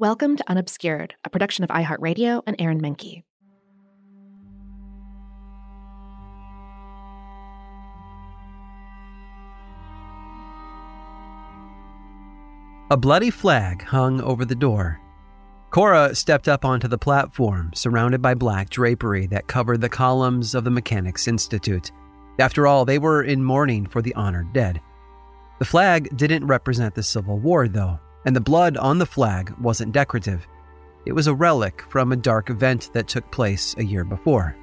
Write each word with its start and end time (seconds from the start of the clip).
Welcome 0.00 0.38
to 0.38 0.44
Unobscured, 0.48 1.12
a 1.26 1.28
production 1.28 1.62
of 1.62 1.68
iHeartRadio 1.68 2.40
and 2.46 2.56
Aaron 2.58 2.80
Mahnke. 2.80 3.22
A 12.90 12.96
bloody 12.96 13.28
flag 13.28 13.82
hung 13.82 14.22
over 14.22 14.46
the 14.46 14.54
door. 14.54 14.98
Cora 15.68 16.14
stepped 16.14 16.48
up 16.48 16.64
onto 16.64 16.88
the 16.88 16.96
platform, 16.96 17.70
surrounded 17.74 18.22
by 18.22 18.32
black 18.32 18.70
drapery 18.70 19.26
that 19.26 19.48
covered 19.48 19.82
the 19.82 19.90
columns 19.90 20.54
of 20.54 20.64
the 20.64 20.70
Mechanics 20.70 21.28
Institute. 21.28 21.92
After 22.38 22.66
all, 22.66 22.86
they 22.86 22.98
were 22.98 23.22
in 23.22 23.44
mourning 23.44 23.84
for 23.84 24.00
the 24.00 24.14
honored 24.14 24.54
dead. 24.54 24.80
The 25.58 25.66
flag 25.66 26.16
didn't 26.16 26.46
represent 26.46 26.94
the 26.94 27.02
Civil 27.02 27.38
War, 27.38 27.68
though, 27.68 28.00
and 28.24 28.34
the 28.34 28.40
blood 28.40 28.76
on 28.76 28.98
the 28.98 29.06
flag 29.06 29.54
wasn't 29.60 29.92
decorative. 29.92 30.46
It 31.06 31.12
was 31.12 31.26
a 31.26 31.34
relic 31.34 31.82
from 31.88 32.12
a 32.12 32.16
dark 32.16 32.50
event 32.50 32.90
that 32.92 33.08
took 33.08 33.30
place 33.30 33.74
a 33.78 33.84
year 33.84 34.04
before. 34.04 34.56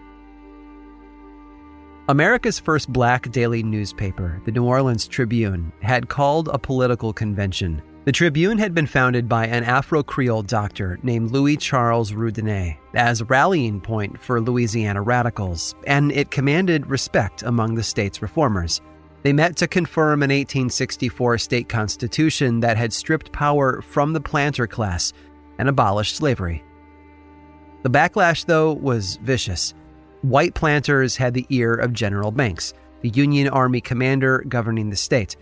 America's 2.09 2.57
first 2.59 2.91
black 2.93 3.29
daily 3.31 3.63
newspaper, 3.63 4.41
the 4.45 4.51
New 4.51 4.63
Orleans 4.63 5.07
Tribune, 5.07 5.73
had 5.81 6.07
called 6.07 6.47
a 6.47 6.57
political 6.57 7.11
convention. 7.11 7.81
The 8.05 8.13
Tribune 8.13 8.57
had 8.57 8.73
been 8.73 8.87
founded 8.87 9.27
by 9.27 9.47
an 9.47 9.65
Afro 9.65 10.01
Creole 10.03 10.43
doctor 10.43 10.97
named 11.03 11.31
Louis 11.31 11.57
Charles 11.57 12.13
Roudanez 12.13 12.77
as 12.93 13.19
a 13.19 13.25
rallying 13.25 13.81
point 13.81 14.17
for 14.17 14.39
Louisiana 14.39 15.01
radicals, 15.01 15.75
and 15.85 16.13
it 16.13 16.31
commanded 16.31 16.87
respect 16.87 17.43
among 17.43 17.75
the 17.75 17.83
state's 17.83 18.21
reformers. 18.21 18.79
They 19.27 19.33
met 19.33 19.57
to 19.57 19.67
confirm 19.67 20.23
an 20.23 20.29
1864 20.29 21.37
state 21.39 21.67
constitution 21.67 22.61
that 22.61 22.77
had 22.77 22.93
stripped 22.93 23.33
power 23.33 23.81
from 23.81 24.13
the 24.13 24.21
planter 24.21 24.67
class 24.67 25.11
and 25.59 25.67
abolished 25.67 26.15
slavery. 26.15 26.63
The 27.83 27.89
backlash, 27.89 28.45
though, 28.45 28.71
was 28.71 29.17
vicious. 29.17 29.73
White 30.21 30.53
planters 30.53 31.17
had 31.17 31.33
the 31.33 31.45
ear 31.49 31.73
of 31.73 31.91
General 31.91 32.31
Banks, 32.31 32.73
the 33.01 33.09
Union 33.09 33.49
Army 33.49 33.81
commander 33.81 34.45
governing 34.47 34.89
the 34.89 34.95
state. 34.95 35.35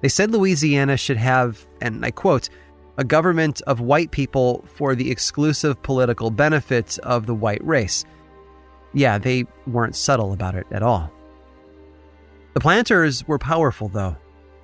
They 0.00 0.08
said 0.08 0.32
Louisiana 0.32 0.96
should 0.96 1.16
have, 1.16 1.64
and 1.80 2.04
I 2.04 2.10
quote, 2.10 2.48
a 2.96 3.04
government 3.04 3.62
of 3.68 3.78
white 3.78 4.10
people 4.10 4.64
for 4.66 4.96
the 4.96 5.12
exclusive 5.12 5.80
political 5.84 6.32
benefit 6.32 6.98
of 7.04 7.26
the 7.26 7.36
white 7.36 7.64
race. 7.64 8.04
Yeah, 8.94 9.18
they 9.18 9.44
weren't 9.68 9.94
subtle 9.94 10.32
about 10.32 10.56
it 10.56 10.66
at 10.72 10.82
all. 10.82 11.12
The 12.54 12.60
planters 12.60 13.26
were 13.28 13.38
powerful, 13.38 13.88
though. 13.88 14.16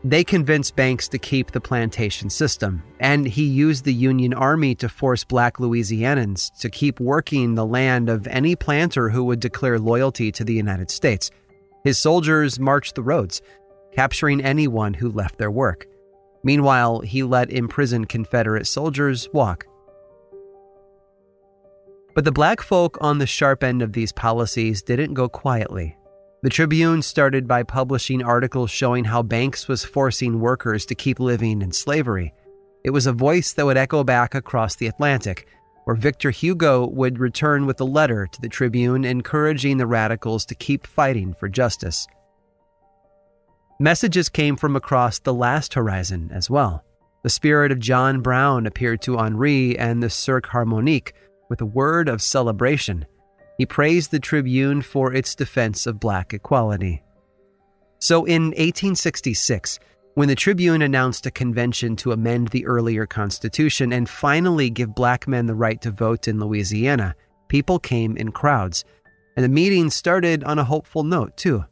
They 0.07 0.23
convinced 0.23 0.77
Banks 0.77 1.09
to 1.09 1.19
keep 1.19 1.51
the 1.51 1.61
plantation 1.61 2.29
system, 2.29 2.83
and 3.01 3.27
he 3.27 3.45
used 3.45 3.85
the 3.85 3.95
Union 3.95 4.35
Army 4.35 4.75
to 4.75 4.89
force 4.89 5.25
black 5.25 5.57
Louisianans 5.57 6.51
to 6.61 6.69
keep 6.69 7.01
working 7.01 7.55
the 7.55 7.65
land 7.65 8.11
of 8.11 8.27
any 8.27 8.55
planter 8.55 9.09
who 9.09 9.25
would 9.25 9.41
declare 9.41 9.79
loyalty 9.79 10.31
to 10.33 10.45
the 10.45 10.53
United 10.53 10.91
States. 10.91 11.31
His 11.85 11.99
soldiers 11.99 12.61
marched 12.61 12.97
the 12.97 13.03
roads, 13.03 13.41
capturing 13.93 14.45
anyone 14.45 14.93
who 14.93 15.11
left 15.11 15.39
their 15.39 15.51
work. 15.51 15.87
Meanwhile, 16.43 17.01
he 17.01 17.23
let 17.23 17.51
imprisoned 17.51 18.11
Confederate 18.11 18.67
soldiers 18.67 19.27
walk. 19.33 19.67
But 22.15 22.27
the 22.27 22.33
black 22.33 22.61
folk 22.61 22.99
on 23.01 23.19
the 23.19 23.27
sharp 23.27 23.65
end 23.65 23.81
of 23.81 23.95
these 23.95 24.13
policies 24.13 24.83
didn't 24.83 25.15
go 25.15 25.31
quietly. 25.31 25.97
The 26.45 26.51
Tribune 26.51 27.01
started 27.01 27.49
by 27.49 27.63
publishing 27.63 28.23
articles 28.23 28.71
showing 28.71 29.05
how 29.05 29.23
Banks 29.23 29.67
was 29.67 29.83
forcing 29.83 30.41
workers 30.41 30.85
to 30.85 30.95
keep 30.95 31.19
living 31.19 31.63
in 31.63 31.73
slavery. 31.73 32.35
It 32.85 32.91
was 32.91 33.07
a 33.07 33.15
voice 33.15 33.55
that 33.55 33.65
would 33.65 33.79
echo 33.79 34.05
back 34.05 34.35
across 34.35 34.77
the 34.77 34.87
Atlantic, 34.87 35.49
where 35.85 35.97
Victor 35.97 36.31
Hugo 36.31 36.87
would 36.87 37.19
return 37.19 37.65
with 37.65 37.81
a 37.81 37.85
letter 37.85 38.27
to 38.27 38.41
the 38.43 38.51
Tribune 38.51 39.07
encouraging 39.07 39.79
the 39.79 39.87
radicals 39.87 40.45
to 40.45 40.55
keep 40.55 40.87
fighting 40.87 41.33
for 41.33 41.49
justice. 41.49 42.07
Messages 43.81 44.29
came 44.29 44.57
from 44.57 44.77
across 44.77 45.19
the 45.19 45.33
last 45.33 45.73
horizon 45.73 46.31
as 46.31 46.51
well. 46.51 46.85
The 47.23 47.31
spirit 47.31 47.73
of 47.73 47.79
John 47.79 48.21
Brown 48.21 48.67
appeared 48.67 49.01
to 49.01 49.17
Henri 49.17 49.79
and 49.79 50.03
the 50.03 50.11
Cercle 50.11 50.51
Harmonique 50.51 51.15
with 51.49 51.63
a 51.63 51.67
word 51.67 52.07
of 52.07 52.21
celebration. 52.21 53.07
He 53.59 53.67
praised 53.67 54.11
the 54.11 54.19
Tribune 54.19 54.83
for 54.83 55.13
its 55.15 55.35
defense 55.35 55.87
of 55.87 56.01
black 56.01 56.35
equality. 56.35 57.03
So 58.01 58.25
in 58.25 58.47
1866, 58.47 59.79
when 60.15 60.29
the 60.29 60.35
Tribune 60.35 60.83
announced 60.83 61.27
a 61.27 61.31
convention 61.31 61.97
to 61.97 62.13
amend 62.13 62.49
the 62.49 62.67
earlier 62.67 63.07
Constitution 63.07 63.93
and 63.93 64.09
finally 64.09 64.71
give 64.71 64.95
black 64.95 65.27
men 65.27 65.47
the 65.47 65.55
right 65.55 65.81
to 65.83 65.91
vote 65.91 66.29
in 66.29 66.39
Louisiana, 66.39 67.15
people 67.49 67.79
came 67.79 68.17
in 68.17 68.31
crowds. 68.31 68.85
And 69.37 69.45
the 69.45 69.49
meeting 69.49 69.91
started 69.91 70.45
on 70.45 70.59
a 70.59 70.65
hopeful 70.65 71.03
note, 71.03 71.37
too. 71.37 71.65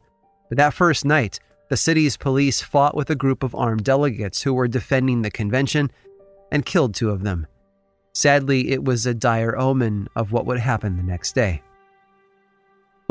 But 0.49 0.57
that 0.57 0.73
first 0.73 1.05
night, 1.05 1.39
the 1.69 1.77
city's 1.77 2.17
police 2.17 2.61
fought 2.61 2.95
with 2.95 3.09
a 3.09 3.15
group 3.15 3.43
of 3.43 3.55
armed 3.55 3.83
delegates 3.83 4.41
who 4.41 4.53
were 4.53 4.67
defending 4.67 5.21
the 5.21 5.31
convention 5.31 5.91
and 6.51 6.65
killed 6.65 6.93
two 6.93 7.09
of 7.09 7.23
them. 7.23 7.47
Sadly, 8.13 8.71
it 8.71 8.83
was 8.83 9.05
a 9.05 9.13
dire 9.13 9.57
omen 9.57 10.07
of 10.15 10.31
what 10.31 10.45
would 10.45 10.59
happen 10.59 10.97
the 10.97 11.03
next 11.03 11.33
day. 11.33 11.61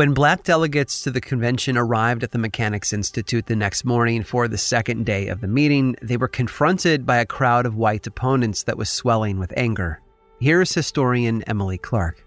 When 0.03 0.15
black 0.15 0.43
delegates 0.43 1.03
to 1.03 1.13
the 1.13 1.21
convention 1.21 1.79
arrived 1.79 2.25
at 2.25 2.33
the 2.33 2.39
Mechanics 2.39 2.93
Institute 2.93 3.47
the 3.47 3.55
next 3.55 3.85
morning 3.85 4.25
for 4.25 4.49
the 4.49 4.59
second 4.59 5.07
day 5.07 5.29
of 5.29 5.41
the 5.41 5.47
meeting, 5.47 5.95
they 6.03 6.17
were 6.17 6.27
confronted 6.27 7.07
by 7.07 7.19
a 7.19 7.25
crowd 7.25 7.67
of 7.67 7.77
white 7.77 8.05
opponents 8.09 8.65
that 8.65 8.77
was 8.77 8.91
swelling 8.91 9.39
with 9.39 9.55
anger. 9.57 10.01
Here's 10.41 10.75
historian 10.75 11.45
Emily 11.45 11.79
Clark. 11.79 12.21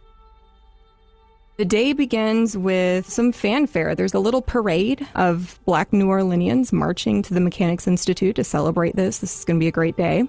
The 1.57 1.65
day 1.65 1.91
begins 1.91 2.57
with 2.57 3.09
some 3.09 3.33
fanfare. 3.33 3.93
There's 3.93 4.13
a 4.13 4.19
little 4.19 4.41
parade 4.41 5.05
of 5.15 5.59
black 5.65 5.91
New 5.91 6.07
Orleanians 6.07 6.71
marching 6.71 7.21
to 7.23 7.33
the 7.33 7.41
Mechanics 7.41 7.89
Institute 7.89 8.37
to 8.37 8.45
celebrate 8.45 8.95
this. 8.95 9.17
This 9.17 9.39
is 9.39 9.43
going 9.43 9.59
to 9.59 9.63
be 9.63 9.67
a 9.67 9.73
great 9.73 9.97
day. 9.97 10.23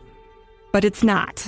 But 0.72 0.84
it's 0.84 1.04
not. 1.04 1.46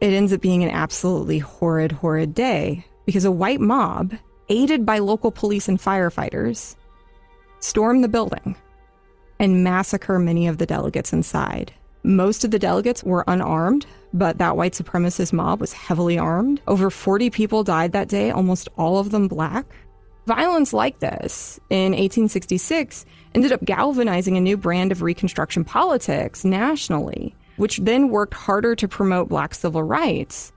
It 0.00 0.12
ends 0.12 0.32
up 0.32 0.40
being 0.40 0.62
an 0.62 0.70
absolutely 0.70 1.40
horrid, 1.40 1.90
horrid 1.90 2.34
day 2.34 2.86
because 3.04 3.24
a 3.24 3.32
white 3.32 3.60
mob 3.60 4.14
aided 4.48 4.84
by 4.84 4.98
local 4.98 5.30
police 5.30 5.68
and 5.68 5.78
firefighters, 5.78 6.76
storm 7.60 8.02
the 8.02 8.08
building 8.08 8.56
and 9.38 9.64
massacre 9.64 10.18
many 10.18 10.46
of 10.46 10.58
the 10.58 10.66
delegates 10.66 11.12
inside. 11.12 11.72
Most 12.02 12.44
of 12.44 12.50
the 12.50 12.58
delegates 12.58 13.02
were 13.02 13.24
unarmed, 13.26 13.86
but 14.12 14.38
that 14.38 14.56
white 14.56 14.74
supremacist 14.74 15.32
mob 15.32 15.60
was 15.60 15.72
heavily 15.72 16.18
armed. 16.18 16.60
Over 16.66 16.90
40 16.90 17.30
people 17.30 17.64
died 17.64 17.92
that 17.92 18.08
day, 18.08 18.30
almost 18.30 18.68
all 18.76 18.98
of 18.98 19.10
them 19.10 19.26
black. 19.26 19.66
Violence 20.26 20.72
like 20.72 21.00
this 21.00 21.60
in 21.68 21.92
1866 21.92 23.04
ended 23.34 23.52
up 23.52 23.64
galvanizing 23.64 24.36
a 24.36 24.40
new 24.40 24.56
brand 24.56 24.92
of 24.92 25.02
Reconstruction 25.02 25.64
politics 25.64 26.44
nationally, 26.44 27.34
which 27.56 27.78
then 27.78 28.08
worked 28.08 28.32
harder 28.32 28.74
to 28.76 28.88
promote 28.88 29.28
black 29.28 29.54
civil 29.54 29.82
rights. 29.82 30.52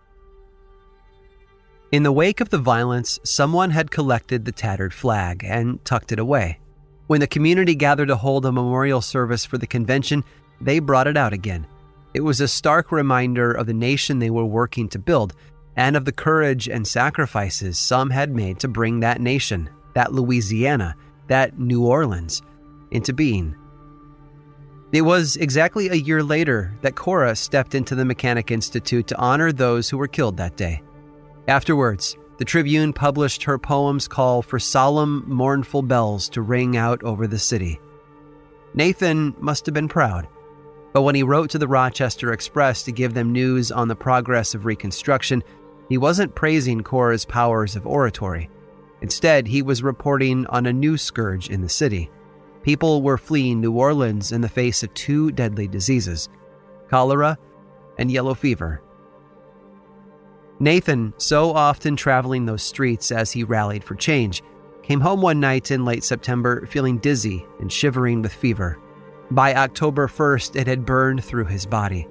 In 1.90 2.04
the 2.04 2.12
wake 2.12 2.42
of 2.42 2.50
the 2.50 2.58
violence, 2.58 3.18
someone 3.24 3.72
had 3.72 3.92
collected 3.92 4.44
the 4.44 4.52
tattered 4.52 4.94
flag 4.94 5.46
and 5.46 5.84
tucked 5.86 6.12
it 6.12 6.20
away. 6.20 6.60
When 7.08 7.22
the 7.22 7.28
community 7.28 7.76
gathered 7.76 8.10
to 8.10 8.18
hold 8.18 8.46
a 8.46 8.52
memorial 8.52 9.00
service 9.02 9.46
for 9.46 9.58
the 9.58 9.68
convention, 9.68 10.26
they 10.60 10.80
brought 10.80 11.08
it 11.08 11.16
out 11.16 11.32
again. 11.32 11.66
It 12.14 12.20
was 12.20 12.42
a 12.42 12.48
stark 12.50 12.92
reminder 12.92 13.54
of 13.54 13.68
the 13.68 13.74
nation 13.74 14.20
they 14.20 14.30
were 14.30 14.44
working 14.44 14.90
to 14.90 15.00
build 15.00 15.34
and 15.78 15.96
of 15.96 16.04
the 16.04 16.12
courage 16.12 16.68
and 16.68 16.86
sacrifices 16.86 17.80
some 17.80 18.10
had 18.10 18.36
made 18.36 18.60
to 18.60 18.68
bring 18.68 19.00
that 19.00 19.22
nation, 19.22 19.70
that 19.94 20.12
Louisiana, 20.12 20.94
that 21.28 21.58
New 21.58 21.86
Orleans, 21.86 22.42
into 22.92 23.14
being. 23.14 23.56
It 24.92 25.04
was 25.04 25.38
exactly 25.38 25.88
a 25.88 25.96
year 25.96 26.22
later 26.22 26.74
that 26.82 26.96
Cora 26.96 27.34
stepped 27.36 27.76
into 27.76 27.96
the 27.96 28.06
Mechanic 28.06 28.52
Institute 28.52 29.08
to 29.08 29.18
honor 29.18 29.54
those 29.54 29.90
who 29.90 29.98
were 29.98 30.08
killed 30.08 30.36
that 30.38 30.58
day. 30.58 30.82
Afterwards, 31.48 32.18
the 32.38 32.46
Tribune 32.46 32.94
published 32.94 33.44
her 33.44 33.58
poem's 33.58 34.08
call 34.08 34.42
for 34.42 34.60
solemn, 34.60 35.24
mournful 35.28 35.82
bells 35.82 36.30
to 36.30 36.42
ring 36.42 36.76
out 36.76 37.02
over 37.04 37.26
the 37.26 37.40
city. 37.40 37.80
Nathan 38.74 39.34
must 39.40 39.66
have 39.66 39.74
been 39.74 39.88
proud. 39.88 40.28
But 40.94 41.02
when 41.04 41.16
he 41.16 41.24
wrote 41.24 41.50
to 41.52 41.58
the 41.58 41.68
Rochester 41.68 42.34
Express 42.34 42.84
to 42.84 42.92
give 42.92 43.14
them 43.14 43.32
news 43.32 43.72
on 43.72 43.88
the 43.88 43.96
progress 43.96 44.54
of 44.54 44.66
Reconstruction, 44.66 45.44
he 45.90 45.98
wasn't 45.98 46.36
praising 46.36 46.84
Cora's 46.84 47.26
powers 47.26 47.76
of 47.76 47.88
oratory. 47.88 48.50
Instead, 49.02 49.48
he 49.48 49.62
was 49.62 49.84
reporting 49.84 50.46
on 50.48 50.66
a 50.66 50.74
new 50.74 50.98
scourge 50.98 51.50
in 51.50 51.62
the 51.62 51.70
city. 51.70 52.10
People 52.62 53.02
were 53.02 53.18
fleeing 53.18 53.62
New 53.62 53.72
Orleans 53.72 54.32
in 54.32 54.42
the 54.42 54.50
face 54.50 54.84
of 54.84 54.94
two 54.94 55.32
deadly 55.32 55.68
diseases 55.68 56.30
cholera 56.90 57.38
and 57.98 58.12
yellow 58.12 58.34
fever. 58.34 58.82
Nathan, 60.60 61.14
so 61.18 61.52
often 61.52 61.96
traveling 61.96 62.46
those 62.46 62.64
streets 62.64 63.12
as 63.12 63.32
he 63.32 63.44
rallied 63.44 63.84
for 63.84 63.96
change, 63.96 64.42
came 64.82 65.00
home 65.00 65.22
one 65.22 65.40
night 65.40 65.70
in 65.70 65.86
late 65.86 66.04
September 66.04 66.66
feeling 66.66 66.98
dizzy 66.98 67.46
and 67.60 67.72
shivering 67.72 68.22
with 68.22 68.34
fever. 68.34 68.80
By 69.30 69.54
October 69.54 70.08
1st, 70.08 70.56
it 70.56 70.66
had 70.66 70.86
burned 70.86 71.24
through 71.24 71.46
his 71.46 71.66
body. 71.66 72.08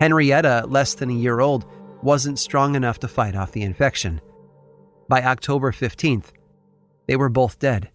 Henrietta, 0.00 0.66
less 0.68 0.94
than 0.94 1.10
a 1.10 1.14
year 1.14 1.40
old, 1.40 1.66
wasn't 2.02 2.38
strong 2.38 2.76
enough 2.76 3.00
to 3.00 3.08
fight 3.08 3.34
off 3.34 3.52
the 3.52 3.62
infection. 3.62 4.20
By 5.08 5.22
October 5.22 5.72
15th, 5.72 6.32
they 7.06 7.16
were 7.16 7.28
both 7.28 7.58
dead. 7.58 7.90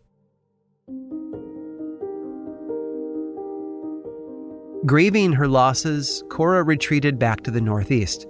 Grieving 4.85 5.33
her 5.33 5.47
losses, 5.47 6.23
Cora 6.29 6.63
retreated 6.63 7.19
back 7.19 7.41
to 7.41 7.51
the 7.51 7.61
Northeast. 7.61 8.25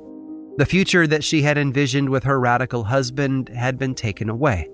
The 0.58 0.66
future 0.66 1.06
that 1.06 1.24
she 1.24 1.44
had 1.44 1.58
envisioned 1.58 2.10
with 2.10 2.24
her 2.24 2.40
radical 2.40 2.84
husband 2.84 3.50
had 3.50 3.78
been 3.78 3.94
taken 3.94 4.28
away. 4.28 4.68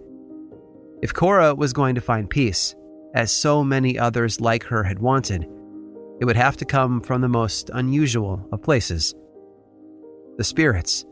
If 1.01 1.13
Cora 1.13 1.53
was 1.53 1.73
going 1.73 1.95
to 1.95 2.01
find 2.01 2.29
peace, 2.29 2.73
as 3.13 3.31
so 3.31 3.63
many 3.63 3.99
others 3.99 4.39
like 4.39 4.63
her 4.63 4.83
had 4.83 4.99
wanted, 4.99 5.43
it 6.21 6.25
would 6.25 6.37
have 6.37 6.55
to 6.57 6.65
come 6.65 7.01
from 7.01 7.19
the 7.19 7.27
most 7.27 7.69
unusual 7.73 8.47
of 8.51 8.61
places 8.61 9.13
the 10.37 10.43
spirits 10.43 11.05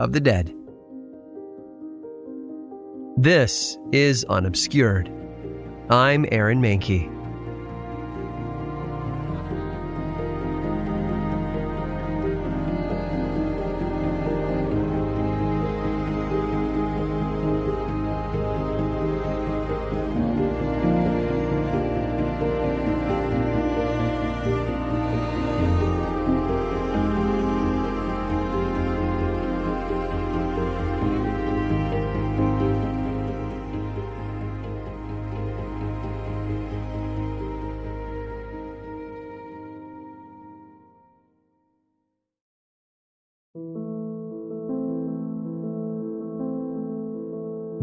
of 0.00 0.12
the 0.12 0.20
dead. 0.20 0.52
This 3.16 3.78
is 3.92 4.24
Unobscured. 4.24 5.10
I'm 5.90 6.26
Aaron 6.32 6.60
Mahnke. 6.60 7.15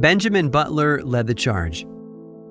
Benjamin 0.03 0.49
Butler 0.49 1.01
led 1.01 1.27
the 1.27 1.33
charge. 1.33 1.87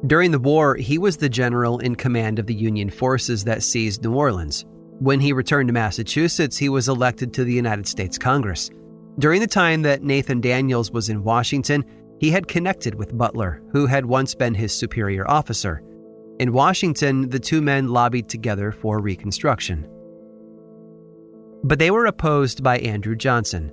During 0.06 0.30
the 0.30 0.38
war, 0.38 0.74
he 0.74 0.96
was 0.96 1.18
the 1.18 1.28
general 1.28 1.80
in 1.80 1.96
command 1.96 2.38
of 2.38 2.46
the 2.46 2.54
Union 2.54 2.88
forces 2.88 3.44
that 3.44 3.62
seized 3.62 4.02
New 4.02 4.14
Orleans. 4.14 4.64
When 5.00 5.20
he 5.20 5.34
returned 5.34 5.68
to 5.68 5.74
Massachusetts, 5.74 6.56
he 6.56 6.70
was 6.70 6.88
elected 6.88 7.34
to 7.34 7.44
the 7.44 7.52
United 7.52 7.86
States 7.86 8.16
Congress. 8.16 8.70
During 9.18 9.42
the 9.42 9.46
time 9.46 9.82
that 9.82 10.02
Nathan 10.02 10.40
Daniels 10.40 10.92
was 10.92 11.10
in 11.10 11.24
Washington, 11.24 11.84
he 12.20 12.30
had 12.30 12.48
connected 12.48 12.94
with 12.94 13.18
Butler, 13.18 13.62
who 13.70 13.84
had 13.84 14.06
once 14.06 14.34
been 14.34 14.54
his 14.54 14.72
superior 14.72 15.30
officer. 15.30 15.82
In 16.40 16.54
Washington, 16.54 17.28
the 17.28 17.38
two 17.38 17.60
men 17.60 17.88
lobbied 17.88 18.30
together 18.30 18.72
for 18.72 18.98
Reconstruction. 18.98 19.86
But 21.64 21.78
they 21.78 21.90
were 21.90 22.06
opposed 22.06 22.62
by 22.62 22.78
Andrew 22.78 23.14
Johnson, 23.14 23.72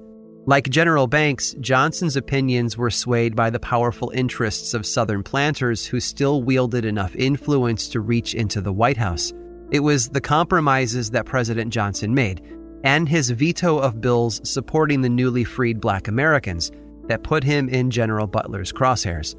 like 0.50 0.68
General 0.68 1.06
Banks, 1.06 1.54
Johnson's 1.62 2.16
opinions 2.16 2.75
were 2.75 2.90
swayed 2.90 3.36
by 3.36 3.51
the 3.51 3.60
powerful 3.60 4.10
interests 4.16 4.74
of 4.74 4.84
Southern 4.84 5.22
planters 5.22 5.86
who 5.86 6.00
still 6.00 6.42
wielded 6.42 6.86
enough 6.86 7.16
influence 7.16 7.88
to 7.90 8.00
reach 8.00 8.34
into 8.34 8.60
the 8.60 8.74
White 8.74 8.98
House. 8.98 9.31
It 9.69 9.81
was 9.81 10.10
the 10.10 10.19
compromises 10.19 11.12
that 11.12 11.28
President 11.28 11.72
Johnson 11.72 12.16
made, 12.16 12.42
and 12.84 13.07
his 13.07 13.30
veto 13.30 13.78
of 13.78 14.01
bills 14.01 14.42
supporting 14.44 15.04
the 15.04 15.09
newly 15.09 15.44
freed 15.44 15.80
black 15.80 16.07
Americans, 16.07 16.71
that 17.04 17.21
put 17.21 17.44
him 17.44 17.69
in 17.69 17.92
General 17.92 18.26
Butler's 18.26 18.74
crosshairs. 18.74 19.35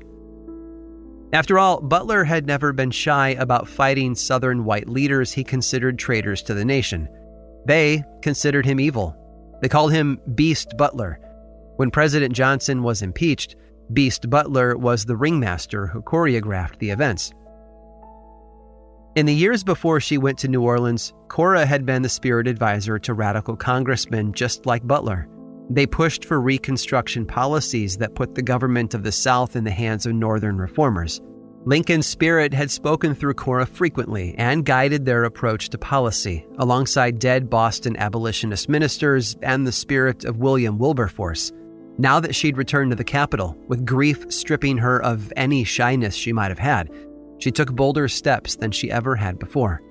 After 1.33 1.59
all, 1.59 1.81
Butler 1.81 2.23
had 2.23 2.47
never 2.47 2.73
been 2.73 2.93
shy 2.93 3.31
about 3.31 3.67
fighting 3.67 4.15
Southern 4.15 4.65
white 4.65 4.89
leaders 4.89 5.33
he 5.33 5.43
considered 5.43 5.99
traitors 5.99 6.41
to 6.45 6.55
the 6.55 6.65
nation. 6.65 7.09
They 7.67 8.05
considered 8.23 8.65
him 8.65 8.79
evil 8.79 9.17
they 9.61 9.69
called 9.69 9.93
him 9.93 10.21
Beast 10.35 10.77
Butler. 10.77 11.21
When 11.77 11.91
President 11.91 12.35
Johnson 12.35 12.83
was 12.83 13.03
impeached, 13.03 13.57
Beast 13.93 14.31
Butler 14.31 14.77
was 14.77 15.05
the 15.05 15.17
ringmaster 15.17 15.87
who 15.87 16.03
choreographed 16.03 16.79
the 16.79 16.91
events. 16.91 17.33
In 19.17 19.27
the 19.27 19.35
years 19.35 19.65
before 19.65 19.99
she 19.99 20.19
went 20.19 20.39
to 20.39 20.49
New 20.49 20.63
Orleans, 20.63 21.13
Cora 21.29 21.67
had 21.67 21.85
been 21.85 22.03
the 22.03 22.09
spirit 22.09 22.47
advisor 22.47 22.99
to 23.01 23.15
radical 23.15 23.57
congressmen 23.57 24.33
just 24.33 24.67
like 24.67 24.87
Butler. 24.87 25.29
They 25.69 25.87
pushed 25.87 26.25
for 26.25 26.41
Reconstruction 26.41 27.27
policies 27.27 27.97
that 27.99 28.15
put 28.15 28.35
the 28.35 28.43
government 28.43 28.95
of 28.95 29.03
the 29.03 29.13
South 29.13 29.57
in 29.57 29.65
the 29.65 29.71
hands 29.71 30.07
of 30.07 30.15
Northern 30.15 30.59
reformers. 30.59 31.21
Lincoln's 31.67 32.07
spirit 32.07 32.55
had 32.55 32.71
spoken 32.71 33.15
through 33.15 33.35
Cora 33.35 33.67
frequently 33.67 34.35
and 34.39 34.65
guided 34.65 35.05
their 35.05 35.25
approach 35.25 35.69
to 35.69 35.79
policy, 35.79 36.47
alongside 36.59 37.19
dead 37.19 37.51
Boston 37.51 37.97
abolitionist 37.99 38.71
ministers 38.71 39.37
and 39.43 39.67
the 39.67 39.73
spirit 39.73 40.25
of 40.25 40.39
William 40.39 40.79
Wilberforce. 40.79 41.53
Now 41.99 42.19
that 42.19 42.35
she'd 42.35 42.57
returned 42.57 42.93
to 42.93 42.97
the 42.97 43.05
capital, 43.05 43.59
with 43.69 43.85
grief 43.85 44.25
stripping 44.33 44.79
her 44.79 45.03
of 45.03 45.31
any 45.37 45.65
shyness 45.65 46.15
she 46.15 46.33
might 46.33 46.49
have 46.49 46.59
had, 46.59 46.89
she 47.39 47.51
took 47.51 47.73
bolder 47.73 48.09
steps 48.09 48.57
than 48.57 48.71
she 48.71 48.91
ever 48.91 49.15
had 49.15 49.39
before. 49.39 49.83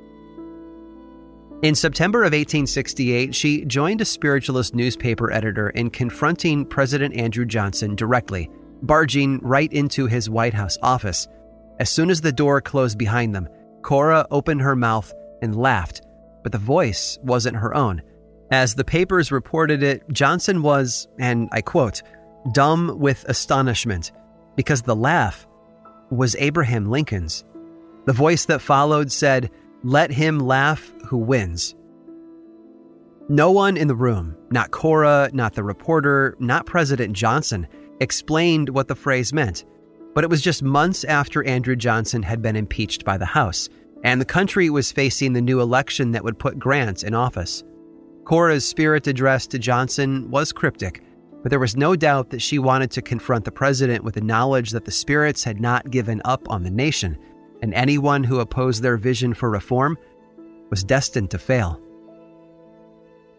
In 1.62 1.76
September 1.76 2.22
of 2.22 2.32
1868, 2.32 3.36
she 3.36 3.64
joined 3.66 4.02
a 4.02 4.06
spiritualist 4.06 4.74
newspaper 4.74 5.32
editor 5.32 5.70
in 5.70 5.92
confronting 5.92 6.66
President 6.66 7.16
Andrew 7.16 7.46
Johnson 7.46 7.96
directly, 7.96 8.50
barging 8.82 9.38
right 9.40 9.72
into 9.72 10.08
his 10.08 10.32
White 10.32 10.56
House 10.56 10.78
office. 10.82 11.28
As 11.80 11.90
soon 11.90 12.10
as 12.10 12.22
the 12.22 12.32
door 12.32 12.62
closed 12.62 12.98
behind 12.98 13.34
them, 13.34 13.48
Cora 13.82 14.26
opened 14.32 14.62
her 14.62 14.76
mouth 14.76 15.14
and 15.42 15.56
laughed, 15.56 16.02
but 16.44 16.52
the 16.52 16.58
voice 16.58 17.18
wasn't 17.24 17.58
her 17.58 17.74
own. 17.74 18.02
As 18.52 18.76
the 18.76 18.84
papers 18.84 19.32
reported 19.32 19.84
it, 19.84 20.04
Johnson 20.12 20.62
was, 20.62 21.08
and 21.20 21.48
I 21.52 21.62
quote, 21.62 22.02
dumb 22.52 22.98
with 23.00 23.26
astonishment 23.28 24.12
because 24.56 24.82
the 24.82 24.96
laugh 24.96 25.48
was 26.10 26.36
Abraham 26.38 26.90
Lincoln's. 26.90 27.46
The 28.06 28.14
voice 28.14 28.46
that 28.46 28.62
followed 28.62 29.12
said, 29.12 29.52
Let 29.84 30.12
him 30.12 30.40
laugh 30.40 30.92
who 31.06 31.18
wins. 31.18 31.76
No 33.30 33.52
one 33.52 33.78
in 33.78 33.88
the 33.88 33.96
room, 33.96 34.36
not 34.50 34.72
Cora, 34.72 35.30
not 35.34 35.54
the 35.54 35.64
reporter, 35.64 36.36
not 36.40 36.66
President 36.66 37.14
Johnson, 37.14 37.68
explained 38.00 38.70
what 38.70 38.88
the 38.88 38.96
phrase 38.96 39.32
meant. 39.32 39.64
But 40.20 40.26
it 40.26 40.30
was 40.30 40.42
just 40.42 40.64
months 40.64 41.06
after 41.06 41.46
Andrew 41.46 41.78
Johnson 41.78 42.24
had 42.24 42.42
been 42.42 42.58
impeached 42.58 43.06
by 43.06 43.18
the 43.18 43.26
House, 43.26 43.70
and 44.04 44.20
the 44.20 44.26
country 44.26 44.70
was 44.70 44.92
facing 44.92 45.32
the 45.32 45.40
new 45.40 45.62
election 45.62 46.12
that 46.12 46.26
would 46.26 46.38
put 46.38 46.60
Grant 46.60 47.04
in 47.04 47.14
office. 47.14 47.64
Cora's 48.26 48.68
spirit 48.68 49.08
address 49.08 49.48
to 49.48 49.58
Johnson 49.58 50.30
was 50.30 50.52
cryptic, 50.52 51.06
but 51.42 51.52
there 51.52 51.58
was 51.58 51.78
no 51.78 51.96
doubt 51.96 52.32
that 52.32 52.42
she 52.42 52.60
wanted 52.60 52.92
to 52.92 53.02
confront 53.02 53.46
the 53.46 53.52
president 53.54 54.04
with 54.04 54.16
the 54.16 54.20
knowledge 54.20 54.72
that 54.72 54.84
the 54.84 54.92
spirits 54.92 55.46
had 55.46 55.62
not 55.62 55.90
given 55.90 56.22
up 56.26 56.50
on 56.50 56.64
the 56.64 56.70
nation, 56.70 57.18
and 57.62 57.74
anyone 57.74 58.26
who 58.26 58.42
opposed 58.42 58.84
their 58.84 58.98
vision 58.98 59.34
for 59.34 59.50
reform 59.50 59.98
was 60.70 60.84
destined 60.84 61.32
to 61.32 61.40
fail. 61.40 61.80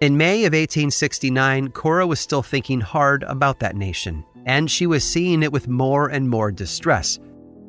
In 0.01 0.17
May 0.17 0.47
of 0.47 0.55
1869, 0.55 1.73
Cora 1.73 2.07
was 2.07 2.21
still 2.21 2.43
thinking 2.43 2.81
hard 2.81 3.23
about 3.25 3.59
that 3.59 3.77
nation, 3.77 4.25
and 4.47 4.71
she 4.71 4.87
was 4.87 5.05
seeing 5.05 5.43
it 5.43 5.53
with 5.53 5.69
more 5.69 6.09
and 6.09 6.29
more 6.29 6.51
distress. 6.51 7.19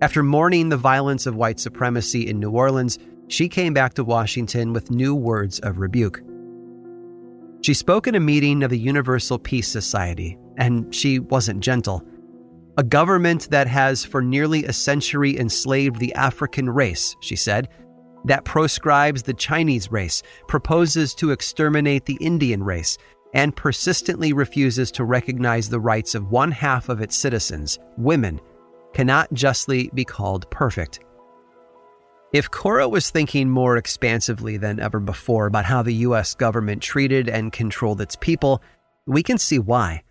After 0.02 0.24
mourning 0.24 0.70
the 0.70 0.78
violence 0.78 1.26
of 1.26 1.36
white 1.36 1.60
supremacy 1.60 2.28
in 2.28 2.40
New 2.40 2.52
Orleans, 2.52 2.98
she 3.28 3.48
came 3.48 3.74
back 3.74 3.94
to 3.94 4.04
Washington 4.04 4.74
with 4.74 4.92
new 4.92 5.16
words 5.16 5.60
of 5.60 5.80
rebuke. 5.80 6.22
She 7.62 7.74
spoke 7.74 8.08
at 8.08 8.16
a 8.16 8.20
meeting 8.20 8.64
of 8.64 8.72
the 8.72 8.80
Universal 8.80 9.40
Peace 9.40 9.68
Society, 9.68 10.38
and 10.58 10.94
she 10.94 11.20
wasn't 11.20 11.60
gentle. 11.60 12.04
A 12.78 12.84
government 12.84 13.50
that 13.52 13.68
has 13.68 14.04
for 14.04 14.22
nearly 14.22 14.66
a 14.66 14.74
century 14.74 15.38
enslaved 15.38 16.00
the 16.00 16.14
African 16.16 16.70
race, 16.70 17.16
she 17.22 17.36
said, 17.36 17.70
that 18.26 18.46
proscribes 18.46 19.24
the 19.24 19.34
Chinese 19.34 19.92
race, 19.92 20.24
proposes 20.48 21.14
to 21.16 21.32
exterminate 21.32 22.06
the 22.06 22.18
Indian 22.22 22.64
race, 22.64 22.98
and 23.34 23.56
persistently 23.56 24.34
refuses 24.34 24.92
to 24.92 25.04
recognize 25.04 25.70
the 25.70 25.80
rights 25.80 26.16
of 26.16 26.32
one 26.32 26.52
half 26.52 26.90
of 26.90 27.02
its 27.02 27.16
citizens, 27.16 27.80
women, 27.98 28.40
cannot 28.94 29.32
justly 29.34 29.90
be 29.94 30.04
called 30.04 30.50
perfect. 30.52 31.00
If 32.34 32.50
Cora 32.50 32.88
was 32.88 33.10
thinking 33.10 33.50
more 33.50 33.76
expansively 33.76 34.56
than 34.56 34.80
ever 34.80 35.00
before 35.00 35.48
about 35.48 35.66
how 35.66 35.82
the 35.82 36.06
US 36.06 36.34
government 36.34 36.82
treated 36.82 37.28
and 37.28 37.52
controlled 37.52 38.00
its 38.00 38.16
people, 38.16 38.62
we 39.06 39.22
can 39.22 39.38
see 39.38 39.60
why. 39.60 40.04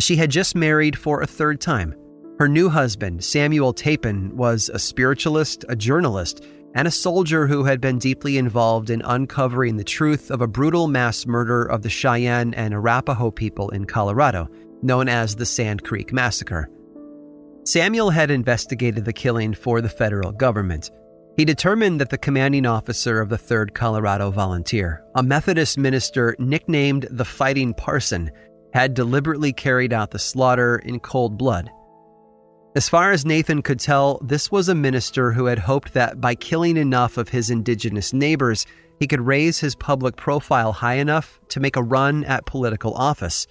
She 0.00 0.16
had 0.16 0.30
just 0.30 0.54
married 0.54 0.96
for 0.98 1.20
a 1.20 1.26
third 1.26 1.60
time. 1.60 1.94
Her 2.38 2.48
new 2.48 2.68
husband, 2.68 3.24
Samuel 3.24 3.72
Tappan, 3.72 4.36
was 4.36 4.68
a 4.68 4.78
spiritualist, 4.78 5.64
a 5.68 5.76
journalist, 5.76 6.44
and 6.76 6.86
a 6.86 6.90
soldier 6.90 7.46
who 7.46 7.64
had 7.64 7.80
been 7.80 7.98
deeply 7.98 8.36
involved 8.36 8.90
in 8.90 9.00
uncovering 9.06 9.78
the 9.78 9.82
truth 9.82 10.30
of 10.30 10.42
a 10.42 10.46
brutal 10.46 10.88
mass 10.88 11.26
murder 11.26 11.64
of 11.64 11.80
the 11.80 11.88
Cheyenne 11.88 12.52
and 12.52 12.74
Arapaho 12.74 13.30
people 13.30 13.70
in 13.70 13.86
Colorado, 13.86 14.46
known 14.82 15.08
as 15.08 15.34
the 15.34 15.46
Sand 15.46 15.82
Creek 15.84 16.12
Massacre. 16.12 16.68
Samuel 17.64 18.10
had 18.10 18.30
investigated 18.30 19.06
the 19.06 19.12
killing 19.14 19.54
for 19.54 19.80
the 19.80 19.88
federal 19.88 20.32
government. 20.32 20.90
He 21.38 21.46
determined 21.46 21.98
that 22.02 22.10
the 22.10 22.18
commanding 22.18 22.66
officer 22.66 23.22
of 23.22 23.30
the 23.30 23.38
3rd 23.38 23.72
Colorado 23.72 24.30
Volunteer, 24.30 25.02
a 25.14 25.22
Methodist 25.22 25.78
minister 25.78 26.36
nicknamed 26.38 27.08
the 27.10 27.24
Fighting 27.24 27.72
Parson, 27.72 28.30
had 28.74 28.92
deliberately 28.92 29.54
carried 29.54 29.94
out 29.94 30.10
the 30.10 30.18
slaughter 30.18 30.76
in 30.76 31.00
cold 31.00 31.38
blood. 31.38 31.70
As 32.76 32.90
far 32.90 33.10
as 33.10 33.24
Nathan 33.24 33.62
could 33.62 33.80
tell, 33.80 34.18
this 34.22 34.52
was 34.52 34.68
a 34.68 34.74
minister 34.74 35.32
who 35.32 35.46
had 35.46 35.60
hoped 35.60 35.94
that 35.94 36.20
by 36.20 36.34
killing 36.34 36.76
enough 36.76 37.16
of 37.16 37.30
his 37.30 37.48
indigenous 37.48 38.12
neighbors, 38.12 38.66
he 39.00 39.06
could 39.06 39.22
raise 39.22 39.58
his 39.58 39.74
public 39.74 40.16
profile 40.16 40.74
high 40.74 40.96
enough 40.96 41.40
to 41.48 41.58
make 41.58 41.76
a 41.76 41.82
run 41.82 42.22
at 42.24 42.44
political 42.44 42.92
office. 42.92 43.46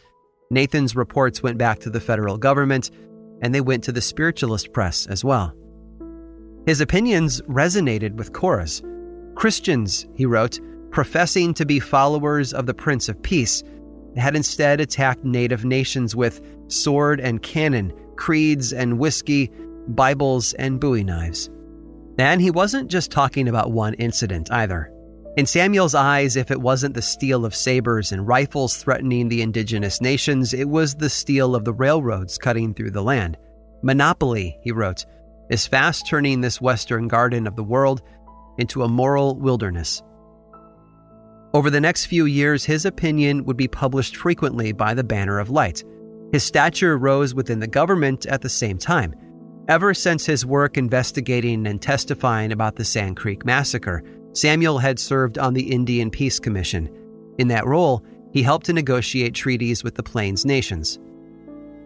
Nathan's 0.52 0.96
reports 0.96 1.42
went 1.42 1.58
back 1.58 1.80
to 1.80 1.90
the 1.90 2.00
federal 2.00 2.38
government, 2.38 2.92
and 3.42 3.54
they 3.54 3.62
went 3.62 3.84
to 3.86 3.92
the 3.92 4.00
spiritualist 4.00 4.72
press 4.74 5.08
as 5.08 5.24
well. 5.24 5.56
His 6.68 6.80
opinions 6.80 7.42
resonated 7.50 8.14
with 8.18 8.32
Cora's. 8.32 8.84
Christians, 9.34 10.06
he 10.14 10.28
wrote, 10.28 10.60
professing 10.92 11.56
to 11.56 11.66
be 11.66 11.80
followers 11.80 12.54
of 12.54 12.68
the 12.68 12.76
Prince 12.76 13.10
of 13.10 13.24
Peace, 13.24 13.64
had 14.18 14.36
instead 14.36 14.80
attacked 14.80 15.26
native 15.26 15.66
nations 15.66 16.16
with 16.16 16.42
sword 16.68 17.20
and 17.20 17.42
cannon 17.42 17.92
creeds 18.18 18.74
and 18.74 19.00
whiskey, 19.00 19.52
Bibles 19.88 20.54
and 20.54 20.80
bowie 20.80 21.04
knives. 21.04 21.50
And 22.18 22.42
he 22.42 22.52
wasn't 22.52 22.90
just 22.90 23.12
talking 23.12 23.48
about 23.48 23.72
one 23.72 23.94
incident 23.96 24.52
either. 24.52 24.92
In 25.38 25.46
Samuel's 25.46 25.96
eyes, 25.96 26.38
if 26.38 26.50
it 26.50 26.62
wasn't 26.62 26.96
the 26.96 27.02
steel 27.02 27.44
of 27.44 27.54
sabers 27.54 28.14
and 28.14 28.26
rifles 28.26 28.78
threatening 28.78 29.28
the 29.28 29.42
indigenous 29.42 30.00
nations, 30.00 30.54
it 30.54 30.70
was 30.70 30.96
the 30.96 31.10
steel 31.10 31.56
of 31.56 31.66
the 31.66 31.74
railroads 31.74 32.38
cutting 32.38 32.74
through 32.74 32.92
the 32.92 33.04
land. 33.04 33.38
Monopoly, 33.84 34.58
he 34.62 34.72
wrote, 34.72 35.06
is 35.50 35.68
fast 35.68 36.08
turning 36.08 36.42
this 36.42 36.62
western 36.62 37.08
garden 37.08 37.48
of 37.48 37.56
the 37.56 37.64
world 37.64 38.02
into 38.58 38.84
a 38.84 38.88
moral 38.88 39.36
wilderness. 39.38 40.02
Over 41.54 41.70
the 41.70 41.82
next 41.82 42.06
few 42.06 42.26
years, 42.26 42.66
his 42.66 42.86
opinion 42.86 43.46
would 43.46 43.58
be 43.58 43.68
published 43.68 44.16
frequently 44.16 44.72
by 44.72 44.94
the 44.94 45.04
Banner 45.04 45.40
of 45.40 45.50
Light, 45.50 45.84
his 46.32 46.44
stature 46.44 46.98
rose 46.98 47.34
within 47.34 47.60
the 47.60 47.68
government 47.68 48.26
at 48.26 48.42
the 48.42 48.50
same 48.50 48.78
time. 48.78 49.14
Ever 49.68 49.94
since 49.94 50.26
his 50.26 50.46
work 50.46 50.78
investigating 50.78 51.66
and 51.66 51.82
testifying 51.82 52.52
about 52.52 52.76
the 52.76 52.86
Sand 52.86 53.18
Creek 53.18 53.46
Massacre, 53.46 54.04
Samuel 54.34 54.78
had 54.78 55.00
served 55.00 55.38
on 55.38 55.54
the 55.54 55.72
Indian 55.72 56.12
Peace 56.12 56.40
Commission. 56.40 56.90
In 57.40 57.48
that 57.48 57.66
role, 57.66 58.04
he 58.32 58.44
helped 58.44 58.66
to 58.66 58.74
negotiate 58.74 59.34
treaties 59.34 59.84
with 59.84 59.96
the 59.96 60.04
Plains 60.04 60.46
nations. 60.46 61.00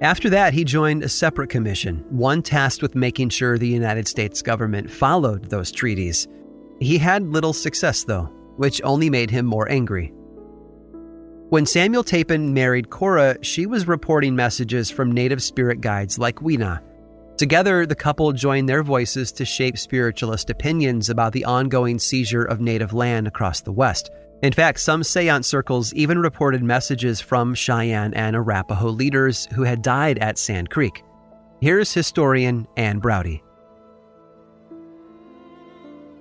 After 0.01 0.29
that, 0.29 0.53
he 0.53 0.63
joined 0.63 1.03
a 1.03 1.09
separate 1.09 1.49
commission, 1.49 2.05
one 2.09 2.41
tasked 2.41 2.81
with 2.81 2.95
making 2.95 3.29
sure 3.29 3.57
the 3.57 3.67
United 3.67 4.07
States 4.07 4.41
government 4.41 4.89
followed 4.89 5.49
those 5.49 5.71
treaties. 5.71 6.27
He 6.79 6.97
had 6.97 7.31
little 7.31 7.53
success, 7.53 8.03
though, 8.03 8.31
which 8.55 8.81
only 8.83 9.09
made 9.09 9.29
him 9.29 9.45
more 9.45 9.69
angry. 9.69 10.13
When 11.49 11.65
Samuel 11.65 12.03
Tappan 12.03 12.53
married 12.53 12.91
Cora, 12.91 13.35
she 13.43 13.65
was 13.65 13.87
reporting 13.87 14.35
messages 14.35 14.91
from 14.91 15.11
native 15.11 15.41
spirit 15.41 15.81
guides 15.81 16.19
like 16.19 16.35
Ouina. 16.41 16.79
Together, 17.37 17.87
the 17.87 17.95
couple 17.95 18.31
joined 18.33 18.69
their 18.69 18.83
voices 18.83 19.31
to 19.31 19.45
shape 19.45 19.75
spiritualist 19.75 20.51
opinions 20.51 21.09
about 21.09 21.33
the 21.33 21.45
ongoing 21.45 21.97
seizure 21.97 22.43
of 22.43 22.61
native 22.61 22.93
land 22.93 23.27
across 23.27 23.61
the 23.61 23.71
West. 23.71 24.11
In 24.43 24.53
fact, 24.53 24.79
some 24.79 25.03
seance 25.03 25.47
circles 25.47 25.91
even 25.95 26.19
reported 26.19 26.61
messages 26.61 27.19
from 27.19 27.55
Cheyenne 27.55 28.13
and 28.13 28.35
Arapaho 28.35 28.89
leaders 28.89 29.47
who 29.55 29.63
had 29.63 29.81
died 29.81 30.19
at 30.19 30.37
Sand 30.37 30.69
Creek. 30.69 31.03
Here's 31.61 31.91
historian 31.91 32.67
Ann 32.77 32.99
Braude. 32.99 33.41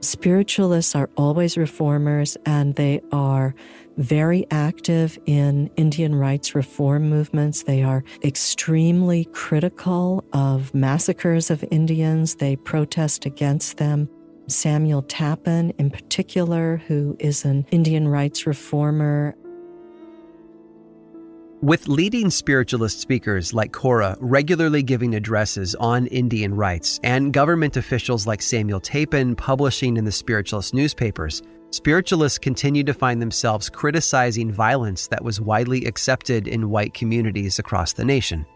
Spiritualists 0.01 0.95
are 0.95 1.11
always 1.17 1.59
reformers 1.59 2.37
and 2.47 2.77
they 2.77 3.03
are 3.11 3.55
very 3.99 4.47
active 4.51 5.19
in 5.27 5.71
Indian 5.77 6.15
rights 6.15 6.55
reform 6.55 7.11
movements. 7.11 7.65
They 7.65 7.83
are 7.83 8.03
extremely 8.25 9.27
critical 9.27 10.25
of 10.33 10.73
massacres 10.73 11.51
of 11.51 11.65
Indians. 11.71 12.37
They 12.37 12.57
protest 12.57 13.27
against 13.27 13.77
them. 13.77 14.09
Samuel 14.47 15.03
Tappan, 15.03 15.73
in 15.79 15.91
particular, 15.91 16.79
who 16.87 17.17
is 17.19 17.45
an 17.45 17.67
Indian 17.71 18.09
rights 18.09 18.47
reformer, 18.47 19.37
with 21.61 21.89
leading 21.89 22.31
spiritualist 22.31 23.01
speakers 23.01 23.53
like 23.53 23.73
Cora 23.73 24.17
regularly 24.21 24.83
giving 24.83 25.17
addresses 25.17 25.75
on 25.75 26.07
Indian 26.07 26.55
rights, 26.55 27.01
and 27.03 27.33
government 27.33 27.77
officials 27.77 28.29
like 28.29 28.41
Samuel 28.41 28.81
Tappan 28.81 29.35
publishing 29.35 29.97
in 29.97 30.05
the 30.05 30.13
spiritualist 30.13 30.73
newspapers, 30.73 31.43
spiritualists 31.71 32.39
continued 32.39 32.87
to 32.87 32.95
find 32.95 33.21
themselves 33.21 33.69
criticizing 33.69 34.53
violence 34.53 35.07
that 35.09 35.25
was 35.25 35.41
widely 35.41 35.85
accepted 35.85 36.49
in 36.49 36.71
white 36.71 36.95
communities 36.95 37.59
across 37.59 37.93
the 37.93 38.05
nation. 38.05 38.47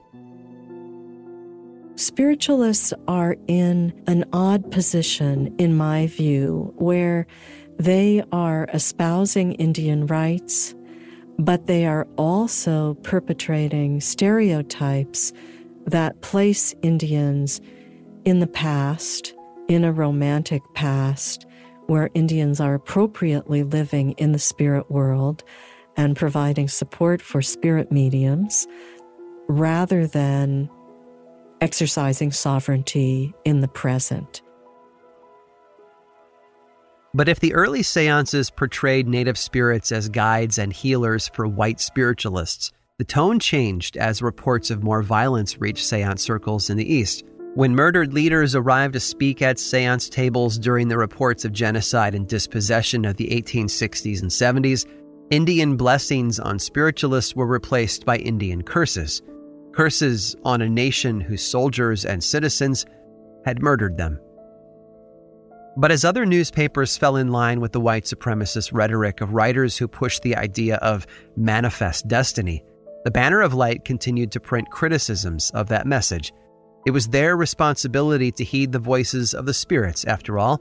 Spiritualists 1.95 2.93
are 3.07 3.37
in 3.49 3.93
an 4.07 4.25
odd 4.33 4.71
position, 4.71 5.55
in 5.59 5.77
my 5.77 6.07
view, 6.07 6.73
where 6.77 7.27
they 7.79 8.23
are 8.33 8.67
espousing 8.73 9.53
Indian 9.53 10.07
rights 10.07 10.75
but 11.39 11.67
they 11.67 11.87
are 11.87 12.07
also 12.17 12.95
perpetrating 13.03 14.01
stereotypes 14.01 15.33
that 15.87 16.21
place 16.21 16.75
Indians 16.83 17.61
in 18.25 18.39
the 18.39 18.47
past, 18.47 19.35
in 19.69 19.85
a 19.85 19.93
romantic 19.93 20.63
past, 20.75 21.47
where 21.93 22.09
Indians 22.15 22.59
are 22.59 22.73
appropriately 22.73 23.63
living 23.63 24.13
in 24.13 24.33
the 24.33 24.39
spirit 24.39 24.91
world 24.91 25.45
and 25.95 26.17
providing 26.17 26.67
support 26.67 27.21
for 27.21 27.43
spirit 27.43 27.93
mediums, 27.93 28.67
rather 29.47 30.07
than 30.07 30.71
exercising 31.61 32.33
sovereignty 32.33 33.35
in 33.45 33.61
the 33.61 33.69
present. 33.69 34.41
But 37.13 37.29
if 37.29 37.41
the 37.41 37.53
early 37.53 37.83
seances 37.83 38.49
portrayed 38.49 39.07
native 39.07 39.37
spirits 39.37 39.93
as 39.93 40.09
guides 40.09 40.57
and 40.57 40.73
healers 40.73 41.29
for 41.29 41.47
white 41.47 41.79
spiritualists, 41.79 42.73
the 42.97 43.05
tone 43.05 43.39
changed 43.39 43.99
as 43.99 44.23
reports 44.23 44.71
of 44.71 44.83
more 44.83 45.03
violence 45.03 45.61
reached 45.61 45.85
seance 45.85 46.23
circles 46.23 46.71
in 46.71 46.79
the 46.79 46.91
East. 46.91 47.23
When 47.55 47.75
murdered 47.75 48.15
leaders 48.15 48.55
arrived 48.55 48.95
to 48.95 49.01
speak 49.01 49.43
at 49.43 49.59
seance 49.59 50.09
tables 50.09 50.59
during 50.59 50.89
the 50.89 50.97
reports 50.97 51.45
of 51.45 51.53
genocide 51.53 52.15
and 52.15 52.27
dispossession 52.27 53.05
of 53.05 53.19
the 53.19 53.29
1860s 53.29 54.23
and 54.23 54.31
70s, 54.31 54.87
Indian 55.31 55.77
blessings 55.77 56.41
on 56.41 56.59
spiritualists 56.59 57.37
were 57.37 57.47
replaced 57.47 58.07
by 58.07 58.17
Indian 58.17 58.63
curses. 58.63 59.21
Curses 59.73 60.35
on 60.47 60.63
a 60.63 60.69
nation 60.69 61.21
whose 61.21 61.43
soldiers 61.43 62.07
and 62.07 62.25
citizens 62.25 62.87
had 63.45 63.63
murdered 63.63 63.99
them. 63.99 64.19
But 65.77 65.93
as 65.93 66.07
other 66.07 66.25
newspapers 66.25 66.97
fell 66.97 67.17
in 67.17 67.33
line 67.33 67.61
with 67.61 67.73
the 67.73 67.81
white 67.81 68.05
supremacist 68.05 68.73
rhetoric 68.73 69.21
of 69.21 69.35
writers 69.35 69.77
who 69.77 69.89
pushed 69.89 70.23
the 70.23 70.37
idea 70.37 70.77
of 70.77 71.07
manifest 71.37 72.09
destiny, 72.09 72.65
the 73.05 73.11
Banner 73.11 73.43
of 73.43 73.53
Light 73.53 73.85
continued 73.85 74.33
to 74.33 74.41
print 74.41 74.71
criticisms 74.71 75.51
of 75.51 75.69
that 75.69 75.87
message. 75.87 76.33
It 76.85 76.91
was 76.91 77.09
their 77.09 77.37
responsibility 77.37 78.33
to 78.33 78.45
heed 78.45 78.73
the 78.73 78.79
voices 78.79 79.35
of 79.35 79.47
the 79.47 79.55
spirits, 79.55 80.05
after 80.05 80.39
all, 80.39 80.61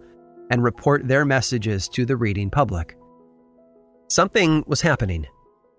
and 0.50 0.63
report 0.63 1.08
their 1.08 1.25
messages 1.25 1.88
to 1.90 2.06
the 2.06 2.18
reading 2.18 2.50
public. 2.50 2.98
Something 4.10 4.63
was 4.68 4.82
happening. 4.82 5.25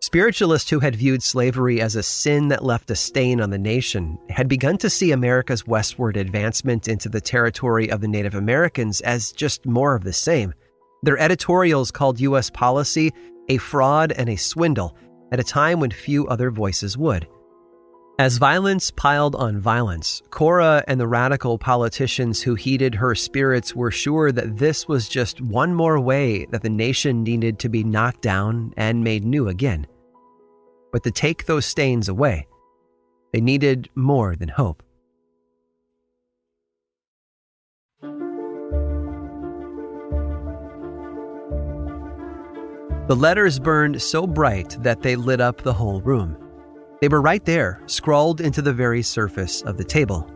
Spiritualists 0.00 0.68
who 0.68 0.80
had 0.80 0.96
viewed 0.96 1.22
slavery 1.22 1.80
as 1.80 1.94
a 1.94 2.02
sin 2.02 2.48
that 2.48 2.64
left 2.64 2.90
a 2.90 2.96
stain 2.96 3.40
on 3.40 3.50
the 3.50 3.58
nation 3.58 4.18
had 4.30 4.48
begun 4.48 4.76
to 4.78 4.90
see 4.90 5.12
America's 5.12 5.66
westward 5.66 6.16
advancement 6.16 6.88
into 6.88 7.08
the 7.08 7.20
territory 7.20 7.90
of 7.90 8.00
the 8.00 8.08
Native 8.08 8.34
Americans 8.34 9.00
as 9.02 9.32
just 9.32 9.64
more 9.64 9.94
of 9.94 10.02
the 10.02 10.12
same. 10.12 10.54
Their 11.02 11.18
editorials 11.18 11.90
called 11.90 12.20
U.S. 12.20 12.50
policy 12.50 13.12
a 13.48 13.58
fraud 13.58 14.12
and 14.12 14.28
a 14.28 14.36
swindle 14.36 14.96
at 15.30 15.40
a 15.40 15.44
time 15.44 15.80
when 15.80 15.90
few 15.90 16.26
other 16.28 16.50
voices 16.50 16.96
would. 16.96 17.26
As 18.22 18.38
violence 18.38 18.92
piled 18.92 19.34
on 19.34 19.58
violence, 19.58 20.22
Cora 20.30 20.84
and 20.86 21.00
the 21.00 21.08
radical 21.08 21.58
politicians 21.58 22.40
who 22.40 22.54
heeded 22.54 22.94
her 22.94 23.16
spirits 23.16 23.74
were 23.74 23.90
sure 23.90 24.30
that 24.30 24.58
this 24.58 24.86
was 24.86 25.08
just 25.08 25.40
one 25.40 25.74
more 25.74 25.98
way 25.98 26.44
that 26.52 26.62
the 26.62 26.70
nation 26.70 27.24
needed 27.24 27.58
to 27.58 27.68
be 27.68 27.82
knocked 27.82 28.22
down 28.22 28.74
and 28.76 29.02
made 29.02 29.24
new 29.24 29.48
again. 29.48 29.88
But 30.92 31.02
to 31.02 31.10
take 31.10 31.46
those 31.46 31.66
stains 31.66 32.08
away, 32.08 32.46
they 33.32 33.40
needed 33.40 33.90
more 33.96 34.36
than 34.36 34.50
hope. 34.50 34.84
The 43.08 43.16
letters 43.16 43.58
burned 43.58 44.00
so 44.00 44.28
bright 44.28 44.80
that 44.84 45.02
they 45.02 45.16
lit 45.16 45.40
up 45.40 45.62
the 45.62 45.72
whole 45.72 46.00
room. 46.02 46.41
They 47.02 47.08
were 47.08 47.20
right 47.20 47.44
there, 47.44 47.80
scrawled 47.86 48.40
into 48.40 48.62
the 48.62 48.72
very 48.72 49.02
surface 49.02 49.62
of 49.62 49.76
the 49.76 49.82
table. 49.82 50.30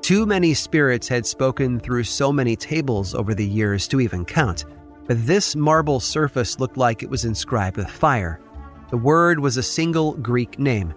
Too 0.00 0.24
many 0.24 0.54
spirits 0.54 1.06
had 1.06 1.26
spoken 1.26 1.78
through 1.78 2.04
so 2.04 2.32
many 2.32 2.56
tables 2.56 3.14
over 3.14 3.34
the 3.34 3.46
years 3.46 3.86
to 3.88 4.00
even 4.00 4.24
count, 4.24 4.64
but 5.06 5.26
this 5.26 5.54
marble 5.54 6.00
surface 6.00 6.58
looked 6.58 6.78
like 6.78 7.02
it 7.02 7.10
was 7.10 7.26
inscribed 7.26 7.76
with 7.76 7.90
fire, 7.90 8.40
the 8.88 8.96
word 8.96 9.38
was 9.38 9.58
a 9.58 9.62
single 9.62 10.14
Greek 10.14 10.58
name 10.58 10.94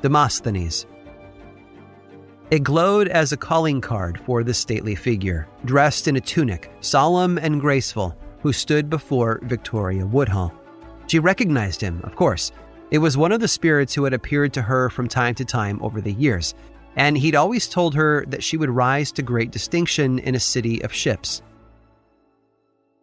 Demosthenes. 0.00 0.86
It 2.50 2.62
glowed 2.62 3.08
as 3.08 3.32
a 3.32 3.36
calling 3.36 3.82
card 3.82 4.18
for 4.18 4.42
the 4.42 4.54
stately 4.54 4.94
figure, 4.94 5.48
dressed 5.66 6.08
in 6.08 6.16
a 6.16 6.20
tunic, 6.20 6.72
solemn 6.80 7.36
and 7.36 7.60
graceful, 7.60 8.16
who 8.40 8.54
stood 8.54 8.88
before 8.88 9.40
Victoria 9.42 10.06
Woodhull. 10.06 10.50
She 11.08 11.18
recognized 11.18 11.82
him, 11.82 12.00
of 12.04 12.16
course. 12.16 12.52
It 12.94 12.98
was 12.98 13.16
one 13.16 13.32
of 13.32 13.40
the 13.40 13.48
spirits 13.48 13.92
who 13.92 14.04
had 14.04 14.14
appeared 14.14 14.52
to 14.52 14.62
her 14.62 14.88
from 14.88 15.08
time 15.08 15.34
to 15.34 15.44
time 15.44 15.82
over 15.82 16.00
the 16.00 16.12
years, 16.12 16.54
and 16.94 17.18
he'd 17.18 17.34
always 17.34 17.66
told 17.66 17.92
her 17.96 18.24
that 18.28 18.44
she 18.44 18.56
would 18.56 18.70
rise 18.70 19.10
to 19.10 19.22
great 19.22 19.50
distinction 19.50 20.20
in 20.20 20.36
a 20.36 20.38
city 20.38 20.80
of 20.80 20.92
ships. 20.92 21.42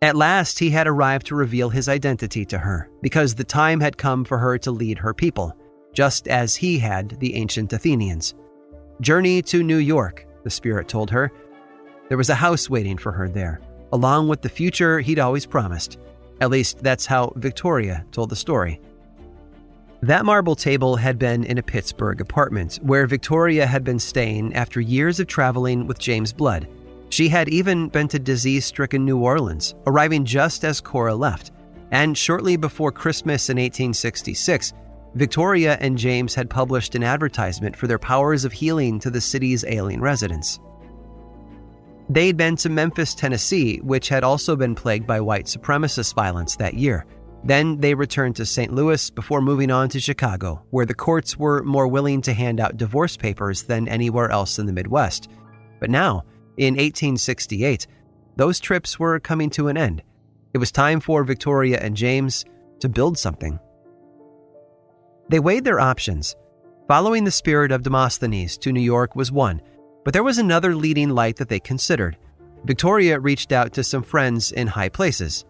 At 0.02 0.16
last, 0.16 0.60
he 0.60 0.70
had 0.70 0.88
arrived 0.88 1.26
to 1.26 1.36
reveal 1.36 1.70
his 1.70 1.89
identity 1.89 2.46
to 2.46 2.58
her, 2.58 2.89
because 3.02 3.36
the 3.36 3.44
time 3.44 3.82
had 3.82 3.98
come 3.98 4.24
for 4.24 4.38
her 4.38 4.58
to 4.60 4.72
lead 4.72 4.98
her 4.98 5.13
people, 5.13 5.54
just 5.92 6.30
as 6.30 6.56
he 6.56 6.80
had 6.80 7.20
the 7.20 7.36
ancient 7.36 7.74
Athenians. 7.74 8.34
Journey 9.02 9.42
to 9.42 9.62
New 9.62 9.76
York, 9.76 10.26
the 10.46 10.50
spirit 10.50 10.88
told 10.88 11.10
her. 11.10 11.34
There 12.08 12.18
was 12.18 12.30
a 12.30 12.36
house 12.36 12.70
waiting 12.70 12.98
for 12.98 13.12
her 13.12 13.28
there, 13.28 13.60
along 13.92 14.30
with 14.30 14.42
the 14.42 14.48
future 14.48 15.02
he'd 15.02 15.20
always 15.20 15.46
promised. 15.46 15.98
At 16.39 16.50
least, 16.50 16.82
that's 16.82 17.06
how 17.06 17.34
Victoria 17.36 18.06
told 18.13 18.30
the 18.30 18.38
story. 18.38 18.80
That 20.02 20.26
marble 20.26 20.56
table 20.56 20.96
had 20.96 21.20
been 21.20 21.44
in 21.44 21.58
a 21.58 21.64
Pittsburgh 21.64 22.22
apartment 22.22 22.80
where 22.82 23.06
Victoria 23.06 23.68
had 23.68 23.84
been 23.84 24.00
staying 24.00 24.54
after 24.56 24.82
years 24.82 25.20
of 25.20 25.28
traveling 25.28 25.86
with 25.86 26.00
James 26.00 26.34
Blood 26.34 26.68
she 27.12 27.28
had 27.28 27.50
even 27.50 27.90
been 27.90 28.08
to 28.08 28.20
disease 28.20 28.66
stricken 28.66 29.04
New 29.04 29.20
Orleans, 29.20 29.76
arriving 29.86 30.24
just 30.24 30.64
as 30.64 30.80
Cora 30.80 31.14
left. 31.14 31.52
And 31.92 32.18
shortly 32.18 32.56
before 32.56 32.94
Christmas 32.94 33.50
in 33.50 33.58
1866, 33.58 34.74
Victoria 35.16 35.78
and 35.82 35.98
James 35.98 36.34
had 36.34 36.50
published 36.50 36.96
an 36.96 37.04
advertisement 37.04 37.76
for 37.76 37.88
their 37.88 38.00
powers 38.00 38.46
of 38.46 38.54
healing 38.54 38.98
to 39.00 39.10
the 39.10 39.20
city's 39.20 39.66
ailing 39.66 40.00
residents. 40.00 40.60
They'd 42.10 42.38
been 42.38 42.56
to 42.58 42.70
Memphis, 42.70 43.14
Tennessee, 43.14 43.80
which 43.80 44.08
had 44.08 44.24
also 44.24 44.56
been 44.56 44.74
plagued 44.74 45.06
by 45.06 45.20
white 45.20 45.46
supremacist 45.46 46.16
violence 46.16 46.56
that 46.56 46.76
year. 46.76 47.06
Then 47.44 47.80
they 47.80 47.96
returned 47.96 48.36
to 48.36 48.46
St. 48.46 48.74
Louis 48.74 49.10
before 49.10 49.42
moving 49.42 49.72
on 49.72 49.90
to 49.90 50.00
Chicago, 50.00 50.64
where 50.70 50.86
the 50.86 50.94
courts 50.94 51.38
were 51.38 51.64
more 51.64 51.88
willing 51.88 52.22
to 52.22 52.34
hand 52.34 52.60
out 52.60 52.78
divorce 52.78 53.18
papers 53.18 53.64
than 53.64 53.88
anywhere 53.88 54.30
else 54.30 54.60
in 54.60 54.68
the 54.68 54.74
Midwest. 54.74 55.28
But 55.80 55.90
now, 55.90 56.24
in 56.58 56.76
1868, 56.76 57.88
those 58.36 58.60
trips 58.60 59.00
were 59.00 59.20
coming 59.20 59.50
to 59.52 59.68
an 59.70 59.78
end. 59.78 60.04
It 60.54 60.60
was 60.60 60.72
time 60.72 61.00
for 61.00 61.24
Victoria 61.24 61.80
and 61.80 61.96
James 61.98 62.46
to 62.80 62.90
build 62.90 63.18
something. 63.18 63.60
They 65.30 65.40
weighed 65.40 65.64
their 65.64 65.80
options. 65.80 66.36
Following 66.88 67.24
the 67.24 67.32
spirit 67.32 67.72
of 67.72 67.84
Demosthenes 67.84 68.58
to 68.60 68.72
New 68.72 68.82
York 68.82 69.16
was 69.16 69.32
one, 69.32 69.62
but 70.04 70.14
there 70.14 70.24
was 70.24 70.38
another 70.38 70.76
leading 70.76 71.10
light 71.10 71.38
that 71.38 71.48
they 71.48 71.60
considered. 71.60 72.18
Victoria 72.66 73.20
reached 73.20 73.52
out 73.52 73.74
to 73.74 73.84
some 73.84 74.04
friends 74.04 74.52
in 74.52 74.68
high 74.68 74.90
places. 74.90 75.46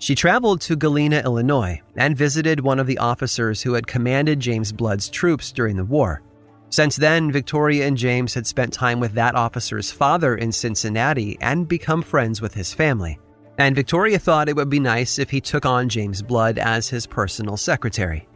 She 0.00 0.14
traveled 0.14 0.62
to 0.62 0.76
Galena, 0.76 1.20
Illinois, 1.22 1.82
and 1.94 2.16
visited 2.16 2.60
one 2.60 2.80
of 2.80 2.86
the 2.86 2.96
officers 2.96 3.60
who 3.60 3.74
had 3.74 3.86
commanded 3.86 4.40
James 4.40 4.72
Blood's 4.72 5.10
troops 5.10 5.52
during 5.52 5.76
the 5.76 5.84
war. 5.84 6.22
Since 6.70 6.96
then, 6.96 7.30
Victoria 7.30 7.86
and 7.86 7.98
James 7.98 8.32
had 8.32 8.46
spent 8.46 8.72
time 8.72 8.98
with 8.98 9.12
that 9.12 9.34
officer's 9.34 9.92
father 9.92 10.36
in 10.36 10.52
Cincinnati 10.52 11.36
and 11.42 11.68
become 11.68 12.00
friends 12.00 12.40
with 12.40 12.54
his 12.54 12.72
family. 12.72 13.18
And 13.58 13.76
Victoria 13.76 14.18
thought 14.18 14.48
it 14.48 14.56
would 14.56 14.70
be 14.70 14.80
nice 14.80 15.18
if 15.18 15.28
he 15.28 15.40
took 15.40 15.66
on 15.66 15.90
James 15.90 16.22
Blood 16.22 16.58
as 16.58 16.88
his 16.88 17.06
personal 17.06 17.58
secretary. 17.58 18.26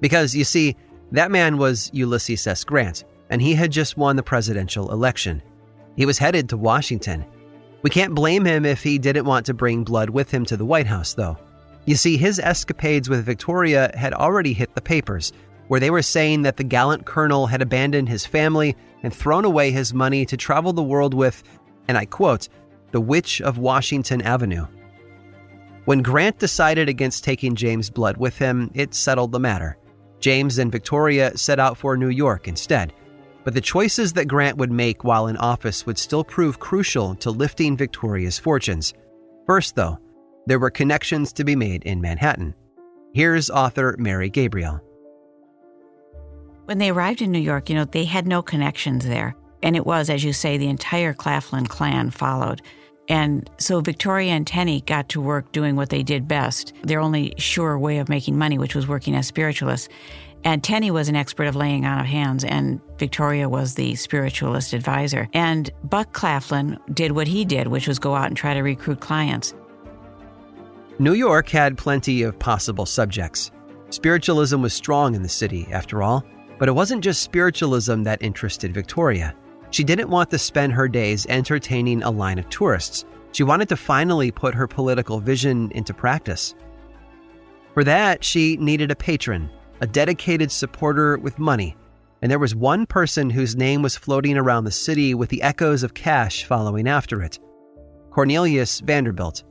Because, 0.00 0.36
you 0.36 0.44
see, 0.44 0.76
that 1.10 1.32
man 1.32 1.58
was 1.58 1.90
Ulysses 1.92 2.46
S. 2.46 2.62
Grant, 2.62 3.04
and 3.28 3.42
he 3.42 3.54
had 3.54 3.72
just 3.72 3.96
won 3.96 4.14
the 4.14 4.22
presidential 4.22 4.92
election. 4.92 5.42
He 5.96 6.06
was 6.06 6.18
headed 6.18 6.48
to 6.50 6.56
Washington. 6.56 7.24
We 7.82 7.90
can't 7.90 8.14
blame 8.14 8.44
him 8.44 8.64
if 8.64 8.82
he 8.82 8.98
didn't 8.98 9.24
want 9.24 9.46
to 9.46 9.54
bring 9.54 9.84
Blood 9.84 10.10
with 10.10 10.30
him 10.30 10.44
to 10.46 10.56
the 10.56 10.64
White 10.64 10.86
House, 10.86 11.14
though. 11.14 11.38
You 11.86 11.94
see, 11.94 12.16
his 12.16 12.38
escapades 12.38 13.08
with 13.08 13.24
Victoria 13.24 13.90
had 13.94 14.12
already 14.12 14.52
hit 14.52 14.74
the 14.74 14.80
papers, 14.80 15.32
where 15.68 15.80
they 15.80 15.90
were 15.90 16.02
saying 16.02 16.42
that 16.42 16.56
the 16.56 16.64
gallant 16.64 17.06
colonel 17.06 17.46
had 17.46 17.62
abandoned 17.62 18.08
his 18.08 18.26
family 18.26 18.76
and 19.02 19.14
thrown 19.14 19.44
away 19.44 19.70
his 19.70 19.94
money 19.94 20.26
to 20.26 20.36
travel 20.36 20.72
the 20.72 20.82
world 20.82 21.14
with, 21.14 21.42
and 21.86 21.96
I 21.96 22.04
quote, 22.04 22.48
the 22.90 23.00
Witch 23.00 23.40
of 23.40 23.58
Washington 23.58 24.22
Avenue. 24.22 24.66
When 25.84 26.02
Grant 26.02 26.38
decided 26.38 26.88
against 26.88 27.24
taking 27.24 27.54
James 27.54 27.90
Blood 27.90 28.16
with 28.16 28.36
him, 28.36 28.70
it 28.74 28.94
settled 28.94 29.32
the 29.32 29.40
matter. 29.40 29.78
James 30.20 30.58
and 30.58 30.72
Victoria 30.72 31.36
set 31.36 31.58
out 31.58 31.78
for 31.78 31.96
New 31.96 32.08
York 32.08 32.48
instead. 32.48 32.92
But 33.44 33.54
the 33.54 33.60
choices 33.60 34.12
that 34.14 34.28
Grant 34.28 34.58
would 34.58 34.70
make 34.70 35.04
while 35.04 35.26
in 35.28 35.36
office 35.36 35.86
would 35.86 35.98
still 35.98 36.24
prove 36.24 36.58
crucial 36.58 37.14
to 37.16 37.30
lifting 37.30 37.76
Victoria's 37.76 38.38
fortunes. 38.38 38.94
First, 39.46 39.76
though, 39.76 39.98
there 40.46 40.58
were 40.58 40.70
connections 40.70 41.32
to 41.34 41.44
be 41.44 41.56
made 41.56 41.82
in 41.84 42.00
Manhattan. 42.00 42.54
Here's 43.14 43.50
author 43.50 43.96
Mary 43.98 44.28
Gabriel. 44.28 44.80
When 46.66 46.78
they 46.78 46.90
arrived 46.90 47.22
in 47.22 47.32
New 47.32 47.38
York, 47.38 47.70
you 47.70 47.74
know, 47.74 47.86
they 47.86 48.04
had 48.04 48.26
no 48.26 48.42
connections 48.42 49.06
there. 49.06 49.34
And 49.62 49.74
it 49.74 49.86
was, 49.86 50.10
as 50.10 50.22
you 50.22 50.32
say, 50.32 50.58
the 50.58 50.68
entire 50.68 51.14
Claflin 51.14 51.66
clan 51.66 52.10
followed. 52.10 52.60
And 53.08 53.48
so 53.58 53.80
Victoria 53.80 54.32
and 54.32 54.46
Tennie 54.46 54.82
got 54.82 55.08
to 55.10 55.20
work 55.20 55.50
doing 55.52 55.76
what 55.76 55.88
they 55.88 56.02
did 56.02 56.28
best, 56.28 56.74
their 56.82 57.00
only 57.00 57.32
sure 57.38 57.78
way 57.78 57.98
of 57.98 58.10
making 58.10 58.36
money, 58.36 58.58
which 58.58 58.74
was 58.74 58.86
working 58.86 59.14
as 59.14 59.26
spiritualists. 59.26 59.88
And 60.44 60.62
Tennie 60.62 60.90
was 60.90 61.08
an 61.08 61.16
expert 61.16 61.46
of 61.46 61.56
laying 61.56 61.84
on 61.84 61.98
of 61.98 62.06
hands, 62.06 62.44
and 62.44 62.80
Victoria 62.98 63.48
was 63.48 63.74
the 63.74 63.94
spiritualist 63.96 64.72
advisor. 64.72 65.28
And 65.32 65.70
Buck 65.84 66.12
Claflin 66.12 66.78
did 66.94 67.12
what 67.12 67.26
he 67.28 67.44
did, 67.44 67.66
which 67.66 67.88
was 67.88 67.98
go 67.98 68.14
out 68.14 68.28
and 68.28 68.36
try 68.36 68.54
to 68.54 68.60
recruit 68.60 69.00
clients. 69.00 69.54
New 70.98 71.12
York 71.14 71.48
had 71.48 71.78
plenty 71.78 72.22
of 72.22 72.38
possible 72.38 72.86
subjects. 72.86 73.50
Spiritualism 73.90 74.60
was 74.60 74.72
strong 74.72 75.14
in 75.14 75.22
the 75.22 75.28
city, 75.28 75.66
after 75.70 76.02
all, 76.02 76.24
but 76.58 76.68
it 76.68 76.72
wasn't 76.72 77.04
just 77.04 77.22
spiritualism 77.22 78.02
that 78.02 78.22
interested 78.22 78.74
Victoria. 78.74 79.34
She 79.70 79.84
didn't 79.84 80.10
want 80.10 80.30
to 80.30 80.38
spend 80.38 80.72
her 80.72 80.88
days 80.88 81.26
entertaining 81.28 82.02
a 82.02 82.10
line 82.10 82.38
of 82.38 82.48
tourists. 82.48 83.04
She 83.32 83.42
wanted 83.42 83.68
to 83.68 83.76
finally 83.76 84.30
put 84.30 84.54
her 84.54 84.66
political 84.66 85.20
vision 85.20 85.70
into 85.72 85.92
practice. 85.92 86.54
For 87.74 87.84
that, 87.84 88.24
she 88.24 88.56
needed 88.56 88.90
a 88.90 88.96
patron, 88.96 89.50
a 89.80 89.86
dedicated 89.86 90.50
supporter 90.50 91.18
with 91.18 91.38
money, 91.38 91.76
and 92.22 92.30
there 92.30 92.38
was 92.38 92.54
one 92.54 92.86
person 92.86 93.30
whose 93.30 93.56
name 93.56 93.82
was 93.82 93.96
floating 93.96 94.36
around 94.36 94.64
the 94.64 94.70
city 94.70 95.14
with 95.14 95.28
the 95.28 95.42
echoes 95.42 95.82
of 95.82 95.94
cash 95.94 96.44
following 96.44 96.88
after 96.88 97.22
it 97.22 97.38
Cornelius 98.10 98.80
Vanderbilt. 98.80 99.44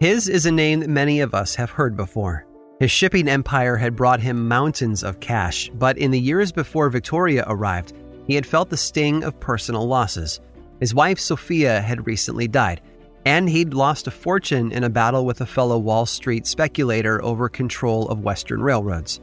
His 0.00 0.28
is 0.28 0.46
a 0.46 0.52
name 0.52 0.80
that 0.80 0.90
many 0.90 1.20
of 1.20 1.34
us 1.34 1.54
have 1.54 1.70
heard 1.70 1.96
before. 1.96 2.46
His 2.80 2.90
shipping 2.90 3.28
empire 3.28 3.76
had 3.76 3.94
brought 3.94 4.20
him 4.20 4.48
mountains 4.48 5.04
of 5.04 5.20
cash, 5.20 5.70
but 5.74 5.96
in 5.96 6.10
the 6.10 6.18
years 6.18 6.50
before 6.50 6.90
Victoria 6.90 7.44
arrived, 7.46 7.92
he 8.26 8.34
had 8.34 8.44
felt 8.44 8.68
the 8.68 8.76
sting 8.76 9.22
of 9.22 9.38
personal 9.38 9.86
losses. 9.86 10.40
His 10.80 10.94
wife 10.94 11.20
Sophia 11.20 11.80
had 11.80 12.06
recently 12.06 12.48
died, 12.48 12.80
and 13.24 13.48
he'd 13.48 13.74
lost 13.74 14.06
a 14.06 14.10
fortune 14.10 14.72
in 14.72 14.84
a 14.84 14.90
battle 14.90 15.24
with 15.24 15.40
a 15.40 15.46
fellow 15.46 15.78
Wall 15.78 16.06
Street 16.06 16.46
speculator 16.46 17.22
over 17.22 17.48
control 17.48 18.08
of 18.08 18.20
Western 18.20 18.62
railroads. 18.62 19.20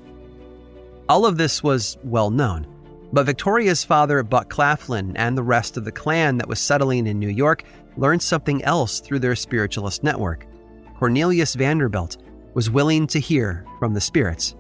All 1.08 1.26
of 1.26 1.38
this 1.38 1.64
was 1.64 1.98
well 2.04 2.30
known, 2.30 2.68
but 3.12 3.26
Victoria's 3.26 3.84
father, 3.84 4.22
Buck 4.24 4.50
Claflin, 4.50 5.18
and 5.18 5.38
the 5.38 5.44
rest 5.44 5.76
of 5.76 5.86
the 5.86 5.92
clan 5.92 6.38
that 6.38 6.48
was 6.48 6.60
settling 6.60 7.08
in 7.08 7.20
New 7.20 7.30
York 7.30 7.64
learned 7.98 8.22
something 8.22 8.64
else 8.64 9.00
through 9.00 9.20
their 9.20 9.36
spiritualist 9.36 10.04
network. 10.04 10.46
Cornelius 10.98 11.56
Vanderbilt 11.56 12.18
was 12.54 12.70
willing 12.70 13.08
to 13.08 13.20
hear 13.20 13.66
from 13.80 13.94
the 13.94 14.02
spirits. 14.02 14.56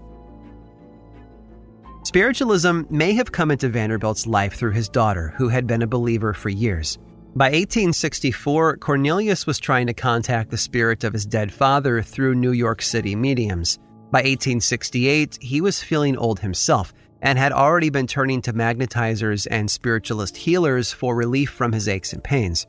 Spiritualism 2.03 2.81
may 2.89 3.13
have 3.13 3.31
come 3.31 3.51
into 3.51 3.69
Vanderbilt's 3.69 4.25
life 4.25 4.53
through 4.53 4.71
his 4.71 4.89
daughter, 4.89 5.33
who 5.37 5.49
had 5.49 5.67
been 5.67 5.81
a 5.81 5.87
believer 5.87 6.33
for 6.33 6.49
years. 6.49 6.97
By 7.35 7.45
1864, 7.45 8.77
Cornelius 8.77 9.45
was 9.45 9.59
trying 9.59 9.85
to 9.85 9.93
contact 9.93 10.49
the 10.49 10.57
spirit 10.57 11.03
of 11.03 11.13
his 11.13 11.27
dead 11.27 11.53
father 11.53 12.01
through 12.01 12.33
New 12.33 12.53
York 12.53 12.81
City 12.81 13.15
mediums. 13.15 13.77
By 14.11 14.19
1868, 14.19 15.37
he 15.39 15.61
was 15.61 15.83
feeling 15.83 16.17
old 16.17 16.39
himself 16.39 16.91
and 17.21 17.37
had 17.37 17.51
already 17.51 17.91
been 17.91 18.07
turning 18.07 18.41
to 18.41 18.53
magnetizers 18.53 19.45
and 19.51 19.69
spiritualist 19.69 20.37
healers 20.37 20.91
for 20.91 21.15
relief 21.15 21.51
from 21.51 21.71
his 21.71 21.87
aches 21.87 22.13
and 22.13 22.23
pains. 22.23 22.65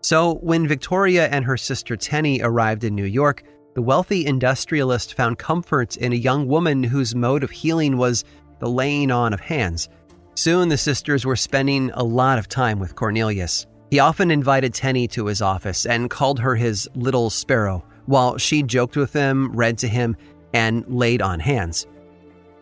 So, 0.00 0.36
when 0.36 0.66
Victoria 0.66 1.28
and 1.28 1.44
her 1.44 1.58
sister 1.58 1.96
Tennie 1.96 2.40
arrived 2.42 2.82
in 2.82 2.94
New 2.94 3.04
York, 3.04 3.42
the 3.74 3.82
wealthy 3.82 4.24
industrialist 4.24 5.14
found 5.14 5.38
comfort 5.38 5.98
in 5.98 6.14
a 6.14 6.16
young 6.16 6.46
woman 6.48 6.82
whose 6.82 7.14
mode 7.14 7.44
of 7.44 7.50
healing 7.50 7.98
was 7.98 8.24
the 8.60 8.70
laying 8.70 9.10
on 9.10 9.34
of 9.34 9.40
hands. 9.40 9.90
Soon 10.36 10.68
the 10.68 10.76
sisters 10.76 11.24
were 11.24 11.36
spending 11.36 11.90
a 11.94 12.02
lot 12.02 12.38
of 12.38 12.48
time 12.48 12.80
with 12.80 12.96
Cornelius. 12.96 13.66
He 13.90 14.00
often 14.00 14.30
invited 14.30 14.74
Tennie 14.74 15.06
to 15.08 15.26
his 15.26 15.40
office 15.40 15.86
and 15.86 16.10
called 16.10 16.40
her 16.40 16.56
his 16.56 16.88
little 16.94 17.30
sparrow, 17.30 17.84
while 18.06 18.36
she 18.36 18.62
joked 18.62 18.96
with 18.96 19.12
him, 19.12 19.52
read 19.52 19.78
to 19.78 19.88
him, 19.88 20.16
and 20.52 20.84
laid 20.88 21.22
on 21.22 21.38
hands. 21.38 21.86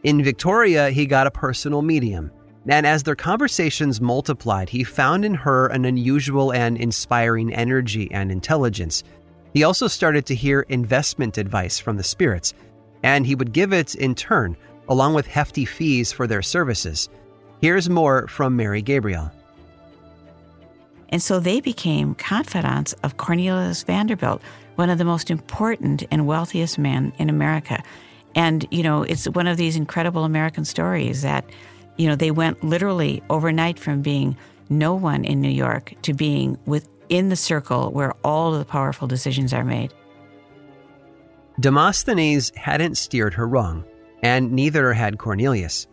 In 0.02 0.22
Victoria, 0.22 0.90
he 0.90 1.06
got 1.06 1.26
a 1.26 1.30
personal 1.30 1.80
medium, 1.80 2.30
and 2.68 2.86
as 2.86 3.02
their 3.02 3.16
conversations 3.16 4.00
multiplied, 4.00 4.68
he 4.68 4.84
found 4.84 5.24
in 5.24 5.34
her 5.34 5.68
an 5.68 5.84
unusual 5.84 6.52
and 6.52 6.76
inspiring 6.76 7.54
energy 7.54 8.10
and 8.12 8.30
intelligence. 8.30 9.02
He 9.54 9.64
also 9.64 9.88
started 9.88 10.26
to 10.26 10.34
hear 10.34 10.60
investment 10.68 11.38
advice 11.38 11.78
from 11.78 11.96
the 11.96 12.02
spirits, 12.02 12.52
and 13.02 13.26
he 13.26 13.34
would 13.34 13.52
give 13.52 13.72
it 13.72 13.94
in 13.94 14.14
turn, 14.14 14.56
along 14.88 15.14
with 15.14 15.26
hefty 15.26 15.64
fees 15.64 16.12
for 16.12 16.26
their 16.26 16.42
services. 16.42 17.08
Here's 17.62 17.88
more 17.88 18.28
from 18.28 18.56
Mary 18.56 18.82
Gabriel. 18.82 19.32
And 21.08 21.22
so 21.22 21.40
they 21.40 21.60
became 21.60 22.14
confidants 22.14 22.92
of 23.02 23.16
Cornelius 23.16 23.82
Vanderbilt, 23.82 24.42
one 24.74 24.90
of 24.90 24.98
the 24.98 25.04
most 25.04 25.30
important 25.30 26.02
and 26.10 26.26
wealthiest 26.26 26.78
men 26.78 27.14
in 27.18 27.30
America. 27.30 27.82
And, 28.34 28.66
you 28.70 28.82
know, 28.82 29.02
it's 29.02 29.26
one 29.26 29.46
of 29.46 29.56
these 29.56 29.76
incredible 29.76 30.24
American 30.24 30.66
stories 30.66 31.22
that 31.22 31.44
you 31.96 32.08
know, 32.08 32.16
they 32.16 32.30
went 32.30 32.62
literally 32.64 33.22
overnight 33.30 33.78
from 33.78 34.02
being 34.02 34.36
no 34.68 34.94
one 34.94 35.24
in 35.24 35.40
New 35.40 35.50
York 35.50 35.94
to 36.02 36.14
being 36.14 36.58
within 36.66 37.28
the 37.28 37.36
circle 37.36 37.90
where 37.92 38.14
all 38.24 38.52
of 38.52 38.58
the 38.58 38.64
powerful 38.64 39.06
decisions 39.06 39.52
are 39.52 39.64
made. 39.64 39.92
Demosthenes 41.60 42.50
hadn't 42.56 42.96
steered 42.96 43.34
her 43.34 43.46
wrong, 43.46 43.84
and 44.22 44.52
neither 44.52 44.92
had 44.92 45.18
Cornelius. 45.18 45.86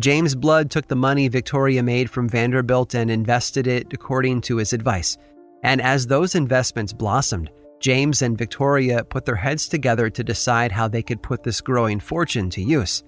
James 0.00 0.34
Blood 0.34 0.70
took 0.70 0.88
the 0.88 0.96
money 0.96 1.28
Victoria 1.28 1.82
made 1.82 2.08
from 2.08 2.26
Vanderbilt 2.26 2.94
and 2.94 3.10
invested 3.10 3.66
it 3.66 3.92
according 3.92 4.40
to 4.42 4.56
his 4.56 4.72
advice. 4.72 5.18
And 5.62 5.82
as 5.82 6.06
those 6.06 6.34
investments 6.34 6.94
blossomed, 6.94 7.50
James 7.80 8.22
and 8.22 8.36
Victoria 8.36 9.04
put 9.04 9.26
their 9.26 9.36
heads 9.36 9.68
together 9.68 10.08
to 10.08 10.24
decide 10.24 10.72
how 10.72 10.88
they 10.88 11.02
could 11.02 11.22
put 11.22 11.42
this 11.42 11.60
growing 11.60 12.00
fortune 12.00 12.48
to 12.50 12.62
use. 12.62 13.04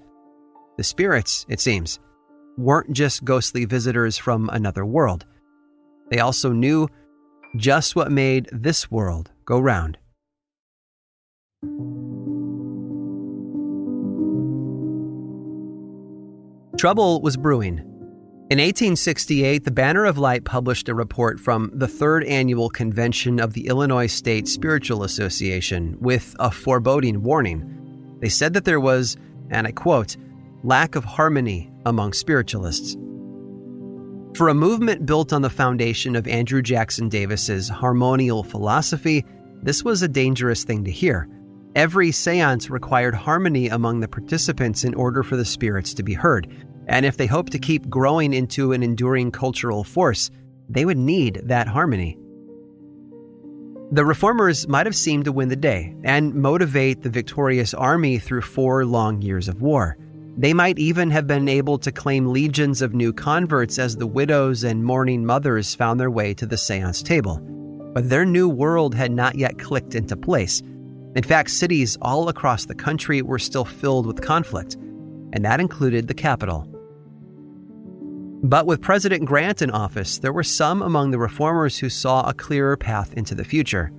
The 0.76 0.84
spirits, 0.84 1.46
it 1.48 1.60
seems, 1.60 1.98
weren't 2.58 2.92
just 2.92 3.24
ghostly 3.24 3.64
visitors 3.64 4.18
from 4.18 4.50
another 4.50 4.84
world. 4.84 5.24
They 6.10 6.18
also 6.18 6.52
knew 6.52 6.88
just 7.56 7.96
what 7.96 8.12
made 8.12 8.50
this 8.52 8.90
world 8.90 9.30
go 9.46 9.58
round. 9.58 9.96
Trouble 16.82 17.20
was 17.20 17.36
brewing. 17.36 17.78
In 18.50 18.58
1868, 18.58 19.62
the 19.62 19.70
Banner 19.70 20.04
of 20.04 20.18
Light 20.18 20.44
published 20.44 20.88
a 20.88 20.94
report 20.96 21.38
from 21.38 21.70
the 21.72 21.86
third 21.86 22.24
annual 22.24 22.68
convention 22.68 23.38
of 23.38 23.52
the 23.52 23.68
Illinois 23.68 24.08
State 24.08 24.48
Spiritual 24.48 25.04
Association 25.04 25.96
with 26.00 26.34
a 26.40 26.50
foreboding 26.50 27.22
warning. 27.22 28.18
They 28.18 28.28
said 28.28 28.52
that 28.54 28.64
there 28.64 28.80
was, 28.80 29.16
and 29.48 29.64
I 29.64 29.70
quote, 29.70 30.16
lack 30.64 30.96
of 30.96 31.04
harmony 31.04 31.70
among 31.86 32.14
spiritualists. 32.14 32.96
For 34.34 34.48
a 34.48 34.54
movement 34.54 35.06
built 35.06 35.32
on 35.32 35.42
the 35.42 35.50
foundation 35.50 36.16
of 36.16 36.26
Andrew 36.26 36.62
Jackson 36.62 37.08
Davis's 37.08 37.68
harmonial 37.68 38.42
philosophy, 38.42 39.24
this 39.62 39.84
was 39.84 40.02
a 40.02 40.08
dangerous 40.08 40.64
thing 40.64 40.82
to 40.82 40.90
hear. 40.90 41.28
Every 41.76 42.10
seance 42.10 42.68
required 42.68 43.14
harmony 43.14 43.68
among 43.68 44.00
the 44.00 44.08
participants 44.08 44.82
in 44.82 44.94
order 44.94 45.22
for 45.22 45.36
the 45.36 45.44
spirits 45.44 45.94
to 45.94 46.02
be 46.02 46.14
heard, 46.14 46.52
and 46.86 47.06
if 47.06 47.16
they 47.16 47.26
hoped 47.26 47.52
to 47.52 47.58
keep 47.58 47.88
growing 47.88 48.32
into 48.32 48.72
an 48.72 48.82
enduring 48.82 49.30
cultural 49.30 49.84
force, 49.84 50.30
they 50.68 50.84
would 50.84 50.98
need 50.98 51.40
that 51.44 51.68
harmony. 51.68 52.18
The 53.92 54.06
reformers 54.06 54.66
might 54.68 54.86
have 54.86 54.96
seemed 54.96 55.26
to 55.26 55.32
win 55.32 55.50
the 55.50 55.56
day 55.56 55.94
and 56.02 56.34
motivate 56.34 57.02
the 57.02 57.10
victorious 57.10 57.74
army 57.74 58.18
through 58.18 58.40
four 58.40 58.86
long 58.86 59.20
years 59.20 59.48
of 59.48 59.60
war. 59.60 59.98
They 60.34 60.54
might 60.54 60.78
even 60.78 61.10
have 61.10 61.26
been 61.26 61.46
able 61.46 61.76
to 61.78 61.92
claim 61.92 62.28
legions 62.28 62.80
of 62.80 62.94
new 62.94 63.12
converts 63.12 63.78
as 63.78 63.96
the 63.96 64.06
widows 64.06 64.64
and 64.64 64.82
mourning 64.82 65.26
mothers 65.26 65.74
found 65.74 66.00
their 66.00 66.10
way 66.10 66.32
to 66.34 66.46
the 66.46 66.56
seance 66.56 67.02
table. 67.02 67.38
But 67.92 68.08
their 68.08 68.24
new 68.24 68.48
world 68.48 68.94
had 68.94 69.12
not 69.12 69.34
yet 69.34 69.58
clicked 69.58 69.94
into 69.94 70.16
place. 70.16 70.62
In 71.14 71.22
fact, 71.22 71.50
cities 71.50 71.98
all 72.00 72.30
across 72.30 72.64
the 72.64 72.74
country 72.74 73.20
were 73.20 73.38
still 73.38 73.66
filled 73.66 74.06
with 74.06 74.22
conflict, 74.22 74.76
and 75.34 75.44
that 75.44 75.60
included 75.60 76.08
the 76.08 76.14
capital. 76.14 76.66
But 78.42 78.66
with 78.66 78.82
President 78.82 79.24
Grant 79.24 79.62
in 79.62 79.70
office, 79.70 80.18
there 80.18 80.32
were 80.32 80.42
some 80.42 80.82
among 80.82 81.12
the 81.12 81.18
reformers 81.18 81.78
who 81.78 81.88
saw 81.88 82.28
a 82.28 82.34
clearer 82.34 82.76
path 82.76 83.12
into 83.14 83.36
the 83.36 83.44
future. 83.44 83.92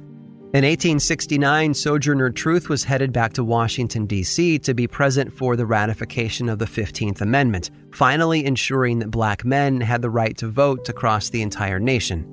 In 0.54 0.66
1869, 0.66 1.74
Sojourner 1.74 2.30
Truth 2.30 2.68
was 2.70 2.84
headed 2.84 3.14
back 3.14 3.34
to 3.34 3.44
Washington, 3.44 4.06
D.C. 4.06 4.60
to 4.60 4.74
be 4.74 4.86
present 4.86 5.34
for 5.34 5.56
the 5.56 5.66
ratification 5.66 6.50
of 6.50 6.60
the 6.60 6.66
15th 6.66 7.22
Amendment, 7.22 7.72
finally 7.94 8.46
ensuring 8.46 9.00
that 9.00 9.10
black 9.10 9.46
men 9.46 9.80
had 9.82 10.02
the 10.02 10.10
right 10.10 10.38
to 10.38 10.50
vote 10.50 10.90
across 10.90 11.30
the 11.30 11.42
entire 11.42 11.80
nation. 11.80 12.28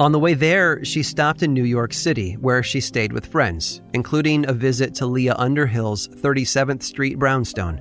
On 0.00 0.10
the 0.10 0.18
way 0.18 0.34
there, 0.34 0.84
she 0.84 1.04
stopped 1.04 1.44
in 1.44 1.54
New 1.54 1.64
York 1.64 1.92
City, 1.92 2.32
where 2.34 2.64
she 2.64 2.80
stayed 2.80 3.12
with 3.12 3.26
friends, 3.26 3.80
including 3.94 4.46
a 4.48 4.52
visit 4.52 4.92
to 4.96 5.06
Leah 5.06 5.36
Underhill's 5.38 6.08
37th 6.08 6.82
Street 6.82 7.20
brownstone. 7.20 7.80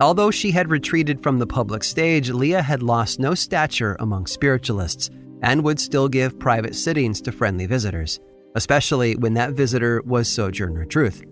Although 0.00 0.30
she 0.30 0.50
had 0.50 0.70
retreated 0.70 1.22
from 1.22 1.38
the 1.38 1.46
public 1.46 1.84
stage, 1.84 2.30
Leah 2.30 2.62
had 2.62 2.82
lost 2.82 3.20
no 3.20 3.34
stature 3.34 3.96
among 4.00 4.26
spiritualists 4.26 5.10
and 5.42 5.62
would 5.62 5.78
still 5.78 6.08
give 6.08 6.38
private 6.38 6.74
sittings 6.74 7.20
to 7.22 7.32
friendly 7.32 7.66
visitors 7.66 8.20
especially 8.54 9.16
when 9.16 9.34
that 9.34 9.52
visitor 9.52 10.02
was 10.04 10.28
Sojourner 10.28 10.84
Truth. 10.84 11.24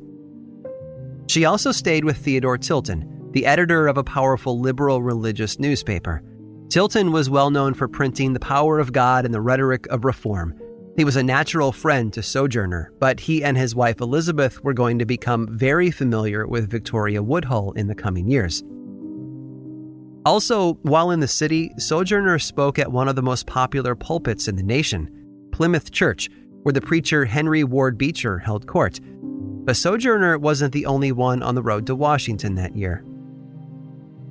She 1.28 1.44
also 1.44 1.72
stayed 1.72 2.04
with 2.04 2.16
Theodore 2.18 2.58
Tilton, 2.58 3.30
the 3.32 3.46
editor 3.46 3.86
of 3.86 3.98
a 3.98 4.04
powerful 4.04 4.60
liberal 4.60 5.02
religious 5.02 5.58
newspaper. 5.58 6.22
Tilton 6.68 7.12
was 7.12 7.30
well 7.30 7.50
known 7.50 7.74
for 7.74 7.88
printing 7.88 8.32
the 8.32 8.40
power 8.40 8.78
of 8.78 8.92
God 8.92 9.24
and 9.24 9.34
the 9.34 9.40
rhetoric 9.40 9.86
of 9.88 10.04
reform. 10.04 10.58
He 10.98 11.04
was 11.04 11.14
a 11.14 11.22
natural 11.22 11.70
friend 11.70 12.12
to 12.12 12.24
Sojourner, 12.24 12.92
but 12.98 13.20
he 13.20 13.44
and 13.44 13.56
his 13.56 13.72
wife 13.72 14.00
Elizabeth 14.00 14.64
were 14.64 14.72
going 14.72 14.98
to 14.98 15.06
become 15.06 15.46
very 15.48 15.92
familiar 15.92 16.44
with 16.44 16.68
Victoria 16.68 17.22
Woodhull 17.22 17.70
in 17.74 17.86
the 17.86 17.94
coming 17.94 18.28
years. 18.28 18.64
Also, 20.26 20.74
while 20.82 21.12
in 21.12 21.20
the 21.20 21.28
city, 21.28 21.70
Sojourner 21.78 22.40
spoke 22.40 22.80
at 22.80 22.90
one 22.90 23.06
of 23.06 23.14
the 23.14 23.22
most 23.22 23.46
popular 23.46 23.94
pulpits 23.94 24.48
in 24.48 24.56
the 24.56 24.62
nation, 24.64 25.08
Plymouth 25.52 25.92
Church, 25.92 26.28
where 26.64 26.72
the 26.72 26.80
preacher 26.80 27.24
Henry 27.24 27.62
Ward 27.62 27.96
Beecher 27.96 28.40
held 28.40 28.66
court. 28.66 28.98
But 29.22 29.76
Sojourner 29.76 30.36
wasn't 30.36 30.72
the 30.72 30.86
only 30.86 31.12
one 31.12 31.44
on 31.44 31.54
the 31.54 31.62
road 31.62 31.86
to 31.86 31.94
Washington 31.94 32.56
that 32.56 32.74
year. 32.74 33.04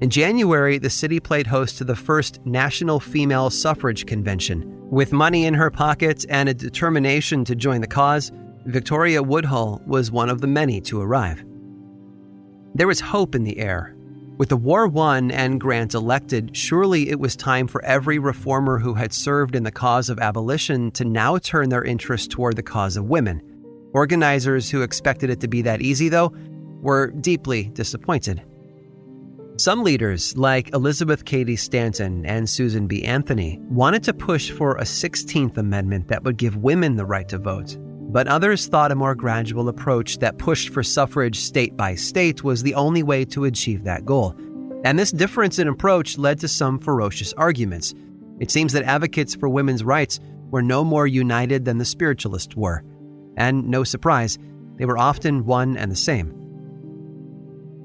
In 0.02 0.10
January, 0.10 0.80
the 0.80 0.90
city 0.90 1.22
played 1.22 1.48
host 1.48 1.78
to 1.78 1.86
the 1.86 1.96
first 1.96 2.46
National 2.46 3.00
Female 3.00 3.50
Suffrage 3.50 4.06
Convention. 4.06 4.77
With 4.90 5.12
money 5.12 5.46
in 5.46 5.54
her 5.54 5.70
pockets 5.70 6.26
and 6.26 6.48
a 6.48 6.54
determination 6.54 7.44
to 7.46 7.56
join 7.56 7.82
the 7.82 7.88
cause, 7.88 8.32
Victoria 8.66 9.22
Woodhull 9.22 9.82
was 9.86 10.12
one 10.12 10.30
of 10.30 10.42
the 10.42 10.48
many 10.48 10.82
to 10.82 11.02
arrive. 11.02 11.44
There 12.74 12.88
was 12.88 13.00
hope 13.00 13.36
in 13.36 13.44
the 13.44 13.58
air 13.60 13.98
with 14.38 14.50
the 14.50 14.58
war 14.58 14.88
won 14.88 15.32
and 15.32 15.60
Grant 15.60 15.96
elected, 15.96 16.56
surely 16.56 17.10
it 17.10 17.20
was 17.20 17.36
time 17.36 17.68
for 17.68 17.84
every 17.84 18.20
reformer 18.20 18.78
who 18.78 18.94
had 18.94 19.12
served 19.12 19.56
in 19.56 19.64
the 19.64 19.72
cause 19.72 20.10
of 20.10 20.20
abolition 20.20 20.92
to 20.92 21.04
now 21.04 21.40
turn 21.40 21.70
their 21.70 21.84
interest 21.84 22.30
toward 22.30 22.56
the 22.56 22.64
cause 22.64 22.98
of 22.98 23.06
women. 23.06 23.42
Organizers 23.94 24.70
who 24.70 24.84
expected 24.84 25.32
it 25.32 25.40
to 25.42 25.48
be 25.48 25.64
that 25.64 25.82
easy, 25.82 26.08
though, 26.08 26.34
were 26.82 27.08
deeply 27.08 27.64
disappointed. 27.74 28.44
Some 29.60 29.84
leaders, 29.84 30.38
like 30.38 30.72
Elizabeth 30.76 31.26
Cady 31.26 31.56
Stanton 31.56 32.28
and 32.28 32.48
Susan 32.48 32.86
B. 32.86 33.04
Anthony, 33.04 33.58
wanted 33.70 34.04
to 34.04 34.14
push 34.14 34.52
for 34.52 34.76
a 34.76 34.84
16th 34.84 35.58
Amendment 35.58 36.10
that 36.10 36.24
would 36.24 36.38
give 36.38 36.58
women 36.58 36.96
the 36.96 37.08
right 37.08 37.28
to 37.30 37.40
vote. 37.40 37.76
But 37.80 38.28
others 38.28 38.68
thought 38.68 38.92
a 38.92 38.96
more 38.96 39.16
gradual 39.16 39.68
approach 39.68 40.20
that 40.20 40.38
pushed 40.38 40.70
for 40.70 40.84
suffrage 40.84 41.40
state 41.40 41.76
by 41.76 41.96
state 41.96 42.44
was 42.44 42.62
the 42.62 42.76
only 42.76 43.02
way 43.02 43.26
to 43.26 43.46
achieve 43.46 43.84
that 43.84 44.06
goal. 44.06 44.36
And 44.86 44.98
this 44.98 45.12
difference 45.12 45.58
in 45.58 45.68
approach 45.68 46.20
led 46.20 46.40
to 46.42 46.48
some 46.48 46.78
ferocious 46.78 47.34
arguments. 47.34 47.96
It 48.40 48.52
seems 48.52 48.74
that 48.74 48.84
advocates 48.84 49.34
for 49.34 49.50
women's 49.50 49.84
rights 49.84 50.20
were 50.52 50.62
no 50.62 50.84
more 50.84 51.08
united 51.08 51.66
than 51.66 51.80
the 51.80 51.86
spiritualists 51.86 52.56
were. 52.56 52.84
And 53.38 53.68
no 53.68 53.84
surprise, 53.84 54.38
they 54.76 54.86
were 54.86 55.00
often 55.00 55.46
one 55.46 55.78
and 55.78 55.92
the 55.92 55.96
same. 55.96 56.37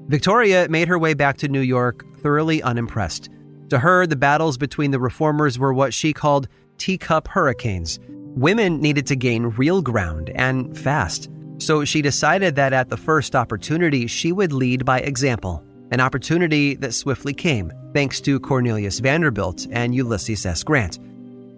Victoria 0.07 0.67
made 0.69 0.87
her 0.87 0.99
way 0.99 1.13
back 1.13 1.37
to 1.37 1.47
New 1.47 1.61
York 1.61 2.05
thoroughly 2.19 2.61
unimpressed. 2.61 3.29
To 3.69 3.79
her, 3.79 4.05
the 4.05 4.15
battles 4.15 4.57
between 4.57 4.91
the 4.91 4.99
reformers 4.99 5.57
were 5.57 5.73
what 5.73 5.93
she 5.93 6.13
called 6.13 6.47
teacup 6.77 7.27
hurricanes 7.27 7.99
Women 8.35 8.81
needed 8.81 9.05
to 9.07 9.15
gain 9.15 9.43
real 9.57 9.83
ground 9.83 10.31
and 10.33 10.75
fast. 10.75 11.29
So 11.59 11.85
she 11.85 12.01
decided 12.01 12.55
that 12.55 12.73
at 12.73 12.89
the 12.89 12.97
first 12.97 13.35
opportunity, 13.35 14.07
she 14.07 14.31
would 14.31 14.51
lead 14.51 14.85
by 14.85 15.01
example, 15.01 15.63
an 15.91 16.01
opportunity 16.01 16.73
that 16.75 16.95
swiftly 16.95 17.33
came 17.35 17.71
thanks 17.93 18.19
to 18.21 18.39
Cornelius 18.39 18.97
Vanderbilt 18.99 19.67
and 19.69 19.93
Ulysses 19.93 20.47
S. 20.47 20.63
Grant. 20.63 20.97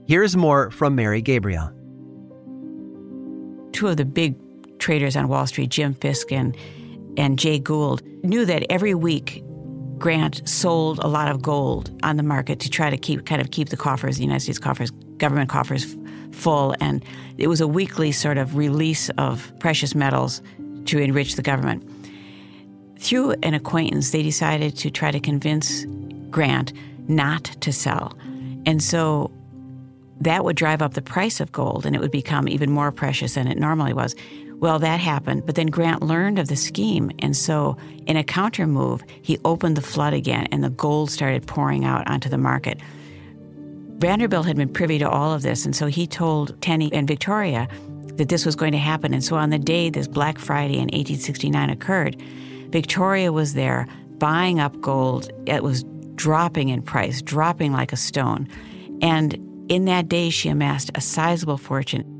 Here's 0.05 0.35
more 0.35 0.69
from 0.69 0.95
Mary 0.95 1.21
Gabriel. 1.21 1.71
Two 3.71 3.87
of 3.87 3.95
the 3.95 4.05
big 4.05 4.35
traders 4.77 5.15
on 5.15 5.29
Wall 5.29 5.47
Street, 5.47 5.69
Jim 5.69 5.93
Fisk 5.93 6.29
and, 6.33 6.57
and 7.15 7.39
Jay 7.39 7.57
Gould, 7.57 8.03
knew 8.25 8.45
that 8.45 8.65
every 8.69 8.93
week 8.93 9.43
Grant 9.97 10.47
sold 10.47 10.99
a 10.99 11.07
lot 11.07 11.29
of 11.29 11.41
gold 11.41 11.89
on 12.03 12.17
the 12.17 12.23
market 12.23 12.59
to 12.61 12.69
try 12.69 12.89
to 12.89 12.97
keep 12.97 13.25
kind 13.25 13.41
of 13.41 13.51
keep 13.51 13.69
the 13.69 13.77
coffers, 13.77 14.17
the 14.17 14.23
United 14.23 14.41
States 14.41 14.59
coffers, 14.59 14.91
government 15.17 15.49
coffers 15.49 15.95
full. 16.31 16.75
And 16.81 17.03
it 17.37 17.47
was 17.47 17.61
a 17.61 17.67
weekly 17.67 18.11
sort 18.11 18.37
of 18.37 18.55
release 18.55 19.09
of 19.17 19.51
precious 19.59 19.95
metals 19.95 20.41
to 20.85 20.99
enrich 20.99 21.35
the 21.35 21.41
government. 21.41 21.89
Through 22.99 23.35
an 23.43 23.53
acquaintance, 23.53 24.11
they 24.11 24.23
decided 24.23 24.75
to 24.77 24.89
try 24.89 25.11
to 25.11 25.19
convince 25.19 25.85
Grant 26.29 26.73
not 27.07 27.43
to 27.61 27.71
sell. 27.71 28.17
And 28.65 28.83
so 28.83 29.31
that 30.19 30.43
would 30.43 30.55
drive 30.55 30.81
up 30.81 30.93
the 30.93 31.01
price 31.01 31.39
of 31.39 31.51
gold 31.51 31.85
and 31.85 31.95
it 31.95 31.99
would 31.99 32.11
become 32.11 32.47
even 32.47 32.71
more 32.71 32.91
precious 32.91 33.35
than 33.35 33.47
it 33.47 33.57
normally 33.57 33.93
was. 33.93 34.15
Well, 34.59 34.79
that 34.79 34.99
happened, 34.99 35.45
but 35.45 35.55
then 35.55 35.67
Grant 35.67 36.01
learned 36.01 36.39
of 36.39 36.47
the 36.47 36.55
scheme. 36.55 37.11
And 37.19 37.35
so, 37.35 37.77
in 38.07 38.17
a 38.17 38.23
counter 38.23 38.65
move, 38.65 39.03
he 39.21 39.37
opened 39.43 39.75
the 39.75 39.81
flood 39.81 40.13
again 40.13 40.47
and 40.51 40.63
the 40.63 40.69
gold 40.69 41.11
started 41.11 41.45
pouring 41.45 41.83
out 41.83 42.09
onto 42.09 42.29
the 42.29 42.37
market. 42.37 42.79
Vanderbilt 43.97 44.45
had 44.45 44.57
been 44.57 44.69
privy 44.69 44.97
to 44.99 45.09
all 45.09 45.33
of 45.33 45.41
this, 45.41 45.65
and 45.65 45.75
so 45.75 45.87
he 45.87 46.05
told 46.05 46.59
Tennie 46.61 46.91
and 46.93 47.07
Victoria 47.07 47.67
that 48.17 48.29
this 48.29 48.45
was 48.45 48.55
going 48.55 48.71
to 48.71 48.77
happen. 48.77 49.13
And 49.13 49.23
so 49.23 49.35
on 49.35 49.49
the 49.49 49.59
day 49.59 49.89
this 49.89 50.07
Black 50.07 50.37
Friday 50.37 50.75
in 50.75 50.85
1869 50.85 51.69
occurred, 51.69 52.21
Victoria 52.69 53.31
was 53.31 53.53
there 53.53 53.87
buying 54.17 54.59
up 54.59 54.79
gold. 54.81 55.29
It 55.47 55.63
was 55.63 55.85
dropping 56.15 56.69
in 56.69 56.81
price, 56.81 57.21
dropping 57.21 57.71
like 57.71 57.93
a 57.93 57.97
stone. 57.97 58.47
And 59.01 59.33
in 59.69 59.85
that 59.85 60.07
day, 60.07 60.29
she 60.29 60.49
amassed 60.49 60.91
a 60.95 61.01
sizable 61.01 61.57
fortune. 61.57 62.14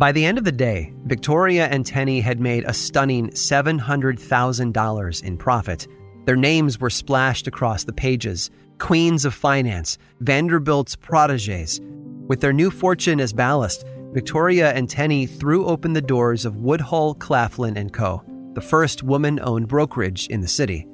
By 0.00 0.12
the 0.12 0.24
end 0.24 0.38
of 0.38 0.44
the 0.44 0.50
day, 0.50 0.94
Victoria 1.04 1.66
and 1.66 1.84
Tennie 1.84 2.22
had 2.22 2.40
made 2.40 2.64
a 2.64 2.72
stunning 2.72 3.28
$700,000 3.32 5.22
in 5.22 5.36
profit. 5.36 5.86
Their 6.24 6.36
names 6.36 6.80
were 6.80 6.88
splashed 6.88 7.46
across 7.46 7.84
the 7.84 7.92
pages, 7.92 8.50
queens 8.78 9.26
of 9.26 9.34
finance, 9.34 9.98
Vanderbilt's 10.20 10.96
proteges. 10.96 11.82
With 12.28 12.40
their 12.40 12.54
new 12.54 12.70
fortune 12.70 13.20
as 13.20 13.34
ballast, 13.34 13.84
Victoria 14.14 14.72
and 14.72 14.88
Tennie 14.88 15.26
threw 15.26 15.66
open 15.66 15.92
the 15.92 16.00
doors 16.00 16.46
of 16.46 16.56
Woodhull, 16.56 17.16
Claflin 17.16 17.76
and 17.76 17.92
Co., 17.92 18.24
the 18.54 18.62
first 18.62 19.02
woman-owned 19.02 19.68
brokerage 19.68 20.28
in 20.28 20.40
the 20.40 20.48
city. 20.48 20.86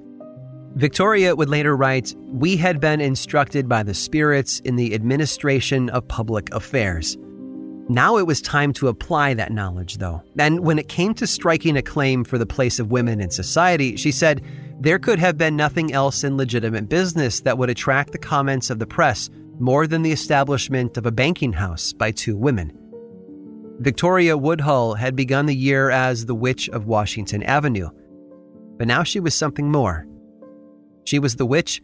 Victoria 0.74 1.36
would 1.36 1.48
later 1.48 1.76
write, 1.76 2.12
We 2.24 2.56
had 2.56 2.80
been 2.80 3.00
instructed 3.00 3.68
by 3.68 3.84
the 3.84 3.94
spirits 3.94 4.58
in 4.64 4.74
the 4.74 4.96
administration 4.96 5.90
of 5.90 6.08
public 6.08 6.52
affairs. 6.52 7.16
Now 7.88 8.16
it 8.16 8.26
was 8.26 8.40
time 8.40 8.72
to 8.74 8.88
apply 8.88 9.34
that 9.34 9.52
knowledge, 9.52 9.98
though. 9.98 10.22
And 10.38 10.60
when 10.60 10.78
it 10.78 10.88
came 10.88 11.14
to 11.14 11.26
striking 11.26 11.76
a 11.76 11.82
claim 11.82 12.24
for 12.24 12.36
the 12.36 12.46
place 12.46 12.80
of 12.80 12.90
women 12.90 13.20
in 13.20 13.30
society, 13.30 13.96
she 13.96 14.10
said, 14.10 14.42
there 14.78 14.98
could 14.98 15.18
have 15.18 15.38
been 15.38 15.56
nothing 15.56 15.92
else 15.92 16.22
in 16.22 16.36
legitimate 16.36 16.88
business 16.88 17.40
that 17.40 17.56
would 17.56 17.70
attract 17.70 18.12
the 18.12 18.18
comments 18.18 18.68
of 18.70 18.78
the 18.78 18.86
press 18.86 19.30
more 19.58 19.86
than 19.86 20.02
the 20.02 20.12
establishment 20.12 20.96
of 20.98 21.06
a 21.06 21.12
banking 21.12 21.52
house 21.52 21.92
by 21.92 22.10
two 22.10 22.36
women. 22.36 22.76
Victoria 23.78 24.36
Woodhull 24.36 24.94
had 24.94 25.16
begun 25.16 25.46
the 25.46 25.54
year 25.54 25.90
as 25.90 26.26
the 26.26 26.34
Witch 26.34 26.68
of 26.70 26.86
Washington 26.86 27.42
Avenue, 27.42 27.88
but 28.76 28.86
now 28.86 29.02
she 29.02 29.20
was 29.20 29.34
something 29.34 29.70
more. 29.70 30.06
She 31.04 31.18
was 31.18 31.36
the 31.36 31.46
Witch 31.46 31.80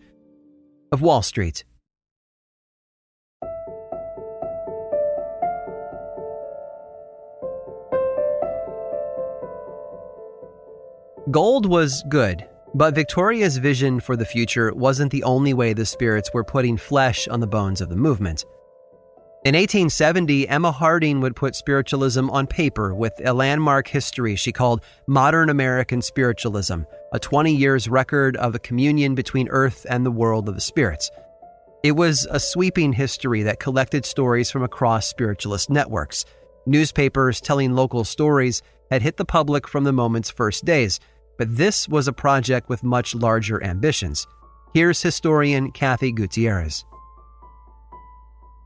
of 0.90 1.00
Wall 1.00 1.22
Street. 1.22 1.64
Gold 11.30 11.66
was 11.66 12.02
good, 12.08 12.48
but 12.74 12.96
Victoria's 12.96 13.56
vision 13.56 14.00
for 14.00 14.16
the 14.16 14.24
future 14.24 14.74
wasn't 14.74 15.12
the 15.12 15.22
only 15.22 15.54
way 15.54 15.72
the 15.72 15.87
spirits 15.87 16.35
were 16.35 16.42
putting 16.42 16.76
flesh 16.76 17.28
on 17.28 17.38
the 17.38 17.46
bones 17.46 17.80
of 17.80 17.88
the 17.88 17.96
movement. 17.96 18.44
In 19.44 19.54
1870, 19.54 20.48
Emma 20.48 20.72
Hardinge 20.72 21.22
would 21.22 21.37
put 21.37 21.54
spiritualism 21.54 22.28
on 22.30 22.48
paper 22.48 22.92
with 22.92 23.12
a 23.24 23.32
landmark 23.32 23.87
history 23.87 24.35
she 24.35 24.50
called 24.50 24.82
Modern 25.06 25.48
American 25.48 26.02
Spiritualism, 26.02 26.80
a 27.12 27.18
20 27.20 27.54
years 27.54 27.88
record 27.88 28.37
of 28.38 28.52
the 28.52 28.58
communion 28.58 29.14
between 29.14 29.48
earth 29.50 29.87
and 29.88 30.04
the 30.04 30.11
world 30.11 30.48
of 30.48 30.56
the 30.56 30.61
spirits. 30.61 31.08
It 31.85 31.92
was 31.92 32.26
a 32.32 32.40
sweeping 32.40 32.92
history 32.92 33.44
that 33.44 33.61
collected 33.61 34.04
stories 34.04 34.50
from 34.50 34.64
across 34.64 35.06
spiritualist 35.06 35.70
networks. 35.70 36.24
Newspapers 36.66 37.40
telling 37.40 37.74
local 37.74 38.02
stories 38.02 38.61
had 38.90 39.02
hit 39.02 39.16
the 39.16 39.24
public 39.24 39.66
from 39.66 39.85
the 39.85 39.92
movement's 39.92 40.30
first 40.30 40.64
days, 40.64 41.00
but 41.38 41.56
this 41.56 41.88
was 41.88 42.08
a 42.08 42.12
project 42.12 42.68
with 42.68 42.82
much 42.82 43.14
larger 43.14 43.62
ambitions. 43.62 44.26
Here's 44.74 45.02
historian 45.02 45.70
Cathy 45.72 46.12
Gutierrez. 46.12 46.84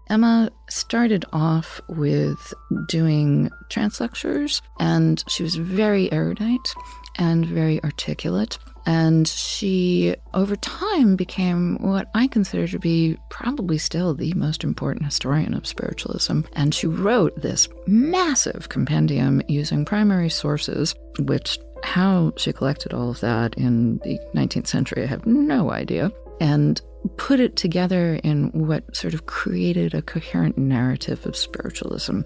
Emma 0.09 0.50
started 0.70 1.24
off 1.33 1.81
with 1.88 2.55
doing 2.88 3.50
trance 3.70 4.00
lectures, 4.00 4.62
and 4.79 5.24
she 5.26 5.42
was 5.42 5.57
very 5.57 6.12
erudite 6.12 6.68
and 7.16 7.46
very 7.46 7.83
articulate. 7.83 8.59
And 8.87 9.26
she, 9.26 10.14
over 10.33 10.55
time, 10.55 11.16
became 11.16 11.76
what 11.81 12.09
I 12.14 12.29
consider 12.29 12.68
to 12.68 12.79
be 12.79 13.18
probably 13.31 13.79
still 13.79 14.14
the 14.14 14.33
most 14.35 14.62
important 14.62 15.05
historian 15.05 15.55
of 15.55 15.66
spiritualism. 15.66 16.42
And 16.52 16.72
she 16.72 16.87
wrote 16.87 17.40
this 17.42 17.68
massive 17.88 18.68
compendium 18.68 19.42
using 19.48 19.85
primary 19.85 20.31
sources, 20.31 20.94
which 21.18 21.59
how 21.83 22.33
she 22.37 22.52
collected 22.52 22.94
all 22.94 23.11
of 23.11 23.20
that 23.20 23.55
in 23.55 23.98
the 23.98 24.18
19th 24.35 24.68
century, 24.68 25.02
I 25.02 25.07
have 25.07 25.26
no 25.26 25.72
idea. 25.72 26.12
And 26.40 26.81
put 27.16 27.40
it 27.40 27.57
together 27.57 28.16
in 28.22 28.50
what 28.52 28.96
sort 28.96 29.14
of 29.14 29.26
created 29.26 29.94
a 29.94 30.02
coherent 30.02 30.59
narrative 30.59 31.24
of 31.26 31.37
spiritualism. 31.37 32.22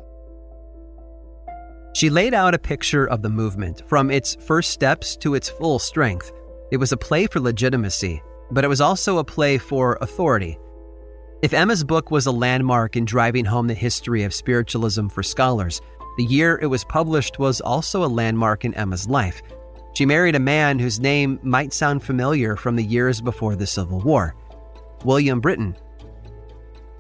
She 1.93 2.09
laid 2.09 2.35
out 2.35 2.55
a 2.55 2.59
picture 2.59 3.07
of 3.07 3.23
the 3.23 3.29
movement 3.29 3.83
from 3.89 4.11
its 4.11 4.37
first 4.37 4.71
steps 4.71 5.17
to 5.19 5.35
its 5.35 5.49
full 5.49 5.79
strength. 5.79 6.33
It 6.71 6.77
was 6.77 6.93
a 6.93 6.97
play 6.97 7.27
for 7.27 7.41
legitimacy, 7.41 8.23
but 8.51 8.65
it 8.65 8.69
was 8.69 8.81
also 8.81 9.19
a 9.19 9.25
play 9.25 9.59
for 9.59 9.99
authority. 10.01 10.59
If 11.43 11.53
Emma's 11.53 11.83
book 11.83 12.11
was 12.11 12.27
a 12.27 12.33
landmark 12.33 12.97
in 12.97 13.05
driving 13.07 13.45
home 13.45 13.67
the 13.67 13.75
history 13.75 14.23
of 14.23 14.35
spiritualism 14.35 15.09
for 15.09 15.23
scholars, 15.23 15.81
the 16.17 16.25
year 16.25 16.59
it 16.61 16.67
was 16.67 16.85
published 16.85 17.39
was 17.39 17.61
also 17.61 18.05
a 18.05 18.07
landmark 18.07 18.65
in 18.65 18.75
Emma's 18.75 19.09
life. 19.09 19.43
She 19.95 20.07
married 20.07 20.37
a 20.37 20.41
man 20.41 20.79
whose 20.79 21.01
name 21.01 21.41
might 21.43 21.73
sound 21.73 22.03
familiar 22.03 22.57
from 22.57 22.77
the 22.77 22.85
years 22.85 23.21
before 23.21 23.57
the 23.57 23.67
Civil 23.67 24.01
War 24.01 24.35
William 25.05 25.41
Britten. 25.41 25.75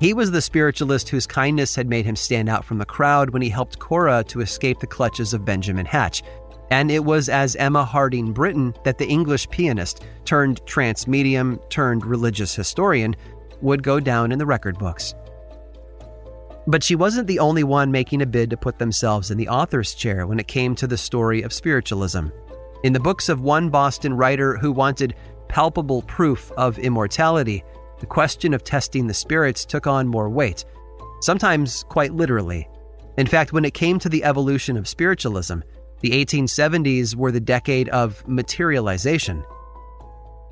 He 0.01 0.15
was 0.15 0.31
the 0.31 0.41
spiritualist 0.41 1.11
whose 1.11 1.27
kindness 1.27 1.77
had 1.77 1.87
made 1.87 2.07
him 2.07 2.17
stand 2.17 2.49
out 2.49 2.65
from 2.65 2.79
the 2.79 2.87
crowd 2.87 3.31
when 3.31 3.43
he 3.43 3.51
helped 3.51 3.79
Cora 3.79 4.25
to 4.29 4.41
escape 4.41 4.81
the 4.81 4.87
clutches 4.87 5.35
of 5.35 5.45
Benjamin 5.45 5.85
Hatch. 5.85 6.23
And 6.71 6.91
it 6.91 7.05
was 7.05 7.29
as 7.29 7.55
Emma 7.57 7.85
Hardinge 7.85 8.33
Britten 8.33 8.75
that 8.85 8.97
the 8.97 9.07
English 9.07 9.51
pianist, 9.51 10.03
turned 10.25 10.65
trance 10.65 11.07
medium, 11.07 11.61
turned 11.69 12.07
religious 12.07 12.55
historian, 12.55 13.15
would 13.61 13.83
go 13.83 14.01
down 14.01 14.33
in 14.33 14.39
the 14.39 14.47
record 14.47 14.79
books. 14.79 15.15
But 16.67 16.83
she 16.83 16.95
wasn't 16.95 17.27
the 17.27 17.41
only 17.41 17.65
one 17.65 17.93
making 17.93 18.23
a 18.23 18.27
bid 18.27 18.49
to 18.51 18.57
put 18.57 18.79
themselves 18.79 19.31
in 19.31 19.37
the 19.37 19.49
author's 19.49 19.93
chair 19.93 20.27
when 20.27 20.41
it 20.41 20.49
came 20.49 20.75
to 20.77 20.87
the 20.87 20.97
story 20.97 21.43
of 21.43 21.53
spiritualism. 21.53 22.29
In 22.85 22.95
the 22.95 23.01
books 23.01 23.29
of 23.29 23.43
one 23.43 23.69
Boston 23.69 24.15
writer 24.15 24.57
who 24.57 24.73
wanted 24.73 25.15
palpable 25.49 26.01
proof 26.03 26.51
of 26.53 26.79
immortality, 26.79 27.65
the 28.01 28.07
question 28.07 28.53
of 28.53 28.65
testing 28.65 29.07
the 29.07 29.15
spirits 29.15 29.65
took 29.65 29.87
on 29.87 30.09
more 30.09 30.29
weight, 30.29 30.65
sometimes 31.21 31.85
quite 31.85 32.15
literally. 32.15 32.69
In 33.17 33.27
fact, 33.27 33.53
when 33.53 33.65
it 33.65 33.75
came 33.75 33.99
to 33.99 34.09
the 34.09 34.25
evolution 34.25 34.77
of 34.77 34.89
spiritualism, 34.89 35.61
the 36.01 36.11
1870s 36.11 37.15
were 37.15 37.31
the 37.31 37.41
decade 37.41 37.89
of 37.91 38.27
materialization. 38.27 39.45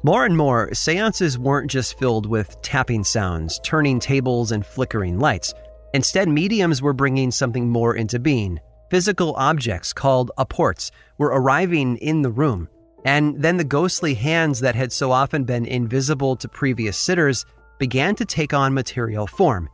More 0.04 0.24
and 0.24 0.36
more, 0.36 0.72
seances 0.74 1.38
weren't 1.38 1.70
just 1.70 1.98
filled 1.98 2.26
with 2.26 2.60
tapping 2.62 3.02
sounds, 3.02 3.58
turning 3.64 3.98
tables, 3.98 4.52
and 4.52 4.64
flickering 4.64 5.18
lights. 5.18 5.52
Instead, 5.94 6.28
mediums 6.28 6.82
were 6.82 6.92
bringing 6.92 7.30
something 7.30 7.68
more 7.68 7.96
into 7.96 8.18
being. 8.18 8.60
Physical 8.90 9.34
objects 9.36 9.92
called 9.92 10.30
apports 10.38 10.90
were 11.16 11.28
arriving 11.28 11.96
in 11.96 12.22
the 12.22 12.30
room, 12.30 12.68
and 13.04 13.40
then 13.42 13.56
the 13.56 13.64
ghostly 13.64 14.14
hands 14.14 14.60
that 14.60 14.74
had 14.74 14.92
so 14.92 15.12
often 15.12 15.44
been 15.44 15.64
invisible 15.64 16.36
to 16.36 16.48
previous 16.48 16.96
sitters 16.96 17.44
began 17.78 18.14
to 18.16 18.24
take 18.24 18.52
on 18.52 18.74
material 18.74 19.26
form. 19.26 19.68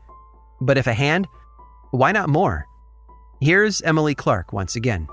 But 0.60 0.78
if 0.78 0.86
a 0.86 0.94
hand, 0.94 1.26
why 1.90 2.12
not 2.12 2.28
more? 2.28 2.66
Here's 3.40 3.80
Emily 3.82 4.14
Clark 4.14 4.52
once 4.52 4.76
again. 4.76 5.08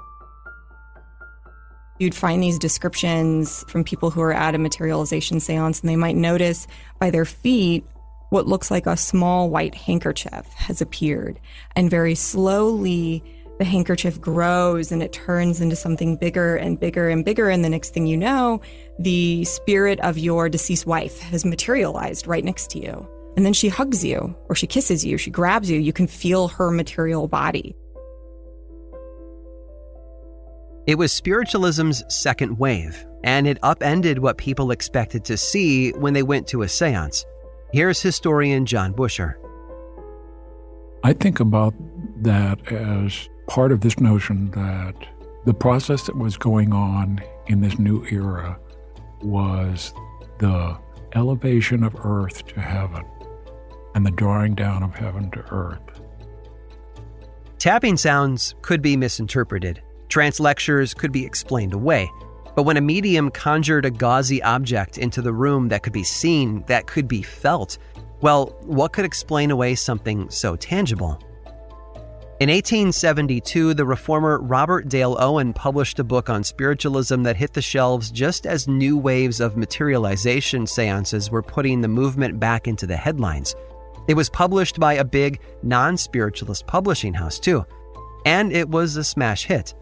You'd 2.00 2.16
find 2.16 2.42
these 2.42 2.58
descriptions 2.58 3.64
from 3.68 3.84
people 3.84 4.10
who 4.10 4.22
are 4.22 4.34
at 4.34 4.56
a 4.56 4.58
materialization 4.58 5.40
seance, 5.40 5.82
and 5.82 5.90
they 5.90 5.96
might 5.96 6.16
notice 6.16 6.66
by 7.00 7.12
their 7.12 7.26
feet 7.26 7.86
what 8.32 8.48
looks 8.48 8.72
like 8.72 8.88
a 8.88 8.98
small 8.98 9.50
white 9.50 9.76
handkerchief 9.76 10.48
has 10.54 10.82
appeared. 10.82 11.40
And 11.76 11.92
very 11.92 12.16
slowly, 12.16 13.24
the 13.62 13.66
handkerchief 13.66 14.20
grows 14.20 14.92
and 14.92 15.04
it 15.04 15.14
turns 15.14 15.62
into 15.62 15.76
something 15.76 16.16
bigger 16.18 16.56
and 16.56 16.80
bigger 16.80 17.10
and 17.10 17.24
bigger. 17.24 17.48
And 17.48 17.64
the 17.64 17.70
next 17.70 17.94
thing 17.94 18.08
you 18.08 18.18
know, 18.18 18.60
the 18.98 19.46
spirit 19.46 20.00
of 20.00 20.18
your 20.18 20.50
deceased 20.50 20.88
wife 20.88 21.20
has 21.20 21.46
materialized 21.46 22.26
right 22.26 22.44
next 22.44 22.72
to 22.72 22.80
you. 22.80 23.08
And 23.38 23.46
then 23.46 23.54
she 23.54 23.70
hugs 23.70 24.04
you, 24.04 24.36
or 24.50 24.56
she 24.56 24.66
kisses 24.66 25.06
you, 25.06 25.16
she 25.20 25.30
grabs 25.30 25.70
you. 25.70 25.80
You 25.80 25.94
can 25.94 26.08
feel 26.08 26.48
her 26.48 26.72
material 26.72 27.28
body. 27.28 27.76
It 30.88 30.96
was 30.98 31.14
spiritualism's 31.14 32.04
second 32.10 32.58
wave, 32.58 33.06
and 33.24 33.46
it 33.46 33.60
upended 33.62 34.18
what 34.18 34.40
people 34.40 34.72
expected 34.72 35.24
to 35.26 35.38
see 35.38 35.92
when 35.92 36.16
they 36.16 36.24
went 36.24 36.48
to 36.48 36.64
a 36.64 36.68
seance. 36.68 37.24
Here's 37.72 38.02
historian 38.02 38.66
John 38.66 38.92
Buescher. 38.92 39.36
I 41.04 41.14
think 41.14 41.40
about 41.40 41.76
that 42.24 42.72
as 42.72 43.30
part 43.52 43.74
of 43.74 43.82
this 43.82 44.00
notion 44.00 44.50
that 44.52 44.96
the 45.44 45.54
process 45.54 46.04
that 46.04 46.16
was 46.16 46.38
going 46.38 46.72
on 46.72 47.20
in 47.48 47.60
this 47.60 47.78
new 47.78 48.02
era 48.06 48.58
was 49.22 49.94
the 50.38 50.78
elevation 51.16 51.84
of 51.84 51.94
earth 52.06 52.48
to 52.48 52.62
heaven 52.62 53.04
and 53.94 54.06
the 54.06 54.12
drawing 54.12 54.56
down 54.56 54.82
of 54.82 54.96
heaven 54.96 55.30
to 55.32 55.40
earth. 55.52 55.82
Tapping 57.58 57.98
sounds 57.98 58.56
could 58.62 58.82
be 58.82 58.96
misinterpreted. 58.96 59.82
Trance 60.08 60.40
lectures 60.40 60.94
could 60.94 61.12
be 61.12 61.26
explained 61.26 61.74
away. 61.74 62.10
But 62.56 62.64
when 62.64 62.78
a 62.78 62.82
medium 62.82 63.30
conjured 63.30 63.84
a 63.84 63.92
gauzy 63.92 64.42
object 64.44 64.98
into 64.98 65.22
the 65.22 65.34
room 65.34 65.68
that 65.68 65.84
could 65.84 65.92
be 65.92 66.06
seen, 66.06 66.64
that 66.68 66.88
could 66.88 67.10
be 67.10 67.22
felt, 67.22 67.78
well, 68.22 68.56
what 68.62 68.94
could 68.94 69.04
explain 69.04 69.52
away 69.52 69.76
something 69.76 70.30
so 70.30 70.56
tangible? 70.56 71.22
In 72.42 72.50
1872, 72.50 73.76
the 73.76 73.86
reformer 73.86 74.40
Robert 74.40 74.90
Dale 74.90 75.16
Owen 75.20 75.54
published 75.54 76.00
a 76.00 76.04
book 76.04 76.28
on 76.28 76.44
spiritualism 76.44 77.22
that 77.22 77.38
hit 77.38 77.54
the 77.54 77.62
shelves 77.62 78.10
just 78.10 78.48
as 78.48 78.68
new 78.68 78.98
waves 78.98 79.40
of 79.40 79.58
materialization 79.58 80.66
seances 80.66 81.30
were 81.30 81.44
putting 81.44 81.82
the 81.82 81.88
movement 81.88 82.40
back 82.40 82.68
into 82.68 82.88
the 82.88 82.98
headlines. 82.98 83.54
It 84.08 84.16
was 84.16 84.28
published 84.28 84.80
by 84.80 84.94
a 84.94 85.04
big 85.04 85.40
non 85.62 85.98
spiritualist 85.98 86.66
publishing 86.66 87.14
house, 87.14 87.38
too, 87.38 87.64
and 88.26 88.52
it 88.52 88.68
was 88.68 88.96
a 88.96 89.04
smash 89.04 89.46
hit. 89.46 89.76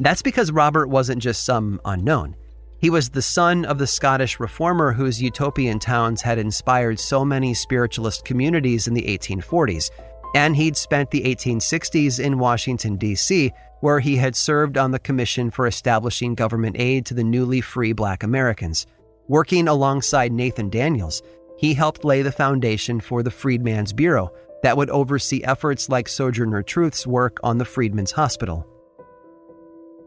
That's 0.00 0.22
because 0.22 0.50
Robert 0.50 0.88
wasn't 0.88 1.22
just 1.22 1.44
some 1.44 1.78
unknown. 1.84 2.36
He 2.80 2.88
was 2.88 3.10
the 3.10 3.20
son 3.20 3.66
of 3.66 3.76
the 3.76 3.86
Scottish 3.86 4.40
reformer 4.40 4.92
whose 4.92 5.20
utopian 5.20 5.78
towns 5.78 6.22
had 6.22 6.38
inspired 6.38 6.98
so 6.98 7.22
many 7.22 7.52
spiritualist 7.52 8.24
communities 8.24 8.86
in 8.86 8.94
the 8.94 9.02
1840s 9.18 9.90
and 10.34 10.56
he'd 10.56 10.76
spent 10.76 11.10
the 11.10 11.22
1860s 11.22 12.18
in 12.18 12.38
Washington, 12.38 12.96
D.C., 12.96 13.52
where 13.80 14.00
he 14.00 14.16
had 14.16 14.34
served 14.34 14.76
on 14.76 14.90
the 14.90 14.98
Commission 14.98 15.50
for 15.50 15.66
Establishing 15.66 16.34
Government 16.34 16.76
Aid 16.78 17.06
to 17.06 17.14
the 17.14 17.24
Newly 17.24 17.60
Free 17.60 17.92
Black 17.92 18.22
Americans. 18.22 18.86
Working 19.28 19.68
alongside 19.68 20.32
Nathan 20.32 20.70
Daniels, 20.70 21.22
he 21.56 21.74
helped 21.74 22.04
lay 22.04 22.22
the 22.22 22.32
foundation 22.32 23.00
for 23.00 23.22
the 23.22 23.30
Freedmen's 23.30 23.92
Bureau 23.92 24.32
that 24.62 24.76
would 24.76 24.90
oversee 24.90 25.44
efforts 25.44 25.88
like 25.88 26.08
Sojourner 26.08 26.62
Truth's 26.62 27.06
work 27.06 27.38
on 27.42 27.58
the 27.58 27.64
Freedmen's 27.64 28.12
Hospital. 28.12 28.66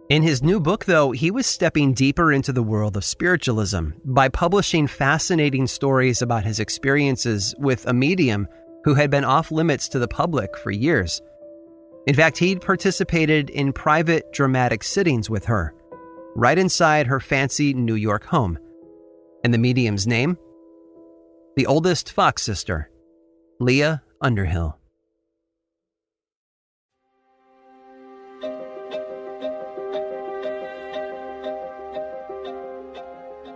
In 0.10 0.24
his 0.24 0.42
new 0.42 0.60
book, 0.60 0.86
though, 0.86 1.12
he 1.12 1.32
was 1.32 1.46
stepping 1.46 1.94
deeper 1.94 2.32
into 2.32 2.54
the 2.54 2.64
world 2.64 2.98
of 2.98 3.04
spiritualism 3.04 3.90
by 4.06 4.30
publishing 4.30 4.88
fascinating 4.88 5.68
stories 5.68 6.22
about 6.22 6.46
his 6.46 6.60
experiences 6.60 7.54
with 7.60 7.86
a 7.86 7.94
medium 7.94 8.48
who 8.88 8.94
had 8.94 9.12
been 9.12 9.26
off 9.26 9.52
limits 9.52 9.90
to 9.90 10.00
the 10.00 10.08
public 10.08 10.56
for 10.56 10.72
years. 10.72 11.22
In 12.08 12.16
fact, 12.16 12.38
he'd 12.38 12.62
participated 12.62 13.50
in 13.50 13.74
private 13.74 14.32
dramatic 14.32 14.82
sittings 14.82 15.30
with 15.30 15.44
her, 15.44 15.76
right 16.38 16.58
inside 16.58 17.06
her 17.06 17.20
fancy 17.20 17.74
New 17.74 17.96
York 17.96 18.24
home. 18.24 18.58
And 19.44 19.54
the 19.54 19.58
medium's 19.58 20.08
name? 20.08 20.38
The 21.58 21.66
oldest 21.66 22.14
Fox 22.14 22.44
sister, 22.44 22.90
Leah 23.60 24.04
Underhill. 24.22 24.80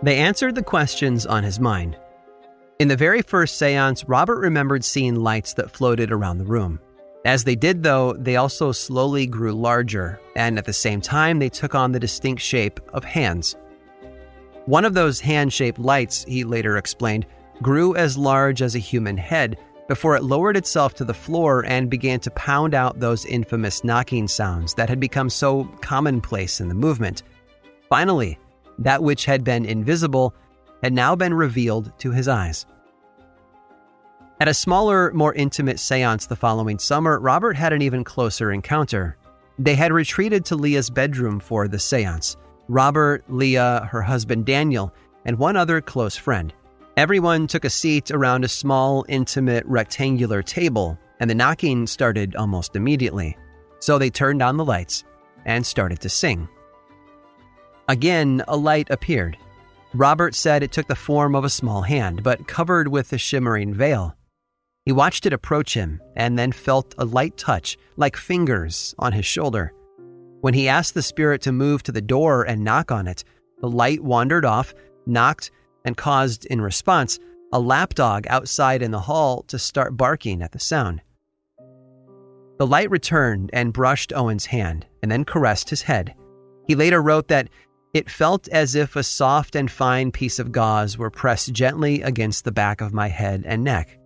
They 0.02 0.18
answered 0.18 0.56
the 0.56 0.62
questions 0.62 1.24
on 1.24 1.42
his 1.42 1.58
mind 1.58 1.96
in 2.82 2.88
the 2.88 2.96
very 2.96 3.22
first 3.22 3.58
seance, 3.58 4.08
Robert 4.08 4.40
remembered 4.40 4.84
seeing 4.84 5.14
lights 5.14 5.54
that 5.54 5.70
floated 5.70 6.10
around 6.10 6.38
the 6.38 6.44
room. 6.44 6.80
As 7.24 7.44
they 7.44 7.54
did, 7.54 7.84
though, 7.84 8.14
they 8.14 8.34
also 8.34 8.72
slowly 8.72 9.24
grew 9.24 9.52
larger, 9.52 10.18
and 10.34 10.58
at 10.58 10.64
the 10.64 10.72
same 10.72 11.00
time, 11.00 11.38
they 11.38 11.48
took 11.48 11.76
on 11.76 11.92
the 11.92 12.00
distinct 12.00 12.42
shape 12.42 12.80
of 12.92 13.04
hands. 13.04 13.54
One 14.66 14.84
of 14.84 14.94
those 14.94 15.20
hand 15.20 15.52
shaped 15.52 15.78
lights, 15.78 16.24
he 16.24 16.42
later 16.42 16.76
explained, 16.76 17.24
grew 17.62 17.94
as 17.94 18.18
large 18.18 18.62
as 18.62 18.74
a 18.74 18.80
human 18.80 19.16
head 19.16 19.58
before 19.86 20.16
it 20.16 20.24
lowered 20.24 20.56
itself 20.56 20.92
to 20.94 21.04
the 21.04 21.14
floor 21.14 21.64
and 21.64 21.88
began 21.88 22.18
to 22.18 22.32
pound 22.32 22.74
out 22.74 22.98
those 22.98 23.24
infamous 23.26 23.84
knocking 23.84 24.26
sounds 24.26 24.74
that 24.74 24.88
had 24.88 24.98
become 24.98 25.30
so 25.30 25.66
commonplace 25.82 26.60
in 26.60 26.66
the 26.66 26.74
movement. 26.74 27.22
Finally, 27.88 28.40
that 28.76 29.04
which 29.04 29.24
had 29.24 29.44
been 29.44 29.64
invisible 29.64 30.34
had 30.82 30.92
now 30.92 31.14
been 31.14 31.32
revealed 31.32 31.96
to 32.00 32.10
his 32.10 32.26
eyes. 32.26 32.66
At 34.42 34.48
a 34.48 34.54
smaller, 34.54 35.12
more 35.12 35.32
intimate 35.34 35.78
seance 35.78 36.26
the 36.26 36.34
following 36.34 36.76
summer, 36.76 37.20
Robert 37.20 37.56
had 37.56 37.72
an 37.72 37.80
even 37.80 38.02
closer 38.02 38.50
encounter. 38.50 39.16
They 39.56 39.76
had 39.76 39.92
retreated 39.92 40.44
to 40.46 40.56
Leah's 40.56 40.90
bedroom 40.90 41.38
for 41.38 41.68
the 41.68 41.78
seance 41.78 42.36
Robert, 42.66 43.22
Leah, 43.28 43.88
her 43.92 44.02
husband 44.02 44.44
Daniel, 44.44 44.92
and 45.24 45.38
one 45.38 45.56
other 45.56 45.80
close 45.80 46.16
friend. 46.16 46.52
Everyone 46.96 47.46
took 47.46 47.64
a 47.64 47.70
seat 47.70 48.10
around 48.10 48.44
a 48.44 48.48
small, 48.48 49.04
intimate, 49.08 49.64
rectangular 49.64 50.42
table, 50.42 50.98
and 51.20 51.30
the 51.30 51.36
knocking 51.36 51.86
started 51.86 52.34
almost 52.34 52.74
immediately. 52.74 53.38
So 53.78 53.96
they 53.96 54.10
turned 54.10 54.42
on 54.42 54.56
the 54.56 54.64
lights 54.64 55.04
and 55.44 55.64
started 55.64 56.00
to 56.00 56.08
sing. 56.08 56.48
Again, 57.88 58.42
a 58.48 58.56
light 58.56 58.90
appeared. 58.90 59.36
Robert 59.94 60.34
said 60.34 60.64
it 60.64 60.72
took 60.72 60.88
the 60.88 60.96
form 60.96 61.36
of 61.36 61.44
a 61.44 61.48
small 61.48 61.82
hand, 61.82 62.24
but 62.24 62.48
covered 62.48 62.88
with 62.88 63.12
a 63.12 63.18
shimmering 63.18 63.72
veil. 63.72 64.16
He 64.84 64.92
watched 64.92 65.26
it 65.26 65.32
approach 65.32 65.74
him 65.74 66.00
and 66.16 66.38
then 66.38 66.50
felt 66.50 66.94
a 66.98 67.04
light 67.04 67.36
touch, 67.36 67.78
like 67.96 68.16
fingers, 68.16 68.94
on 68.98 69.12
his 69.12 69.24
shoulder. 69.24 69.72
When 70.40 70.54
he 70.54 70.68
asked 70.68 70.94
the 70.94 71.02
spirit 71.02 71.40
to 71.42 71.52
move 71.52 71.84
to 71.84 71.92
the 71.92 72.00
door 72.00 72.42
and 72.42 72.64
knock 72.64 72.90
on 72.90 73.06
it, 73.06 73.22
the 73.60 73.70
light 73.70 74.02
wandered 74.02 74.44
off, 74.44 74.74
knocked, 75.06 75.52
and 75.84 75.96
caused, 75.96 76.46
in 76.46 76.60
response, 76.60 77.20
a 77.52 77.60
lapdog 77.60 78.26
outside 78.28 78.82
in 78.82 78.90
the 78.90 79.00
hall 79.00 79.42
to 79.44 79.58
start 79.58 79.96
barking 79.96 80.42
at 80.42 80.50
the 80.50 80.58
sound. 80.58 81.00
The 82.58 82.66
light 82.66 82.90
returned 82.90 83.50
and 83.52 83.72
brushed 83.72 84.12
Owen's 84.12 84.46
hand 84.46 84.86
and 85.02 85.12
then 85.12 85.24
caressed 85.24 85.70
his 85.70 85.82
head. 85.82 86.14
He 86.66 86.74
later 86.74 87.00
wrote 87.00 87.28
that 87.28 87.48
it 87.94 88.10
felt 88.10 88.48
as 88.48 88.74
if 88.74 88.96
a 88.96 89.02
soft 89.02 89.54
and 89.54 89.70
fine 89.70 90.10
piece 90.10 90.38
of 90.38 90.50
gauze 90.50 90.96
were 90.96 91.10
pressed 91.10 91.52
gently 91.52 92.02
against 92.02 92.44
the 92.44 92.52
back 92.52 92.80
of 92.80 92.92
my 92.92 93.08
head 93.08 93.44
and 93.46 93.62
neck. 93.62 93.98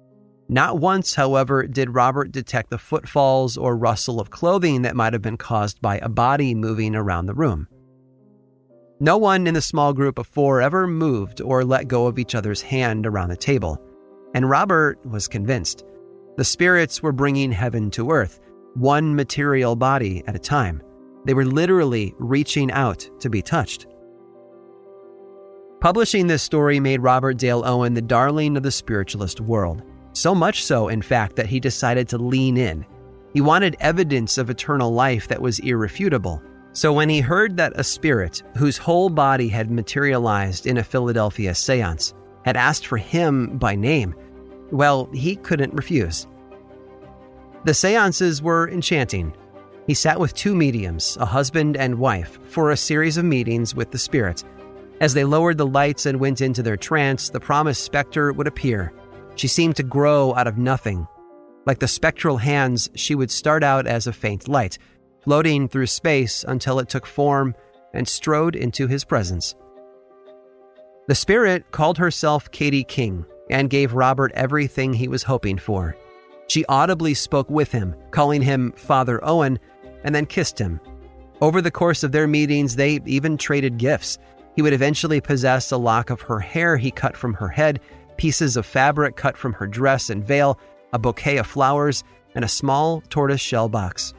Not 0.49 0.78
once, 0.78 1.14
however, 1.14 1.66
did 1.66 1.94
Robert 1.94 2.30
detect 2.30 2.70
the 2.70 2.78
footfalls 2.78 3.57
or 3.57 3.76
rustle 3.76 4.20
of 4.20 4.30
clothing 4.30 4.82
that 4.82 4.94
might 4.94 5.12
have 5.12 5.22
been 5.22 5.36
caused 5.36 5.82
by 5.82 5.99
a 5.99 6.09
body 6.09 6.55
moving 6.55 6.94
around 6.94 7.26
the 7.26 7.34
room. 7.34 7.66
No 9.01 9.18
one 9.18 9.47
in 9.47 9.55
the 9.55 9.61
small 9.61 9.92
group 9.92 10.18
of 10.18 10.26
four 10.26 10.62
ever 10.62 10.86
moved 10.86 11.40
or 11.40 11.64
let 11.64 11.88
go 11.88 12.07
of 12.07 12.18
each 12.18 12.34
other's 12.34 12.62
hand 12.62 13.07
around 13.07 13.30
the 13.30 13.36
table, 13.36 13.78
and 14.34 14.49
Robert 14.49 15.05
was 15.05 15.28
convinced. 15.28 15.84
The 16.36 16.44
spirits 16.44 17.03
were 17.03 17.12
bringing 17.12 17.51
heaven 17.51 17.90
to 17.92 18.11
earth, 18.11 18.40
one 18.74 19.14
material 19.16 19.74
body 19.74 20.22
at 20.26 20.36
a 20.36 20.38
time. 20.38 20.80
They 21.24 21.34
were 21.34 21.44
literally 21.44 22.14
reaching 22.18 22.70
out 22.70 23.09
to 23.20 23.28
be 23.28 23.42
touched. 23.42 23.86
Publishing 25.80 26.26
this 26.26 26.42
story 26.42 26.78
made 26.78 27.03
Robert 27.03 27.36
Dale 27.36 27.62
Owen 27.66 27.94
the 27.94 28.01
darling 28.01 28.57
of 28.57 28.62
the 28.62 28.70
spiritualist 28.70 29.40
world. 29.40 29.82
So 30.17 30.35
much 30.35 30.64
so, 30.64 30.89
in 30.89 31.03
fact, 31.03 31.37
that 31.37 31.45
he 31.45 31.61
decided 31.61 32.09
to 32.09 32.17
lean 32.17 32.57
in. 32.57 32.87
He 33.35 33.43
wanted 33.43 33.77
evidence 33.81 34.39
of 34.39 34.49
eternal 34.49 34.91
life 34.91 35.29
that 35.29 35.43
was 35.43 35.59
irrefutable. 35.59 36.43
So 36.73 36.91
when 36.91 37.11
he 37.11 37.21
heard 37.21 37.59
that 37.59 37.75
a 37.77 37.85
spirit, 37.85 38.43
whose 38.57 38.79
whole 38.79 39.11
body 39.11 39.47
had 39.47 39.71
materialized 39.71 40.67
in 40.67 40.79
a 40.79 40.83
Philadelphia 40.83 41.55
seance, 41.55 42.14
had 42.47 42.57
asked 42.57 42.87
for 42.87 42.97
him 42.97 43.59
by 43.59 43.75
name, 43.75 44.14
well, 44.71 45.11
he 45.12 45.37
couldn't 45.37 45.75
refuse. 45.75 46.27
The 47.67 47.75
seances 47.75 48.41
were 48.41 48.71
enchanting, 48.71 49.35
he 49.87 49.93
sat 49.93 50.19
with 50.19 50.33
two 50.33 50.55
mediums, 50.55 51.19
a 51.21 51.27
husband 51.27 51.77
and 51.77 51.99
wife, 51.99 52.41
for 52.45 52.71
a 52.71 52.77
series 52.77 53.19
of 53.19 53.27
meetings 53.27 53.75
with 53.75 53.91
the 53.91 53.99
spirit. 53.99 54.45
As 54.99 55.12
they 55.12 55.25
lowered 55.25 55.59
the 55.59 55.67
lights 55.67 56.07
and 56.07 56.19
went 56.19 56.41
into 56.41 56.62
their 56.62 56.79
trance, 56.79 57.29
the 57.29 57.39
promised 57.39 57.85
specter 57.85 58.33
would 58.33 58.47
appear. 58.47 58.95
She 59.37 59.49
seemed 59.49 59.76
to 59.76 59.82
grow 59.82 60.34
out 60.34 60.47
of 60.47 60.59
nothing. 60.59 61.07
Like 61.66 61.78
the 61.78 61.89
spectral 61.89 62.39
hands, 62.39 62.91
she 62.95 63.14
would 63.14 63.30
start 63.30 63.62
out 63.62 63.87
as 63.87 64.07
a 64.07 64.12
faint 64.12 64.49
light, 64.49 64.78
floating 65.22 65.68
through 65.68 65.87
space 65.87 66.45
until 66.47 66.78
it 66.78 66.89
took 66.89 67.07
form 67.07 67.55
and 67.93 68.09
strode 68.09 68.57
into 68.57 68.87
his 68.87 69.05
presence. 69.05 69.55
The 71.07 71.14
spirit 71.14 71.70
called 71.70 71.99
herself 71.99 72.51
Katie 72.51 72.84
King 72.84 73.24
and 73.51 73.70
gave 73.70 73.93
Robert 73.95 74.32
everything 74.34 74.93
he 74.93 75.07
was 75.07 75.22
hoping 75.22 75.59
for. 75.59 75.97
She 76.49 76.64
audibly 76.66 77.14
spoke 77.14 77.51
with 77.51 77.72
him, 77.72 77.95
calling 78.11 78.43
him 78.43 78.72
Father 78.72 79.20
Owen 79.24 79.59
and 80.05 80.14
then 80.14 80.26
kissed 80.26 80.59
him. 80.59 80.80
Over 81.41 81.61
the 81.61 81.70
course 81.70 82.03
of 82.03 82.12
their 82.12 82.26
meetings, 82.26 82.76
they 82.76 83.01
even 83.05 83.37
traded 83.37 83.76
gifts. 83.76 84.18
He 84.55 84.62
would 84.62 84.72
eventually 84.72 85.20
possess 85.20 85.70
a 85.70 85.76
lock 85.76 86.11
of 86.11 86.22
her 86.22 86.41
hair 86.41 86.76
he 86.76 86.91
cut 86.91 87.16
from 87.16 87.34
her 87.34 87.49
head, 87.49 87.80
pieces 88.17 88.57
of 88.57 88.67
fabric 88.67 89.17
cut 89.17 89.37
from 89.37 89.53
her 89.55 89.67
dress 89.67 90.11
and 90.11 90.25
veil, 90.25 90.59
a 90.93 90.99
bouquet 90.99 91.39
of 91.39 91.47
flowers, 91.47 92.05
and 92.35 92.45
a 92.45 92.49
small 92.49 93.01
tortoise 93.09 93.41
shell 93.41 93.69
box. 93.69 94.14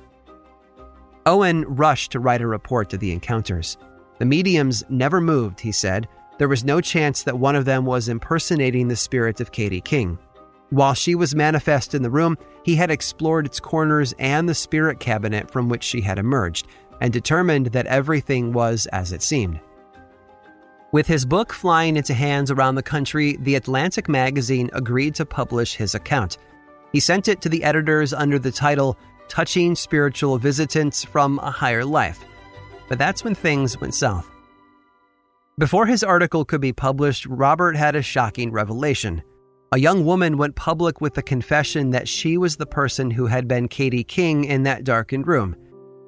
Owen 1.26 1.66
rushed 1.66 2.12
to 2.12 2.20
write 2.20 2.42
a 2.42 2.48
report 2.48 2.94
of 2.94 3.00
the 3.00 3.12
encounters. 3.12 3.78
The 4.20 4.26
mediums 4.26 4.84
never 4.90 5.22
moved, 5.22 5.60
he 5.60 5.72
said. 5.72 6.08
There 6.38 6.48
was 6.48 6.64
no 6.64 6.82
chance 6.82 7.24
that 7.24 7.38
one 7.38 7.56
of 7.56 7.66
them 7.66 7.86
was 7.86 8.10
impersonating 8.10 8.88
the 8.88 8.96
spirit 8.96 9.42
of 9.42 9.52
Katie 9.52 9.82
King. 9.82 10.18
While 10.70 10.94
she 10.94 11.16
was 11.16 11.36
manifest 11.36 11.94
in 11.94 12.02
the 12.02 12.10
room, 12.10 12.38
he 12.64 12.76
had 12.76 12.92
explored 12.92 13.46
its 13.46 13.60
corners 13.60 14.14
and 14.20 14.48
the 14.48 14.56
spirit 14.56 15.00
cabinet 15.00 15.50
from 15.50 15.70
which 15.70 15.84
she 15.84 16.02
had 16.02 16.20
emerged, 16.20 16.68
and 17.00 17.14
determined 17.14 17.68
that 17.68 17.86
everything 17.88 18.52
was 18.52 18.86
as 18.88 19.12
it 19.12 19.22
seemed. 19.22 19.60
With 20.94 21.06
his 21.06 21.26
book 21.26 21.52
flying 21.52 21.98
into 21.98 22.14
hands 22.14 22.50
around 22.50 22.76
the 22.76 22.84
country, 22.84 23.38
The 23.42 23.56
Atlantic 23.56 24.08
magazine 24.08 24.70
agreed 24.72 25.16
to 25.16 25.26
publish 25.26 25.76
his 25.76 25.96
account. 25.96 26.38
He 26.94 27.02
sent 27.02 27.28
it 27.28 27.42
to 27.42 27.50
the 27.50 27.64
editors 27.66 28.14
under 28.14 28.40
the 28.40 28.52
title 28.52 28.98
Touching 29.28 29.76
Spiritual 29.76 30.38
Visitants 30.38 31.04
from 31.04 31.40
a 31.40 31.52
Higher 31.52 31.84
Life. 31.84 32.24
But 32.88 33.00
that's 33.00 33.26
when 33.26 33.36
things 33.36 33.80
went 33.82 33.96
south. 33.96 34.32
Before 35.60 35.86
his 35.86 36.04
article 36.04 36.46
could 36.46 36.62
be 36.62 36.72
published, 36.72 37.26
Robert 37.26 37.76
had 37.76 37.98
a 37.98 38.02
shocking 38.02 38.52
revelation. 38.52 39.22
A 39.74 39.80
young 39.80 40.06
woman 40.06 40.38
went 40.38 40.56
public 40.56 41.02
with 41.02 41.16
the 41.16 41.22
confession 41.22 41.90
that 41.90 42.08
she 42.08 42.38
was 42.38 42.56
the 42.56 42.66
person 42.66 43.12
who 43.12 43.26
had 43.26 43.46
been 43.46 43.68
Katie 43.68 44.06
King 44.06 44.46
in 44.46 44.64
that 44.64 44.86
darkened 44.86 45.28
room. 45.28 45.58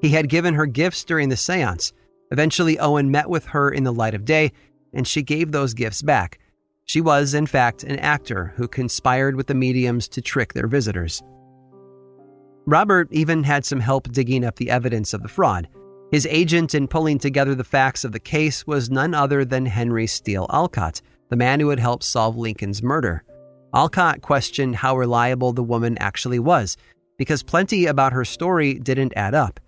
He 0.02 0.10
had 0.10 0.30
given 0.30 0.54
her 0.54 0.66
gifts 0.66 1.04
during 1.04 1.28
the 1.28 1.36
seance. 1.36 1.92
Eventually, 2.32 2.80
Owen 2.80 3.12
met 3.12 3.30
with 3.30 3.44
her 3.48 3.70
in 3.70 3.84
the 3.84 3.92
light 3.92 4.14
of 4.14 4.24
day, 4.24 4.54
and 4.94 5.08
she 5.08 5.22
gave 5.22 5.52
those 5.52 5.74
gifts 5.74 6.02
back. 6.02 6.40
She 6.86 7.02
was, 7.02 7.34
in 7.34 7.46
fact, 7.46 7.84
an 7.84 8.00
actor 8.00 8.54
who 8.56 8.68
conspired 8.68 9.36
with 9.36 9.48
the 9.48 9.54
mediums 9.54 10.08
to 10.10 10.22
trick 10.22 10.54
their 10.54 10.68
visitors. 10.68 11.22
Robert 12.66 13.08
even 13.12 13.44
had 13.44 13.66
some 13.66 13.80
help 13.80 14.12
digging 14.12 14.44
up 14.44 14.56
the 14.56 14.70
evidence 14.70 15.14
of 15.14 15.22
the 15.22 15.28
fraud. 15.28 15.68
His 16.12 16.26
agent 16.28 16.74
in 16.74 16.88
pulling 16.88 17.20
together 17.20 17.54
the 17.54 17.64
facts 17.64 18.04
of 18.04 18.12
the 18.12 18.20
case 18.20 18.66
was 18.66 18.90
none 18.90 19.14
other 19.14 19.46
than 19.46 19.66
Henry 19.66 20.08
Steel 20.08 20.48
Olcott, 20.50 21.02
the 21.30 21.36
man 21.36 21.60
who 21.60 21.70
had 21.70 21.80
helped 21.80 22.04
solve 22.04 22.36
Lincoln's 22.36 22.82
murder. 22.82 23.24
Olcott 23.74 24.22
questioned 24.22 24.76
how 24.76 24.98
reliable 24.98 25.54
the 25.54 25.64
woman 25.64 25.98
actually 26.00 26.40
was, 26.40 26.76
because 27.18 27.44
plenty 27.44 27.86
about 27.86 28.14
her 28.14 28.26
story 28.26 28.76
didn't 28.76 29.14
add 29.16 29.36
up. 29.36 29.60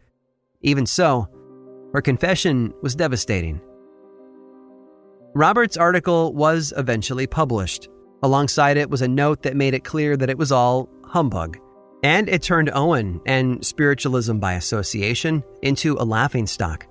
Even 0.62 0.86
so, 0.86 1.28
her 1.94 2.02
confession 2.02 2.74
was 2.82 2.96
devastating. 2.96 3.62
Robert's 5.34 5.78
article 5.78 6.34
was 6.34 6.74
eventually 6.76 7.26
published. 7.26 7.88
Alongside 8.22 8.76
it 8.76 8.90
was 8.90 9.02
a 9.02 9.08
note 9.08 9.44
that 9.44 9.56
made 9.56 9.74
it 9.74 9.86
clear 9.86 10.18
that 10.18 10.30
it 10.30 10.38
was 10.38 10.52
all 10.52 10.90
humbug. 11.06 11.58
And 12.04 12.28
it 12.28 12.42
turned 12.42 12.70
Owen 12.74 13.22
and 13.26 13.66
spiritualism 13.66 14.40
by 14.40 14.54
association 14.54 15.42
into 15.62 15.96
a 15.98 16.04
laughingstock. 16.04 16.86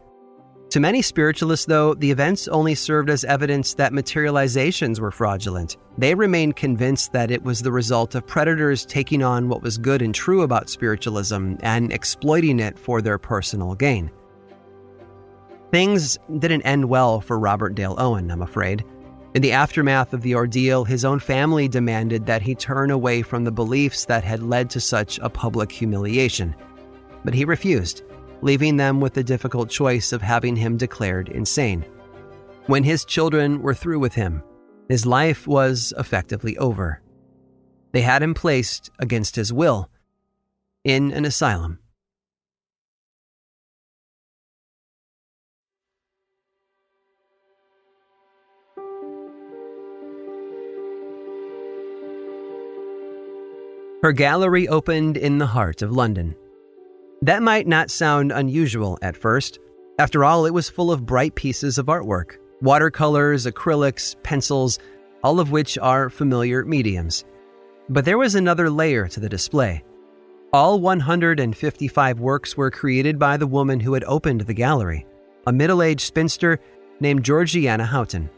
To 0.71 0.81
many 0.81 1.03
spiritualists, 1.03 1.67
though, 1.67 1.95
the 1.95 2.11
events 2.11 2.49
only 2.49 2.75
served 2.77 3.11
as 3.11 3.25
evidence 3.25 3.75
that 3.75 3.93
materializations 3.93 5.01
were 5.01 5.11
fraudulent. 5.11 5.77
They 5.99 6.15
remained 6.15 6.57
convinced 6.57 7.13
that 7.13 7.31
it 7.31 7.43
was 7.43 7.61
the 7.61 7.73
result 7.73 8.15
of 8.15 8.27
predators 8.27 8.87
taking 8.87 9.23
on 9.23 9.49
what 9.49 9.63
was 9.63 9.77
good 9.77 10.01
and 10.01 10.15
true 10.15 10.43
about 10.43 10.71
spiritualism 10.71 11.57
and 11.61 11.93
exploiting 11.93 12.61
it 12.61 12.79
for 12.79 13.03
their 13.03 13.19
personal 13.19 13.75
gain. 13.75 14.13
Things 15.71 16.19
didn't 16.39 16.63
end 16.63 16.85
well 16.85 17.21
for 17.21 17.39
Robert 17.39 17.75
Dale 17.75 17.95
Owen, 17.99 18.31
I'm 18.31 18.43
afraid. 18.43 18.85
In 19.35 19.43
the 19.43 19.53
aftermath 19.53 20.13
of 20.13 20.23
the 20.23 20.35
ordeal, 20.35 20.85
his 20.85 21.05
own 21.05 21.21
family 21.21 21.69
demanded 21.69 22.27
that 22.27 22.43
he 22.43 22.55
turn 22.55 22.91
away 22.91 23.23
from 23.23 23.45
the 23.45 23.53
beliefs 23.53 24.05
that 24.07 24.25
had 24.25 24.43
led 24.43 24.69
to 24.71 24.81
such 24.81 25.21
a 25.21 25.31
public 25.31 25.71
humiliation. 25.71 26.55
But 27.25 27.35
he 27.35 27.45
refused 27.45 28.03
leaving 28.43 28.77
them 28.77 29.01
with 29.01 29.15
the 29.15 29.25
difficult 29.25 29.69
choice 29.69 30.13
of 30.13 30.23
having 30.23 30.57
him 30.57 30.77
declared 30.77 31.29
insane. 31.29 31.85
When 32.67 32.85
his 32.85 33.05
children 33.05 33.63
were 33.63 33.75
through 33.75 33.99
with 33.99 34.15
him, 34.15 34.43
his 34.89 35.07
life 35.07 35.47
was 35.47 35.93
effectively 35.99 36.57
over. 36.59 37.03
They 37.93 38.03
had 38.03 38.23
him 38.23 38.35
placed 38.35 38.91
against 38.99 39.37
his 39.37 39.53
will 39.53 39.91
in 40.85 41.13
an 41.13 41.25
asylum. 41.25 41.80
Her 54.03 54.13
gallery 54.13 54.67
opened 54.67 55.19
in 55.19 55.37
the 55.37 55.47
heart 55.47 55.83
of 55.83 55.93
London. 55.93 56.35
That 57.21 57.43
might 57.43 57.67
not 57.67 57.91
sound 57.91 58.33
unusual 58.33 58.99
at 59.03 59.15
first. 59.15 59.59
After 59.99 60.25
all, 60.25 60.47
it 60.47 60.55
was 60.55 60.71
full 60.71 60.91
of 60.91 61.05
bright 61.05 61.35
pieces 61.35 61.77
of 61.77 61.87
artwork 61.87 62.39
watercolors, 62.63 63.47
acrylics, 63.47 64.17
pencils, 64.23 64.79
all 65.23 65.41
of 65.41 65.51
which 65.51 65.79
are 65.79 66.11
familiar 66.11 66.65
mediums. 66.65 67.25
But 67.89 68.05
there 68.05 68.19
was 68.19 68.35
another 68.35 68.69
layer 68.71 69.09
to 69.09 69.21
the 69.21 69.29
display. 69.29 69.83
All 70.53 70.81
155 70.81 72.21
works 72.21 72.57
were 72.57 72.71
created 72.71 73.19
by 73.19 73.37
the 73.37 73.47
woman 73.47 73.81
who 73.81 73.95
had 73.95 74.05
opened 74.05 74.43
the 74.43 74.55
gallery, 74.55 75.07
a 75.47 75.53
middle 75.53 75.83
aged 75.83 76.07
spinster 76.07 76.59
named 77.01 77.25
Georgiana 77.25 77.85
Houghton. 77.85 78.29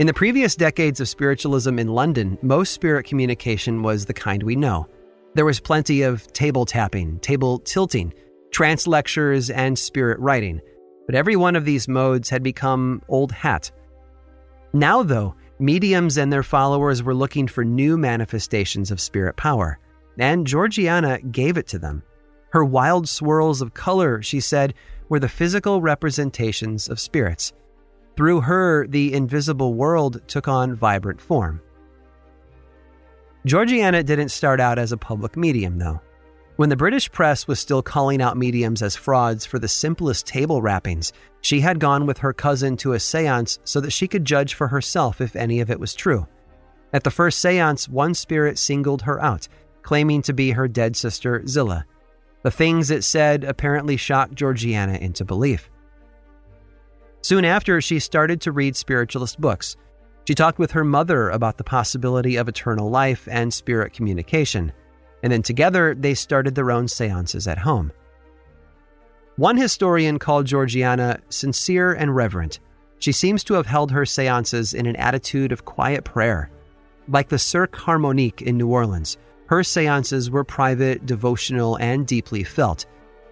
In 0.00 0.08
the 0.08 0.12
previous 0.12 0.56
decades 0.56 0.98
of 0.98 1.08
spiritualism 1.08 1.78
in 1.78 1.86
London, 1.86 2.36
most 2.42 2.72
spirit 2.72 3.06
communication 3.06 3.80
was 3.80 4.04
the 4.04 4.12
kind 4.12 4.42
we 4.42 4.56
know. 4.56 4.88
There 5.34 5.44
was 5.44 5.60
plenty 5.60 6.02
of 6.02 6.32
table 6.32 6.66
tapping, 6.66 7.20
table 7.20 7.60
tilting, 7.60 8.12
trance 8.50 8.88
lectures, 8.88 9.50
and 9.50 9.78
spirit 9.78 10.18
writing, 10.18 10.60
but 11.06 11.14
every 11.14 11.36
one 11.36 11.54
of 11.54 11.64
these 11.64 11.86
modes 11.86 12.28
had 12.28 12.42
become 12.42 13.02
old 13.08 13.30
hat. 13.30 13.70
Now, 14.72 15.04
though, 15.04 15.36
mediums 15.60 16.18
and 16.18 16.32
their 16.32 16.42
followers 16.42 17.04
were 17.04 17.14
looking 17.14 17.46
for 17.46 17.64
new 17.64 17.96
manifestations 17.96 18.90
of 18.90 19.00
spirit 19.00 19.36
power, 19.36 19.78
and 20.18 20.44
Georgiana 20.44 21.20
gave 21.20 21.56
it 21.56 21.68
to 21.68 21.78
them. 21.78 22.02
Her 22.50 22.64
wild 22.64 23.08
swirls 23.08 23.62
of 23.62 23.74
color, 23.74 24.22
she 24.22 24.40
said, 24.40 24.74
were 25.08 25.20
the 25.20 25.28
physical 25.28 25.80
representations 25.80 26.88
of 26.88 26.98
spirits. 26.98 27.52
Through 28.16 28.42
her, 28.42 28.86
the 28.86 29.12
invisible 29.12 29.74
world 29.74 30.20
took 30.28 30.46
on 30.46 30.74
vibrant 30.74 31.20
form. 31.20 31.60
Georgiana 33.44 34.02
didn't 34.02 34.30
start 34.30 34.60
out 34.60 34.78
as 34.78 34.92
a 34.92 34.96
public 34.96 35.36
medium, 35.36 35.78
though. 35.78 36.00
When 36.56 36.68
the 36.68 36.76
British 36.76 37.10
press 37.10 37.48
was 37.48 37.58
still 37.58 37.82
calling 37.82 38.22
out 38.22 38.36
mediums 38.36 38.80
as 38.80 38.94
frauds 38.94 39.44
for 39.44 39.58
the 39.58 39.66
simplest 39.66 40.26
table 40.26 40.62
rappings, 40.62 41.12
she 41.40 41.60
had 41.60 41.80
gone 41.80 42.06
with 42.06 42.18
her 42.18 42.32
cousin 42.32 42.76
to 42.78 42.92
a 42.92 43.00
seance 43.00 43.58
so 43.64 43.80
that 43.80 43.90
she 43.90 44.06
could 44.06 44.24
judge 44.24 44.54
for 44.54 44.68
herself 44.68 45.20
if 45.20 45.34
any 45.34 45.60
of 45.60 45.68
it 45.68 45.80
was 45.80 45.94
true. 45.94 46.28
At 46.92 47.02
the 47.02 47.10
first 47.10 47.40
seance, 47.40 47.88
one 47.88 48.14
spirit 48.14 48.56
singled 48.56 49.02
her 49.02 49.20
out, 49.20 49.48
claiming 49.82 50.22
to 50.22 50.32
be 50.32 50.52
her 50.52 50.68
dead 50.68 50.94
sister, 50.94 51.44
Zilla. 51.44 51.84
The 52.44 52.52
things 52.52 52.92
it 52.92 53.02
said 53.02 53.42
apparently 53.42 53.96
shocked 53.96 54.36
Georgiana 54.36 54.94
into 54.98 55.24
belief. 55.24 55.70
Soon 57.24 57.46
after, 57.46 57.80
she 57.80 58.00
started 58.00 58.42
to 58.42 58.52
read 58.52 58.76
spiritualist 58.76 59.40
books. 59.40 59.76
She 60.28 60.34
talked 60.34 60.58
with 60.58 60.72
her 60.72 60.84
mother 60.84 61.30
about 61.30 61.56
the 61.56 61.64
possibility 61.64 62.36
of 62.36 62.50
eternal 62.50 62.90
life 62.90 63.26
and 63.30 63.50
spirit 63.50 63.94
communication, 63.94 64.70
and 65.22 65.32
then 65.32 65.40
together 65.40 65.94
they 65.94 66.12
started 66.12 66.54
their 66.54 66.70
own 66.70 66.86
seances 66.86 67.48
at 67.48 67.56
home. 67.56 67.92
One 69.36 69.56
historian 69.56 70.18
called 70.18 70.44
Georgiana 70.44 71.18
sincere 71.30 71.94
and 71.94 72.14
reverent. 72.14 72.60
She 72.98 73.12
seems 73.12 73.42
to 73.44 73.54
have 73.54 73.64
held 73.64 73.90
her 73.90 74.04
seances 74.04 74.74
in 74.74 74.84
an 74.84 74.96
attitude 74.96 75.50
of 75.50 75.64
quiet 75.64 76.04
prayer. 76.04 76.50
Like 77.08 77.30
the 77.30 77.38
Cercle 77.38 77.80
Harmonique 77.80 78.42
in 78.42 78.58
New 78.58 78.68
Orleans, 78.68 79.16
her 79.46 79.64
seances 79.64 80.30
were 80.30 80.44
private, 80.44 81.06
devotional, 81.06 81.76
and 81.76 82.06
deeply 82.06 82.44
felt. 82.44 82.84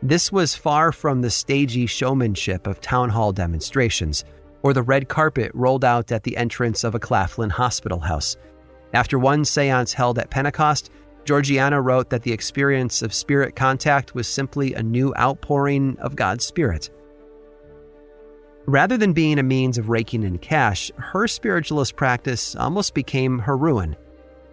This 0.03 0.33
was 0.33 0.57
far 0.57 0.91
from 0.91 1.21
the 1.21 1.31
stagey 1.31 1.87
showmanship 1.87 2.67
of 2.67 2.81
town 2.81 3.09
hall 3.09 3.33
demonstrations 3.33 4.25
or 4.63 4.73
the 4.73 4.83
red 4.83 5.09
carpet 5.09 5.53
rolled 5.55 5.85
out 5.85 6.11
at 6.11 6.25
the 6.25 6.37
entrance 6.37 6.83
of 6.83 6.97
a 6.97 6.99
Claflin 6.99 7.51
hospital 7.51 8.01
house. 8.01 8.37
After 8.95 9.17
one 9.17 9.45
seance 9.45 9.93
held 9.93 10.19
at 10.19 10.31
Pentecost, 10.31 10.91
Georgiana 11.25 11.81
wrote 11.81 12.11
that 12.11 12.23
the 12.23 12.33
experience 12.33 13.03
of 13.03 13.15
spirit 13.15 13.55
contact 13.55 14.13
was 14.13 14.27
simply 14.27 14.75
a 14.75 14.83
new 14.83 15.15
outpouring 15.17 15.97
of 16.01 16.17
God's 16.17 16.45
Spirit. 16.45 16.91
Rather 18.67 18.97
than 18.97 19.13
being 19.13 19.39
a 19.39 19.43
means 19.43 19.79
of 19.79 19.89
raking 19.89 20.25
in 20.25 20.39
cash, 20.39 20.91
her 20.97 21.29
spiritualist 21.29 21.95
practice 21.95 22.57
almost 22.57 22.95
became 22.95 23.39
her 23.39 23.57
ruin. 23.57 23.97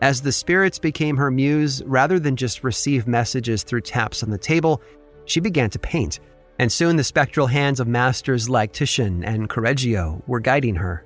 As 0.01 0.21
the 0.21 0.31
spirits 0.31 0.79
became 0.79 1.17
her 1.17 1.29
muse, 1.29 1.83
rather 1.85 2.19
than 2.19 2.35
just 2.35 2.63
receive 2.63 3.07
messages 3.07 3.63
through 3.63 3.81
taps 3.81 4.23
on 4.23 4.29
the 4.29 4.37
table, 4.37 4.81
she 5.29 5.39
began 5.39 5.69
to 5.69 5.79
paint, 5.79 6.19
and 6.57 6.71
soon 6.71 6.95
the 6.95 7.03
spectral 7.03 7.47
hands 7.47 7.79
of 7.79 7.87
masters 7.87 8.49
like 8.49 8.73
Titian 8.73 9.23
and 9.23 9.49
Correggio 9.49 10.21
were 10.27 10.39
guiding 10.39 10.75
her. 10.75 11.05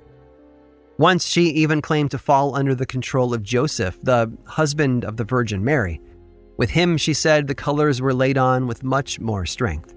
Once 0.98 1.26
she 1.26 1.46
even 1.46 1.82
claimed 1.82 2.10
to 2.12 2.18
fall 2.18 2.54
under 2.54 2.74
the 2.74 2.86
control 2.86 3.34
of 3.34 3.42
Joseph, 3.42 3.98
the 4.02 4.30
husband 4.46 5.04
of 5.04 5.16
the 5.16 5.24
Virgin 5.24 5.64
Mary. 5.64 6.00
With 6.56 6.70
him, 6.70 6.96
she 6.96 7.14
said, 7.14 7.48
the 7.48 7.54
colors 7.54 8.00
were 8.00 8.14
laid 8.14 8.38
on 8.38 8.68
with 8.68 8.84
much 8.84 9.18
more 9.18 9.44
strength. 9.44 9.92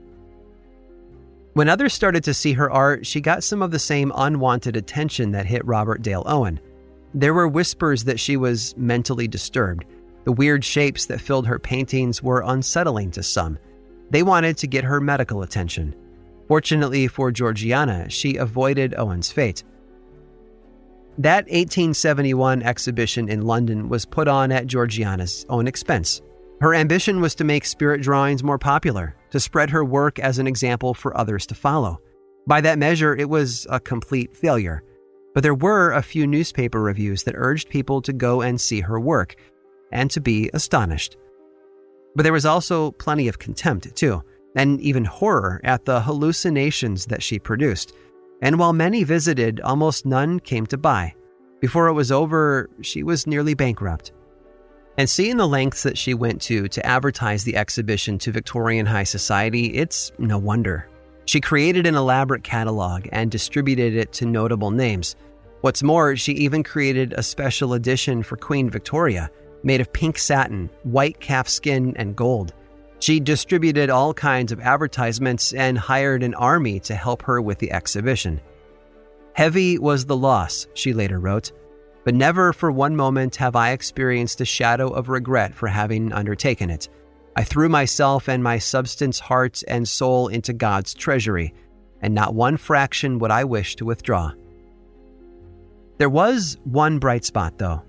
When 1.54 1.70
others 1.70 1.94
started 1.94 2.24
to 2.24 2.34
see 2.34 2.54
her 2.54 2.72
art, 2.72 3.06
she 3.06 3.22
got 3.22 3.44
some 3.44 3.62
of 3.62 3.72
the 3.72 3.80
same 3.80 4.12
unwanted 4.16 4.76
attention 4.76 5.32
that 5.32 5.46
hit 5.46 5.66
Robert 5.66 6.02
Dale 6.02 6.24
Owen. 6.26 6.60
There 7.14 7.34
were 7.34 7.48
whispers 7.48 8.04
that 8.04 8.20
she 8.20 8.38
was 8.38 8.76
mentally 8.78 9.28
disturbed. 9.28 9.86
The 10.26 10.32
weird 10.32 10.64
shapes 10.64 11.06
that 11.08 11.22
filled 11.22 11.48
her 11.48 11.58
paintings 11.58 12.22
were 12.22 12.44
unsettling 12.46 13.12
to 13.12 13.24
some. 13.24 13.58
They 14.10 14.24
wanted 14.24 14.58
to 14.58 14.68
get 14.68 14.84
her 14.84 15.02
medical 15.02 15.42
attention. 15.42 15.96
Fortunately 16.48 17.08
for 17.08 17.32
Georgiana, 17.32 18.10
she 18.10 18.38
avoided 18.38 18.96
Owen's 18.98 19.32
fate. 19.32 19.64
That 21.18 21.46
1871 21.46 22.62
exhibition 22.62 23.28
in 23.28 23.42
London 23.42 23.90
was 23.90 24.06
put 24.06 24.28
on 24.28 24.52
at 24.52 24.68
Georgiana's 24.68 25.46
own 25.50 25.68
expense. 25.68 26.22
Her 26.62 26.74
ambition 26.74 27.22
was 27.22 27.36
to 27.36 27.44
make 27.44 27.66
spirit 27.66 28.02
drawings 28.02 28.44
more 28.44 28.58
popular, 28.58 29.16
to 29.32 29.40
spread 29.40 29.70
her 29.72 29.84
work 29.84 30.20
as 30.20 30.40
an 30.40 30.48
example 30.48 30.94
for 30.94 31.18
others 31.18 31.46
to 31.48 31.56
follow. 31.56 32.00
By 32.48 32.62
that 32.62 32.80
measure, 32.80 33.16
it 33.16 33.30
was 33.30 33.68
a 33.70 33.80
complete 33.80 34.36
failure. 34.36 34.84
But 35.34 35.44
there 35.44 35.54
were 35.54 35.92
a 35.92 36.02
few 36.02 36.26
newspaper 36.26 36.82
reviews 36.82 37.24
that 37.24 37.36
urged 37.36 37.70
people 37.70 38.02
to 38.04 38.14
go 38.14 38.42
and 38.42 38.60
see 38.60 38.82
her 38.82 39.00
work 39.00 39.36
and 39.92 40.10
to 40.12 40.22
be 40.22 40.50
astonished. 40.54 41.18
But 42.18 42.24
there 42.24 42.34
was 42.34 42.48
also 42.48 42.94
plenty 42.94 43.28
of 43.28 43.38
contempt, 43.38 43.96
too, 43.96 44.24
and 44.56 44.82
even 44.82 45.06
horror 45.06 45.62
at 45.64 45.86
the 45.86 46.02
hallucinations 46.02 47.06
that 47.06 47.22
she 47.22 47.38
produced. 47.38 47.94
And 48.42 48.58
while 48.58 48.74
many 48.74 49.04
visited, 49.04 49.62
almost 49.62 50.04
none 50.04 50.40
came 50.40 50.66
to 50.66 50.80
buy. 50.80 51.14
Before 51.62 51.86
it 51.86 51.94
was 51.94 52.12
over, 52.12 52.72
she 52.82 53.04
was 53.04 53.28
nearly 53.28 53.54
bankrupt. 53.54 54.14
And 54.98 55.08
seeing 55.08 55.38
the 55.38 55.48
lengths 55.48 55.84
that 55.84 55.96
she 55.96 56.16
went 56.16 56.42
to 56.42 56.68
to 56.68 56.84
advertise 56.84 57.44
the 57.44 57.56
exhibition 57.56 58.18
to 58.18 58.32
Victorian 58.32 58.88
high 58.88 59.04
society, 59.04 59.76
it's 59.76 60.12
no 60.18 60.40
wonder. 60.40 60.90
She 61.26 61.40
created 61.40 61.86
an 61.86 61.94
elaborate 61.94 62.44
catalog 62.44 63.08
and 63.12 63.30
distributed 63.30 63.94
it 63.94 64.12
to 64.14 64.26
notable 64.26 64.72
names. 64.72 65.16
What's 65.62 65.84
more, 65.84 66.16
she 66.16 66.32
even 66.32 66.64
created 66.64 67.14
a 67.14 67.22
special 67.22 67.76
edition 67.76 68.24
for 68.24 68.38
Queen 68.38 68.72
Victoria, 68.72 69.30
made 69.64 69.82
of 69.82 69.94
pink 69.94 70.18
satin, 70.18 70.70
white 70.84 71.20
calf 71.20 71.48
skin, 71.48 71.94
and 71.98 72.16
gold. 72.16 72.54
She 73.00 73.20
distributed 73.20 73.90
all 73.90 74.14
kinds 74.14 74.52
of 74.52 74.60
advertisements 74.60 75.54
and 75.54 75.78
hired 75.78 76.24
an 76.24 76.34
army 76.34 76.80
to 76.82 76.96
help 76.96 77.22
her 77.24 77.42
with 77.42 77.60
the 77.60 77.72
exhibition. 77.72 78.42
Heavy 79.34 79.78
was 79.78 80.06
the 80.06 80.18
loss, 80.18 80.68
she 80.74 80.94
later 80.94 81.20
wrote, 81.20 81.52
but 82.04 82.16
never 82.16 82.54
for 82.54 82.72
one 82.72 82.96
moment 82.96 83.36
have 83.36 83.56
I 83.56 83.72
experienced 83.72 84.42
a 84.42 84.46
shadow 84.46 84.88
of 84.90 85.10
regret 85.10 85.54
for 85.54 85.68
having 85.68 86.12
undertaken 86.12 86.70
it. 86.70 86.90
I 87.36 87.44
threw 87.44 87.70
myself 87.70 88.28
and 88.28 88.44
my 88.44 88.58
substance, 88.58 89.20
heart, 89.20 89.62
and 89.68 89.88
soul 89.88 90.28
into 90.28 90.54
God's 90.54 90.96
treasury, 90.96 91.54
and 92.02 92.16
not 92.16 92.34
one 92.34 92.58
fraction 92.58 93.20
would 93.20 93.30
I 93.30 93.44
wish 93.44 93.76
to 93.76 93.86
withdraw. 93.86 94.32
There 96.00 96.10
was 96.10 96.58
one 96.64 96.98
bright 96.98 97.26
spot, 97.26 97.60
though. 97.60 97.84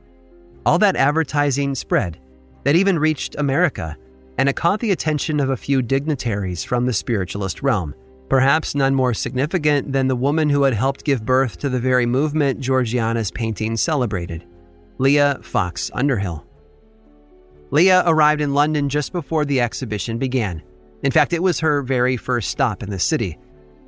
All 0.69 0.79
that 0.81 0.97
advertising 0.97 1.75
spread, 1.75 2.21
that 2.64 2.77
even 2.77 2.99
reached 2.99 3.37
America, 3.39 3.97
and 4.37 4.51
it 4.51 4.57
caught 4.57 4.81
the 4.81 4.91
attention 4.91 5.41
of 5.41 5.49
a 5.49 5.57
few 5.57 5.81
dignitaries 5.81 6.62
from 6.62 6.85
the 6.85 6.93
spiritualist 6.93 7.62
realm, 7.62 7.95
perhaps 8.29 8.75
none 8.75 8.95
more 8.95 9.14
significant 9.14 9.95
than 9.95 10.09
the 10.09 10.14
woman 10.14 10.51
who 10.51 10.64
had 10.64 10.75
helped 10.75 11.07
give 11.07 11.25
birth 11.25 11.57
to 11.57 11.71
the 11.71 11.81
very 11.81 12.05
movement 12.05 12.61
Georgiana's 12.61 13.31
painting 13.31 13.79
celebrated, 13.79 14.47
Leah 14.99 15.39
Fox 15.41 15.91
Underhill. 15.95 16.45
Leah 17.71 18.03
arrived 18.05 18.43
in 18.43 18.53
London 18.53 18.91
just 18.91 19.11
before 19.11 19.47
the 19.47 19.62
exhibition 19.62 20.19
began. 20.19 20.62
In 21.03 21.11
fact, 21.11 21.33
it 21.33 21.43
was 21.43 21.61
her 21.61 21.81
very 21.81 22.19
first 22.19 22.51
stop 22.51 22.83
in 22.83 22.91
the 22.91 22.99
city. 22.99 23.39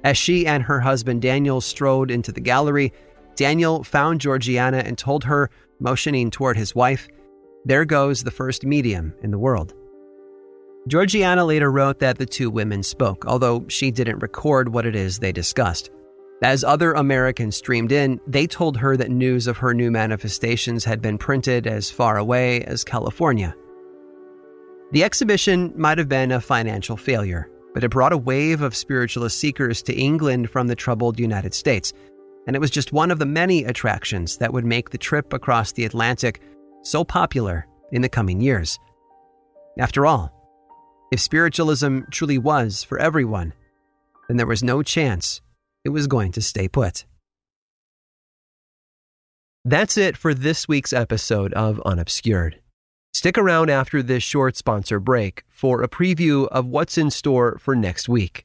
As 0.02 0.16
she 0.16 0.46
and 0.46 0.62
her 0.62 0.80
husband 0.80 1.20
Daniel 1.20 1.60
strode 1.60 2.10
into 2.10 2.32
the 2.32 2.40
gallery, 2.40 2.94
Daniel 3.36 3.84
found 3.84 4.22
Georgiana 4.22 4.78
and 4.78 4.96
told 4.96 5.24
her, 5.24 5.50
motioning 5.80 6.30
toward 6.30 6.56
his 6.56 6.74
wife, 6.74 7.08
There 7.64 7.84
goes 7.84 8.22
the 8.22 8.30
first 8.30 8.64
medium 8.64 9.12
in 9.22 9.30
the 9.30 9.38
world. 9.38 9.74
Georgiana 10.88 11.44
later 11.44 11.70
wrote 11.70 11.98
that 11.98 12.16
the 12.16 12.24
two 12.24 12.48
women 12.48 12.82
spoke, 12.82 13.26
although 13.26 13.66
she 13.68 13.90
didn't 13.90 14.20
record 14.20 14.72
what 14.72 14.86
it 14.86 14.96
is 14.96 15.18
they 15.18 15.32
discussed. 15.32 15.90
As 16.42 16.64
other 16.64 16.92
Americans 16.92 17.56
streamed 17.56 17.92
in, 17.92 18.18
they 18.26 18.46
told 18.46 18.78
her 18.78 18.96
that 18.96 19.10
news 19.10 19.46
of 19.46 19.58
her 19.58 19.74
new 19.74 19.90
manifestations 19.90 20.84
had 20.84 21.02
been 21.02 21.18
printed 21.18 21.66
as 21.66 21.90
far 21.90 22.16
away 22.16 22.62
as 22.62 22.82
California. 22.82 23.54
The 24.92 25.04
exhibition 25.04 25.72
might 25.76 25.98
have 25.98 26.08
been 26.08 26.32
a 26.32 26.40
financial 26.40 26.96
failure, 26.96 27.50
but 27.74 27.84
it 27.84 27.90
brought 27.90 28.14
a 28.14 28.18
wave 28.18 28.62
of 28.62 28.74
spiritualist 28.74 29.38
seekers 29.38 29.82
to 29.82 29.94
England 29.94 30.48
from 30.48 30.66
the 30.66 30.74
troubled 30.74 31.20
United 31.20 31.52
States, 31.52 31.92
and 32.50 32.56
it 32.56 32.60
was 32.60 32.72
just 32.72 32.92
one 32.92 33.12
of 33.12 33.20
the 33.20 33.26
many 33.26 33.62
attractions 33.62 34.38
that 34.38 34.52
would 34.52 34.64
make 34.64 34.90
the 34.90 34.98
trip 34.98 35.32
across 35.32 35.70
the 35.70 35.84
Atlantic 35.84 36.42
so 36.82 37.04
popular 37.04 37.64
in 37.92 38.02
the 38.02 38.08
coming 38.08 38.40
years. 38.40 38.76
After 39.78 40.04
all, 40.04 40.32
if 41.12 41.20
spiritualism 41.20 42.00
truly 42.10 42.38
was 42.38 42.82
for 42.82 42.98
everyone, 42.98 43.52
then 44.26 44.36
there 44.36 44.48
was 44.48 44.64
no 44.64 44.82
chance 44.82 45.40
it 45.84 45.90
was 45.90 46.08
going 46.08 46.32
to 46.32 46.42
stay 46.42 46.66
put. 46.66 47.04
That's 49.64 49.96
it 49.96 50.16
for 50.16 50.34
this 50.34 50.66
week's 50.66 50.92
episode 50.92 51.52
of 51.52 51.80
Unobscured. 51.86 52.56
Stick 53.14 53.38
around 53.38 53.70
after 53.70 54.02
this 54.02 54.24
short 54.24 54.56
sponsor 54.56 54.98
break 54.98 55.44
for 55.48 55.84
a 55.84 55.88
preview 55.88 56.48
of 56.48 56.66
what's 56.66 56.98
in 56.98 57.12
store 57.12 57.58
for 57.60 57.76
next 57.76 58.08
week. 58.08 58.44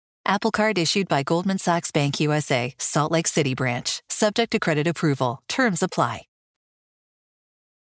Apple 0.25 0.51
Card 0.51 0.77
issued 0.77 1.07
by 1.07 1.23
Goldman 1.23 1.57
Sachs 1.57 1.91
Bank 1.91 2.19
USA, 2.19 2.73
Salt 2.77 3.11
Lake 3.11 3.27
City 3.27 3.55
branch, 3.55 4.01
subject 4.09 4.51
to 4.51 4.59
credit 4.59 4.87
approval. 4.87 5.41
Terms 5.47 5.81
apply. 5.81 6.23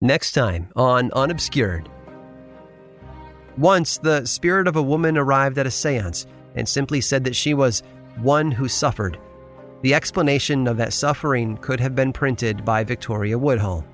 Next 0.01 0.31
time 0.31 0.69
on 0.77 1.11
Unobscured. 1.11 1.89
Once, 3.57 3.97
the 3.97 4.25
spirit 4.25 4.67
of 4.67 4.77
a 4.77 4.81
woman 4.81 5.17
arrived 5.17 5.57
at 5.57 5.67
a 5.67 5.71
seance 5.71 6.25
and 6.55 6.67
simply 6.67 7.01
said 7.01 7.25
that 7.25 7.35
she 7.35 7.53
was 7.53 7.83
one 8.21 8.51
who 8.51 8.69
suffered. 8.69 9.19
The 9.81 9.93
explanation 9.93 10.67
of 10.67 10.77
that 10.77 10.93
suffering 10.93 11.57
could 11.57 11.81
have 11.81 11.95
been 11.95 12.13
printed 12.13 12.63
by 12.63 12.85
Victoria 12.85 13.37
Woodhull. 13.37 13.85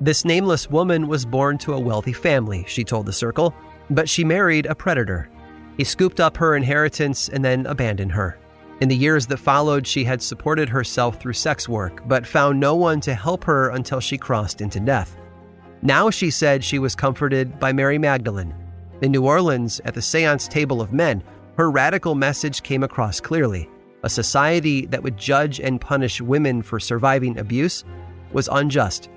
This 0.00 0.24
nameless 0.24 0.70
woman 0.70 1.06
was 1.06 1.26
born 1.26 1.58
to 1.58 1.74
a 1.74 1.80
wealthy 1.80 2.14
family, 2.14 2.64
she 2.66 2.82
told 2.82 3.04
the 3.04 3.12
circle, 3.12 3.54
but 3.90 4.08
she 4.08 4.24
married 4.24 4.64
a 4.64 4.74
predator. 4.74 5.28
He 5.76 5.84
scooped 5.84 6.20
up 6.20 6.36
her 6.36 6.56
inheritance 6.56 7.28
and 7.28 7.44
then 7.44 7.66
abandoned 7.66 8.12
her. 8.12 8.38
In 8.80 8.88
the 8.88 8.96
years 8.96 9.26
that 9.26 9.38
followed, 9.38 9.86
she 9.86 10.04
had 10.04 10.20
supported 10.20 10.68
herself 10.68 11.20
through 11.20 11.32
sex 11.32 11.68
work, 11.68 12.06
but 12.06 12.26
found 12.26 12.58
no 12.58 12.74
one 12.74 13.00
to 13.02 13.14
help 13.14 13.44
her 13.44 13.70
until 13.70 14.00
she 14.00 14.18
crossed 14.18 14.60
into 14.60 14.80
death. 14.80 15.16
Now 15.82 16.10
she 16.10 16.30
said 16.30 16.64
she 16.64 16.78
was 16.78 16.94
comforted 16.94 17.58
by 17.60 17.72
Mary 17.72 17.98
Magdalene. 17.98 18.54
In 19.02 19.12
New 19.12 19.24
Orleans, 19.24 19.80
at 19.84 19.94
the 19.94 20.02
seance 20.02 20.48
table 20.48 20.80
of 20.80 20.92
men, 20.92 21.22
her 21.56 21.70
radical 21.70 22.14
message 22.14 22.62
came 22.62 22.82
across 22.82 23.20
clearly. 23.20 23.68
A 24.02 24.08
society 24.08 24.86
that 24.86 25.02
would 25.02 25.16
judge 25.16 25.60
and 25.60 25.80
punish 25.80 26.20
women 26.20 26.62
for 26.62 26.80
surviving 26.80 27.38
abuse 27.38 27.84
was 28.32 28.48
unjust. 28.50 29.08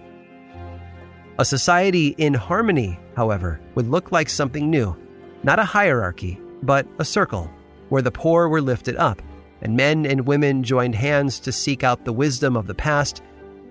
A 1.40 1.46
society 1.46 2.16
in 2.18 2.34
harmony, 2.34 3.00
however, 3.16 3.60
would 3.76 3.88
look 3.88 4.12
like 4.12 4.30
something 4.30 4.70
new 4.70 4.96
not 5.44 5.60
a 5.60 5.64
hierarchy, 5.64 6.42
but 6.64 6.88
a 7.00 7.06
circle 7.06 7.52
where 7.90 8.02
the 8.02 8.12
poor 8.12 8.50
were 8.50 8.62
lifted 8.62 8.96
up 8.98 9.22
and 9.62 9.76
men 9.76 10.06
and 10.06 10.28
women 10.28 10.64
joined 10.64 10.96
hands 10.96 11.40
to 11.40 11.52
seek 11.52 11.84
out 11.84 12.06
the 12.06 12.14
wisdom 12.14 12.56
of 12.56 12.68
the 12.68 12.76
past 12.76 13.22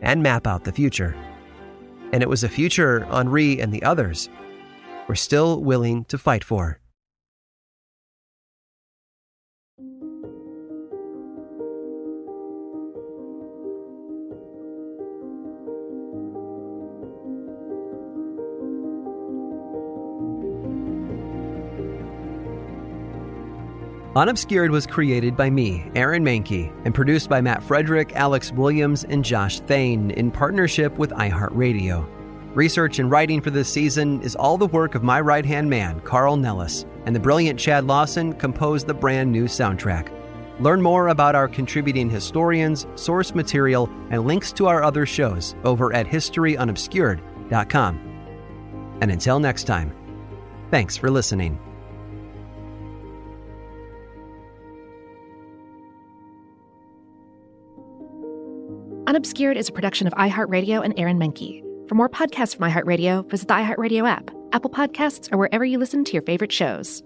and 0.03 0.22
map 0.22 0.47
out 0.47 0.64
the 0.64 0.72
future. 0.72 1.16
And 2.12 2.22
it 2.22 2.28
was 2.28 2.45
a 2.45 2.49
future 2.49 3.05
Henri 3.07 3.61
and 3.61 3.72
the 3.72 3.82
others 3.82 4.28
were 5.09 5.14
still 5.14 5.62
willing 5.62 6.05
to 6.07 6.18
fight 6.18 6.45
for. 6.45 6.80
Unobscured 24.17 24.71
was 24.71 24.87
created 24.87 25.37
by 25.37 25.51
me, 25.51 25.85
Aaron 25.95 26.25
Mahnke, 26.25 26.73
and 26.87 26.95
produced 26.95 27.29
by 27.29 27.43
Matt 27.43 27.62
Frederick, 27.62 28.17
Alex 28.17 28.51
Williams, 28.51 29.05
and 29.05 29.23
Josh 29.23 29.61
Thane 29.61 30.11
in 30.12 30.31
partnership 30.31 30.97
with 30.97 31.11
iHeartRadio. 31.11 32.09
Research 32.55 32.99
and 32.99 33.11
writing 33.11 33.43
for 33.43 33.51
this 33.51 33.69
season 33.69 34.23
is 34.23 34.35
all 34.35 34.57
the 34.57 34.69
work 34.69 34.95
of 34.95 35.03
my 35.03 35.21
right 35.21 35.45
hand 35.45 35.69
man, 35.69 36.01
Carl 36.01 36.39
Nellis, 36.39 36.87
and 37.05 37.14
the 37.14 37.21
brilliant 37.21 37.61
Chad 37.61 37.85
Lawson 37.85 38.33
composed 38.33 38.87
the 38.87 38.95
brand 38.95 39.31
new 39.31 39.45
soundtrack. 39.45 40.11
Learn 40.61 40.81
more 40.81 41.09
about 41.09 41.35
our 41.35 41.47
contributing 41.47 42.09
historians, 42.09 42.87
source 42.95 43.35
material, 43.35 43.91
and 44.09 44.27
links 44.27 44.51
to 44.53 44.67
our 44.67 44.83
other 44.83 45.05
shows 45.05 45.55
over 45.62 45.93
at 45.93 46.07
historyunobscured.com. 46.07 48.01
And 49.03 49.11
until 49.11 49.39
next 49.39 49.64
time, 49.64 49.93
thanks 50.71 50.97
for 50.97 51.11
listening. 51.11 51.61
Unobscured 59.17 59.57
is 59.57 59.71
a 59.71 59.73
production 59.73 60.07
of 60.07 60.12
iHeartRadio 60.12 60.85
and 60.85 60.93
Aaron 60.99 61.19
Mahnke. 61.19 61.62
For 61.89 61.95
more 61.95 62.07
podcasts 62.07 62.55
from 62.55 62.71
iHeartRadio, 62.71 63.27
visit 63.31 63.49
the 63.49 63.55
iHeartRadio 63.55 64.07
app, 64.07 64.31
Apple 64.53 64.69
Podcasts, 64.69 65.33
or 65.33 65.39
wherever 65.39 65.64
you 65.64 65.79
listen 65.79 66.05
to 66.05 66.12
your 66.12 66.21
favorite 66.21 66.53
shows. 66.53 67.03